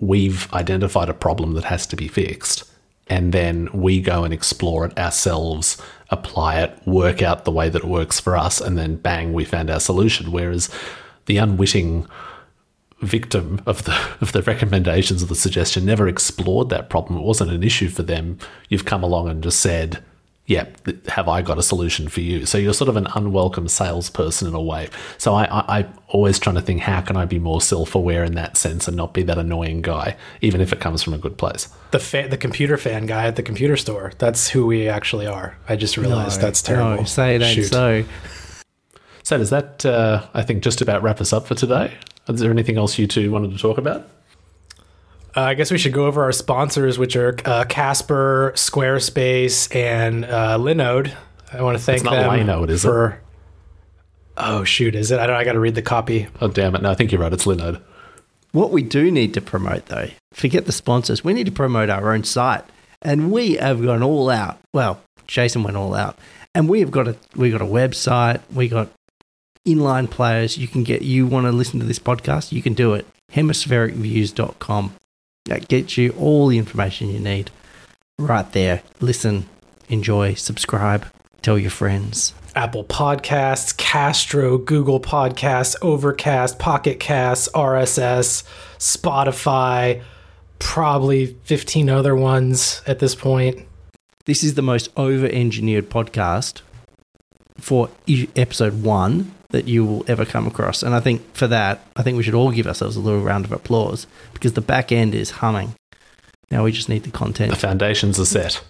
we've 0.00 0.52
identified 0.52 1.08
a 1.08 1.14
problem 1.14 1.54
that 1.54 1.64
has 1.64 1.86
to 1.86 1.96
be 1.96 2.08
fixed. 2.08 2.64
And 3.08 3.32
then 3.32 3.68
we 3.72 4.00
go 4.00 4.24
and 4.24 4.32
explore 4.32 4.86
it 4.86 4.96
ourselves, 4.96 5.80
apply 6.10 6.60
it, 6.60 6.78
work 6.86 7.20
out 7.20 7.44
the 7.44 7.50
way 7.50 7.68
that 7.68 7.82
it 7.82 7.88
works 7.88 8.20
for 8.20 8.36
us, 8.36 8.60
and 8.60 8.78
then 8.78 8.96
bang, 8.96 9.32
we 9.32 9.44
found 9.44 9.70
our 9.70 9.80
solution. 9.80 10.32
Whereas 10.32 10.70
the 11.26 11.36
unwitting 11.36 12.06
victim 13.00 13.60
of 13.66 13.82
the 13.84 13.98
of 14.20 14.30
the 14.30 14.42
recommendations 14.42 15.22
of 15.22 15.28
the 15.28 15.34
suggestion 15.34 15.84
never 15.84 16.06
explored 16.06 16.68
that 16.68 16.88
problem. 16.88 17.18
It 17.18 17.24
wasn't 17.24 17.50
an 17.50 17.64
issue 17.64 17.88
for 17.88 18.04
them. 18.04 18.38
You've 18.68 18.84
come 18.84 19.02
along 19.02 19.28
and 19.28 19.42
just 19.42 19.60
said, 19.60 20.02
"Yeah, 20.46 20.66
have 21.08 21.28
I 21.28 21.42
got 21.42 21.58
a 21.58 21.62
solution 21.62 22.08
for 22.08 22.20
you?" 22.20 22.46
So 22.46 22.58
you're 22.58 22.74
sort 22.74 22.88
of 22.88 22.96
an 22.96 23.06
unwelcome 23.14 23.68
salesperson 23.68 24.48
in 24.48 24.54
a 24.54 24.62
way. 24.62 24.88
So 25.18 25.34
I, 25.34 25.44
I 25.44 25.78
I'm 25.78 25.92
always 26.08 26.38
trying 26.38 26.56
to 26.56 26.62
think, 26.62 26.80
how 26.82 27.00
can 27.00 27.16
I 27.16 27.24
be 27.24 27.38
more 27.38 27.60
self 27.60 27.94
aware 27.94 28.22
in 28.24 28.34
that 28.34 28.56
sense 28.56 28.86
and 28.86 28.96
not 28.96 29.14
be 29.14 29.22
that 29.22 29.38
annoying 29.38 29.80
guy, 29.82 30.16
even 30.40 30.60
if 30.60 30.72
it 30.72 30.80
comes 30.80 31.02
from 31.02 31.14
a 31.14 31.18
good 31.18 31.38
place. 31.38 31.68
the 31.90 31.98
fa- 31.98 32.28
the 32.28 32.36
computer 32.36 32.76
fan 32.76 33.06
guy 33.06 33.26
at 33.26 33.36
the 33.36 33.42
computer 33.42 33.76
store. 33.76 34.12
That's 34.18 34.48
who 34.48 34.66
we 34.66 34.88
actually 34.88 35.26
are. 35.26 35.56
I 35.68 35.76
just 35.76 35.96
realized 35.96 36.40
that's 36.40 36.60
terrible. 36.62 36.96
No, 36.96 37.04
say 37.04 37.36
it 37.36 37.42
ain't 37.42 37.54
Shoot. 37.54 37.68
so. 37.68 38.04
So 39.24 39.38
does 39.38 39.50
that, 39.50 39.86
uh, 39.86 40.26
I 40.34 40.42
think, 40.42 40.64
just 40.64 40.80
about 40.80 41.02
wrap 41.02 41.20
us 41.20 41.32
up 41.32 41.46
for 41.46 41.54
today? 41.54 41.94
Is 42.28 42.40
there 42.40 42.50
anything 42.50 42.76
else 42.76 42.98
you 42.98 43.06
two 43.06 43.30
wanted 43.30 43.52
to 43.52 43.58
talk 43.58 43.78
about? 43.78 44.08
Uh, 45.34 45.40
I 45.40 45.54
guess 45.54 45.70
we 45.70 45.78
should 45.78 45.92
go 45.94 46.06
over 46.06 46.22
our 46.22 46.32
sponsors, 46.32 46.98
which 46.98 47.16
are 47.16 47.34
uh, 47.44 47.64
Casper, 47.68 48.52
Squarespace, 48.54 49.74
and 49.74 50.24
uh, 50.26 50.58
Linode. 50.58 51.12
I 51.52 51.62
want 51.62 51.78
to 51.78 51.82
thank 51.82 51.96
It's 51.96 52.04
not 52.04 52.12
them 52.12 52.30
Linode, 52.30 52.68
is 52.70 52.84
it? 52.84 52.88
for. 52.88 53.20
Oh 54.36 54.64
shoot! 54.64 54.94
Is 54.94 55.10
it? 55.10 55.18
I 55.18 55.26
don't. 55.26 55.36
I 55.36 55.44
got 55.44 55.52
to 55.52 55.60
read 55.60 55.74
the 55.74 55.82
copy. 55.82 56.26
Oh 56.40 56.48
damn 56.48 56.74
it! 56.74 56.82
No, 56.82 56.90
I 56.90 56.94
think 56.94 57.12
you're 57.12 57.20
right. 57.20 57.32
It's 57.32 57.44
Linode. 57.44 57.82
What 58.52 58.70
we 58.70 58.82
do 58.82 59.10
need 59.10 59.32
to 59.34 59.40
promote, 59.40 59.86
though, 59.86 60.08
forget 60.32 60.66
the 60.66 60.72
sponsors. 60.72 61.22
We 61.24 61.32
need 61.32 61.46
to 61.46 61.52
promote 61.52 61.88
our 61.90 62.12
own 62.12 62.24
site, 62.24 62.64
and 63.00 63.30
we 63.32 63.54
have 63.54 63.82
gone 63.82 64.02
all 64.02 64.28
out. 64.30 64.58
Well, 64.74 65.00
Jason 65.26 65.62
went 65.62 65.76
all 65.76 65.94
out, 65.94 66.18
and 66.54 66.68
we 66.68 66.80
have 66.80 66.90
got 66.90 67.08
a 67.08 67.16
we 67.36 67.50
got 67.50 67.60
a 67.62 67.66
website. 67.66 68.40
We 68.52 68.68
got 68.68 68.88
inline 69.66 70.10
players. 70.10 70.56
You 70.58 70.68
can 70.68 70.82
get. 70.82 71.02
You 71.02 71.26
want 71.26 71.44
to 71.46 71.52
listen 71.52 71.78
to 71.80 71.86
this 71.86 71.98
podcast? 71.98 72.52
You 72.52 72.62
can 72.62 72.72
do 72.74 72.94
it. 72.94 73.06
Hemisphericviews.com. 73.32 74.94
That 75.46 75.68
gets 75.68 75.96
you 75.98 76.10
all 76.18 76.46
the 76.46 76.58
information 76.58 77.10
you 77.10 77.20
need 77.20 77.50
right 78.18 78.50
there. 78.52 78.82
Listen, 79.00 79.48
enjoy, 79.88 80.34
subscribe, 80.34 81.06
tell 81.42 81.58
your 81.58 81.70
friends. 81.70 82.34
Apple 82.54 82.84
Podcasts, 82.84 83.76
Castro, 83.76 84.58
Google 84.58 85.00
Podcasts, 85.00 85.74
Overcast, 85.82 86.58
Pocket 86.58 87.00
Casts, 87.00 87.48
RSS, 87.54 88.44
Spotify, 88.78 90.02
probably 90.58 91.36
15 91.44 91.88
other 91.88 92.14
ones 92.14 92.82
at 92.86 92.98
this 92.98 93.14
point. 93.14 93.66
This 94.26 94.44
is 94.44 94.54
the 94.54 94.62
most 94.62 94.90
over 94.96 95.26
engineered 95.26 95.90
podcast 95.90 96.60
for 97.58 97.88
episode 98.36 98.82
one 98.82 99.32
that 99.52 99.68
you 99.68 99.84
will 99.84 100.04
ever 100.08 100.24
come 100.24 100.46
across. 100.46 100.82
And 100.82 100.94
I 100.94 101.00
think 101.00 101.34
for 101.34 101.46
that, 101.46 101.86
I 101.96 102.02
think 102.02 102.16
we 102.16 102.22
should 102.22 102.34
all 102.34 102.50
give 102.50 102.66
ourselves 102.66 102.96
a 102.96 103.00
little 103.00 103.22
round 103.22 103.44
of 103.44 103.52
applause 103.52 104.06
because 104.32 104.54
the 104.54 104.60
back 104.60 104.90
end 104.90 105.14
is 105.14 105.30
humming. 105.30 105.74
Now 106.50 106.64
we 106.64 106.72
just 106.72 106.88
need 106.88 107.04
the 107.04 107.10
content. 107.10 107.50
The 107.50 107.56
foundations 107.56 108.18
are 108.18 108.26
set. 108.26 108.62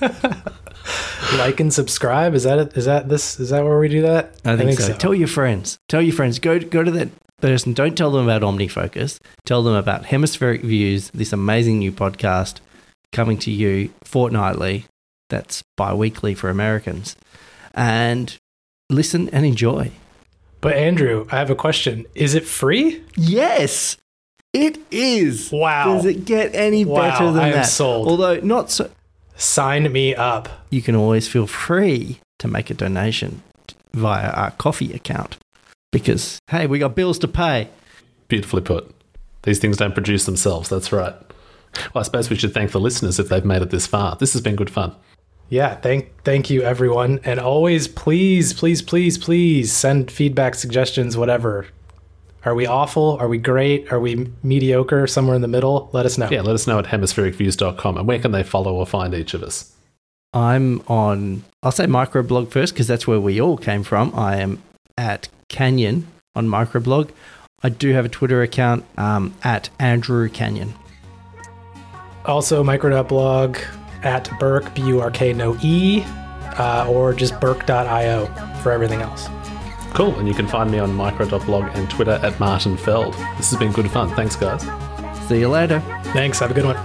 like 1.38 1.60
and 1.60 1.72
subscribe. 1.72 2.34
Is 2.34 2.44
that 2.44 2.58
it? 2.58 2.76
Is 2.76 2.86
that 2.86 3.08
this? 3.08 3.38
Is 3.38 3.50
that 3.50 3.64
where 3.64 3.78
we 3.78 3.88
do 3.88 4.02
that? 4.02 4.34
I 4.44 4.56
think, 4.56 4.78
so. 4.80 4.94
Tell 4.94 5.14
your 5.14 5.28
friends. 5.28 5.78
Tell 5.88 6.02
your 6.02 6.14
friends. 6.14 6.38
Go 6.38 6.58
go 6.58 6.82
to 6.82 6.90
that 6.90 7.08
person. 7.40 7.72
Don't 7.72 7.96
tell 7.96 8.10
them 8.10 8.28
about 8.28 8.42
OmniFocus. 8.42 9.20
Tell 9.44 9.62
them 9.62 9.74
about 9.74 10.06
Hemispheric 10.06 10.62
Views, 10.62 11.10
this 11.10 11.32
amazing 11.32 11.78
new 11.78 11.92
podcast 11.92 12.58
coming 13.12 13.38
to 13.38 13.50
you 13.50 13.92
fortnightly. 14.02 14.86
That's 15.28 15.62
bi-weekly 15.76 16.34
for 16.34 16.50
Americans. 16.50 17.14
And 17.74 18.36
listen 18.90 19.28
and 19.30 19.44
enjoy. 19.44 19.90
But 20.60 20.74
Andrew, 20.74 21.26
I 21.30 21.36
have 21.38 21.50
a 21.50 21.54
question. 21.54 22.06
Is 22.14 22.34
it 22.34 22.44
free? 22.44 23.02
Yes, 23.16 23.96
it 24.52 24.78
is. 24.90 25.52
Wow. 25.52 25.94
Does 25.94 26.04
it 26.04 26.24
get 26.24 26.54
any 26.54 26.84
Wow, 26.84 27.10
better 27.10 27.26
than 27.32 27.42
I 27.44 27.48
am 27.48 27.52
that? 27.54 27.62
sold. 27.64 28.08
Although 28.08 28.40
not 28.40 28.70
so. 28.70 28.90
Sign 29.36 29.90
me 29.92 30.14
up. 30.16 30.48
You 30.70 30.82
can 30.82 30.96
always 30.96 31.28
feel 31.28 31.46
free 31.46 32.18
to 32.40 32.48
make 32.48 32.70
a 32.70 32.74
donation 32.74 33.42
via 33.94 34.30
our 34.30 34.50
coffee 34.52 34.92
account 34.92 35.36
because 35.92 36.40
hey, 36.50 36.66
we 36.66 36.80
got 36.80 36.96
bills 36.96 37.18
to 37.20 37.28
pay. 37.28 37.68
Beautifully 38.26 38.62
put. 38.62 38.92
These 39.44 39.60
things 39.60 39.76
don't 39.76 39.94
produce 39.94 40.24
themselves. 40.26 40.68
That's 40.68 40.90
right. 40.90 41.14
Well, 41.94 42.00
I 42.00 42.02
suppose 42.02 42.28
we 42.30 42.36
should 42.36 42.52
thank 42.52 42.72
the 42.72 42.80
listeners 42.80 43.20
if 43.20 43.28
they've 43.28 43.44
made 43.44 43.62
it 43.62 43.70
this 43.70 43.86
far. 43.86 44.16
This 44.16 44.32
has 44.32 44.42
been 44.42 44.56
good 44.56 44.70
fun. 44.70 44.94
Yeah, 45.48 45.74
thank 45.76 46.22
thank 46.24 46.50
you 46.50 46.62
everyone. 46.62 47.20
And 47.24 47.40
always 47.40 47.88
please, 47.88 48.52
please, 48.52 48.82
please, 48.82 49.16
please 49.16 49.72
send 49.72 50.10
feedback, 50.10 50.54
suggestions, 50.54 51.16
whatever. 51.16 51.66
Are 52.44 52.54
we 52.54 52.66
awful? 52.66 53.16
Are 53.18 53.28
we 53.28 53.38
great? 53.38 53.90
Are 53.92 53.98
we 53.98 54.30
mediocre? 54.42 55.06
Somewhere 55.06 55.34
in 55.34 55.42
the 55.42 55.48
middle? 55.48 55.90
Let 55.92 56.06
us 56.06 56.16
know. 56.16 56.28
Yeah, 56.30 56.42
let 56.42 56.54
us 56.54 56.66
know 56.66 56.78
at 56.78 56.86
hemisphericviews.com. 56.86 57.98
And 57.98 58.06
where 58.06 58.18
can 58.18 58.32
they 58.32 58.42
follow 58.42 58.74
or 58.74 58.86
find 58.86 59.14
each 59.14 59.34
of 59.34 59.42
us? 59.42 59.72
I'm 60.32 60.82
on, 60.88 61.44
I'll 61.62 61.72
say 61.72 61.86
microblog 61.86 62.50
first 62.50 62.74
because 62.74 62.86
that's 62.86 63.06
where 63.06 63.20
we 63.20 63.40
all 63.40 63.56
came 63.56 63.82
from. 63.82 64.14
I 64.14 64.36
am 64.36 64.62
at 64.96 65.28
Canion 65.48 66.04
on 66.34 66.46
microblog. 66.46 67.10
I 67.62 67.70
do 67.70 67.92
have 67.92 68.04
a 68.04 68.08
Twitter 68.08 68.42
account 68.42 68.84
um, 68.96 69.34
at 69.42 69.70
Andrew 69.78 70.28
Canion. 70.28 70.74
Also, 72.24 72.62
micro.blog 72.62 73.58
at 74.02 74.30
Burke, 74.38 74.74
B 74.74 74.82
U 74.82 75.00
R 75.00 75.10
K, 75.10 75.32
no 75.32 75.56
E, 75.62 76.04
uh, 76.58 76.86
or 76.88 77.12
just 77.12 77.40
burke.io 77.40 78.26
for 78.62 78.72
everything 78.72 79.00
else. 79.02 79.28
Cool. 79.94 80.18
And 80.18 80.28
you 80.28 80.34
can 80.34 80.46
find 80.46 80.70
me 80.70 80.78
on 80.78 80.92
micro.blog 80.92 81.64
and 81.74 81.90
Twitter 81.90 82.20
at 82.22 82.38
Martin 82.38 82.76
Feld. 82.76 83.14
This 83.36 83.50
has 83.50 83.58
been 83.58 83.72
good 83.72 83.90
fun. 83.90 84.14
Thanks, 84.14 84.36
guys. 84.36 84.62
See 85.28 85.40
you 85.40 85.48
later. 85.48 85.80
Thanks. 86.12 86.38
Have 86.38 86.50
a 86.50 86.54
good 86.54 86.66
one. 86.66 86.76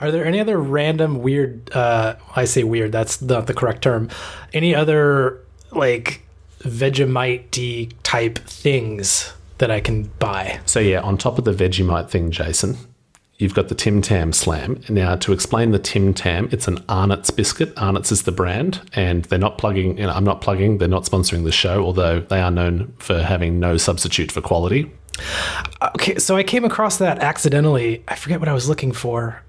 Are 0.00 0.10
there 0.10 0.24
any 0.24 0.38
other 0.38 0.58
random 0.58 1.22
weird? 1.22 1.70
Uh, 1.74 2.16
I 2.36 2.44
say 2.44 2.62
weird. 2.62 2.92
That's 2.92 3.22
not 3.22 3.46
the 3.46 3.54
correct 3.54 3.82
term. 3.82 4.10
Any 4.52 4.74
other 4.74 5.40
like 5.70 6.22
Vegemite 6.60 7.92
type 8.02 8.38
things 8.38 9.32
that 9.58 9.70
I 9.70 9.80
can 9.80 10.04
buy? 10.18 10.60
So, 10.66 10.78
yeah, 10.80 11.00
on 11.00 11.16
top 11.16 11.38
of 11.38 11.44
the 11.44 11.52
Vegemite 11.52 12.10
thing, 12.10 12.30
Jason, 12.30 12.76
you've 13.44 13.54
got 13.54 13.68
the 13.68 13.74
Tim 13.74 14.00
Tam 14.00 14.32
Slam. 14.32 14.80
Now, 14.88 15.14
to 15.16 15.32
explain 15.32 15.70
the 15.70 15.78
Tim 15.78 16.14
Tam, 16.14 16.48
it's 16.50 16.66
an 16.66 16.82
Arnott's 16.88 17.30
biscuit. 17.30 17.72
Arnott's 17.76 18.10
is 18.10 18.22
the 18.22 18.32
brand, 18.32 18.80
and 18.94 19.26
they're 19.26 19.38
not 19.38 19.58
plugging, 19.58 19.98
you 19.98 20.04
know, 20.04 20.12
I'm 20.12 20.24
not 20.24 20.40
plugging, 20.40 20.78
they're 20.78 20.88
not 20.88 21.04
sponsoring 21.04 21.44
the 21.44 21.52
show, 21.52 21.84
although 21.84 22.20
they 22.20 22.40
are 22.40 22.50
known 22.50 22.94
for 22.98 23.22
having 23.22 23.60
no 23.60 23.76
substitute 23.76 24.32
for 24.32 24.40
quality. 24.40 24.90
Okay, 25.94 26.18
so 26.18 26.36
I 26.36 26.42
came 26.42 26.64
across 26.64 26.96
that 26.96 27.18
accidentally. 27.18 28.02
I 28.08 28.16
forget 28.16 28.40
what 28.40 28.48
I 28.48 28.54
was 28.54 28.68
looking 28.68 28.92
for, 28.92 29.40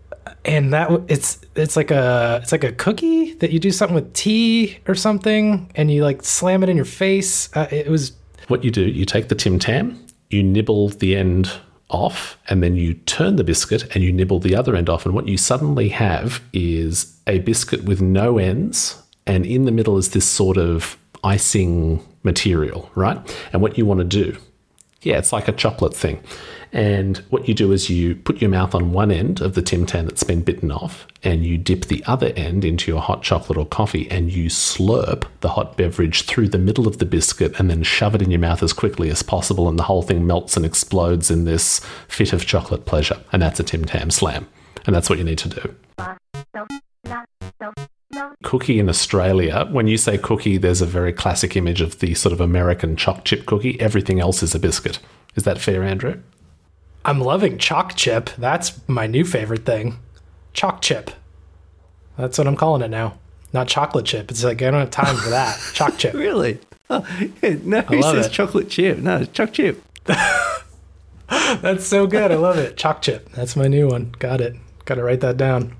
and 0.44 0.74
that 0.74 0.92
it's 1.08 1.40
it's 1.56 1.76
like 1.76 1.90
a 1.90 2.40
it's 2.44 2.52
like 2.52 2.64
a 2.64 2.72
cookie 2.72 3.34
that 3.36 3.52
you 3.52 3.60
do 3.60 3.72
something 3.72 3.96
with 3.96 4.14
tea 4.14 4.78
or 4.88 4.94
something, 4.94 5.72
and 5.74 5.90
you 5.90 6.04
like 6.04 6.22
slam 6.22 6.62
it 6.62 6.70
in 6.70 6.76
your 6.76 6.86
face. 6.86 7.50
Uh, 7.56 7.68
it 7.72 7.88
was 7.88 8.12
What 8.48 8.64
you 8.64 8.70
do, 8.70 8.82
you 8.82 9.06
take 9.06 9.30
the 9.30 9.36
Tim 9.36 9.58
Tam, 9.58 10.06
you 10.30 10.44
nibble 10.44 10.90
the 10.90 11.16
end 11.16 11.50
off, 11.96 12.38
and 12.50 12.62
then 12.62 12.76
you 12.76 12.94
turn 12.94 13.38
the 13.38 13.44
biscuit 13.44 13.96
and 13.96 14.04
you 14.04 14.12
nibble 14.12 14.40
the 14.40 14.56
other 14.56 14.76
end 14.76 14.90
off. 14.90 15.06
And 15.06 15.16
what 15.16 15.28
you 15.28 15.38
suddenly 15.38 15.90
have 15.90 16.42
is 16.54 17.18
a 17.26 17.40
biscuit 17.40 17.86
with 17.86 18.02
no 18.02 18.38
ends, 18.38 19.02
and 19.26 19.46
in 19.46 19.66
the 19.66 19.72
middle 19.72 19.98
is 19.98 20.10
this 20.12 20.28
sort 20.28 20.58
of 20.58 20.98
icing 21.24 22.06
material, 22.24 22.90
right? 22.96 23.18
And 23.52 23.62
what 23.62 23.78
you 23.78 23.86
want 23.86 24.00
to 24.00 24.04
do, 24.06 24.38
yeah, 25.06 25.18
it's 25.18 25.32
like 25.32 25.48
a 25.48 25.52
chocolate 25.52 25.96
thing. 25.96 26.22
And 26.74 27.18
what 27.30 27.48
you 27.48 27.54
do 27.54 27.72
is 27.72 27.90
you 27.90 28.16
put 28.16 28.42
your 28.42 28.50
mouth 28.50 28.76
on 28.76 28.92
one 28.92 29.12
end 29.12 29.40
of 29.40 29.54
the 29.54 29.62
Tim 29.62 29.86
Tam 29.86 30.08
that's 30.08 30.24
been 30.24 30.42
bitten 30.42 30.72
off, 30.72 31.08
and 31.24 31.46
you 31.46 31.58
dip 31.58 31.86
the 31.86 32.04
other 32.06 32.34
end 32.36 32.66
into 32.66 32.92
your 32.92 33.00
hot 33.00 33.24
chocolate 33.24 33.58
or 33.58 33.66
coffee, 33.66 34.10
and 34.12 34.32
you 34.32 34.50
slurp 34.50 35.26
the 35.40 35.50
hot 35.50 35.78
beverage 35.78 36.24
through 36.24 36.50
the 36.50 36.58
middle 36.58 36.88
of 36.88 36.98
the 36.98 37.06
biscuit 37.06 37.58
and 37.60 37.70
then 37.70 37.84
shove 37.84 38.16
it 38.16 38.22
in 38.22 38.32
your 38.32 38.40
mouth 38.40 38.62
as 38.62 38.74
quickly 38.74 39.10
as 39.10 39.24
possible, 39.24 39.70
and 39.70 39.80
the 39.80 39.84
whole 39.84 40.02
thing 40.02 40.28
melts 40.28 40.58
and 40.58 40.66
explodes 40.66 41.32
in 41.32 41.46
this 41.46 41.80
fit 42.08 42.34
of 42.34 42.46
chocolate 42.46 42.86
pleasure. 42.86 43.20
And 43.32 43.42
that's 43.42 43.60
a 43.60 43.64
Tim 43.64 43.86
Tam 43.86 44.12
slam. 44.12 44.48
And 44.86 44.96
that's 44.96 45.10
what 45.10 45.18
you 45.18 45.24
need 45.24 45.38
to 45.40 45.50
do. 45.50 45.76
Cookie 48.44 48.80
in 48.80 48.90
Australia, 48.90 49.68
when 49.72 49.88
you 49.88 49.98
say 49.98 50.18
cookie, 50.18 50.58
there's 50.58 50.82
a 50.82 50.86
very 50.86 51.14
classic 51.14 51.56
image 51.56 51.82
of 51.82 52.00
the 52.00 52.14
sort 52.14 52.34
of 52.34 52.42
American 52.42 52.96
choc 52.96 53.24
chip 53.26 53.46
cookie. 53.46 53.80
Everything 53.80 54.20
else 54.20 54.44
is 54.44 54.56
a 54.56 54.60
biscuit. 54.60 55.00
Is 55.36 55.44
that 55.44 55.60
fair, 55.60 55.84
Andrew? 55.84 56.22
I'm 57.04 57.22
loving 57.22 57.58
chalk 57.58 57.96
chip. 57.96 58.32
That's 58.38 58.80
my 58.88 59.06
new 59.06 59.26
favorite 59.26 59.66
thing. 59.66 60.00
Chalk 60.54 60.82
chip. 60.82 61.12
That's 62.18 62.38
what 62.38 62.48
I'm 62.48 62.56
calling 62.56 62.82
it 62.82 62.90
now. 62.90 63.20
Not 63.54 63.68
chocolate 63.68 64.06
chip. 64.06 64.32
It's 64.32 64.44
like 64.44 64.62
I 64.62 64.72
don't 64.72 64.80
have 64.80 64.92
time 64.92 65.16
for 65.16 65.30
that. 65.30 65.60
Chalk 65.74 65.98
chip. 65.98 66.14
Really? 66.14 66.60
Oh, 66.90 67.06
yeah, 67.42 67.56
no, 67.64 67.82
who 67.82 68.02
says 68.02 68.28
it. 68.28 68.32
chocolate 68.32 68.70
chip? 68.70 68.98
No, 68.98 69.18
it's 69.22 69.32
choc 69.32 69.54
chip. 69.54 69.82
That's 71.28 71.86
so 71.86 72.08
good. 72.08 72.32
I 72.32 72.36
love 72.36 72.58
it. 72.58 72.76
Chalk 72.78 73.02
chip. 73.02 73.30
That's 73.30 73.56
my 73.56 73.68
new 73.68 73.88
one. 73.88 74.14
Got 74.20 74.42
it. 74.42 74.56
Got 74.86 74.96
to 74.96 75.04
write 75.04 75.22
that 75.22 75.38
down. 75.38 75.78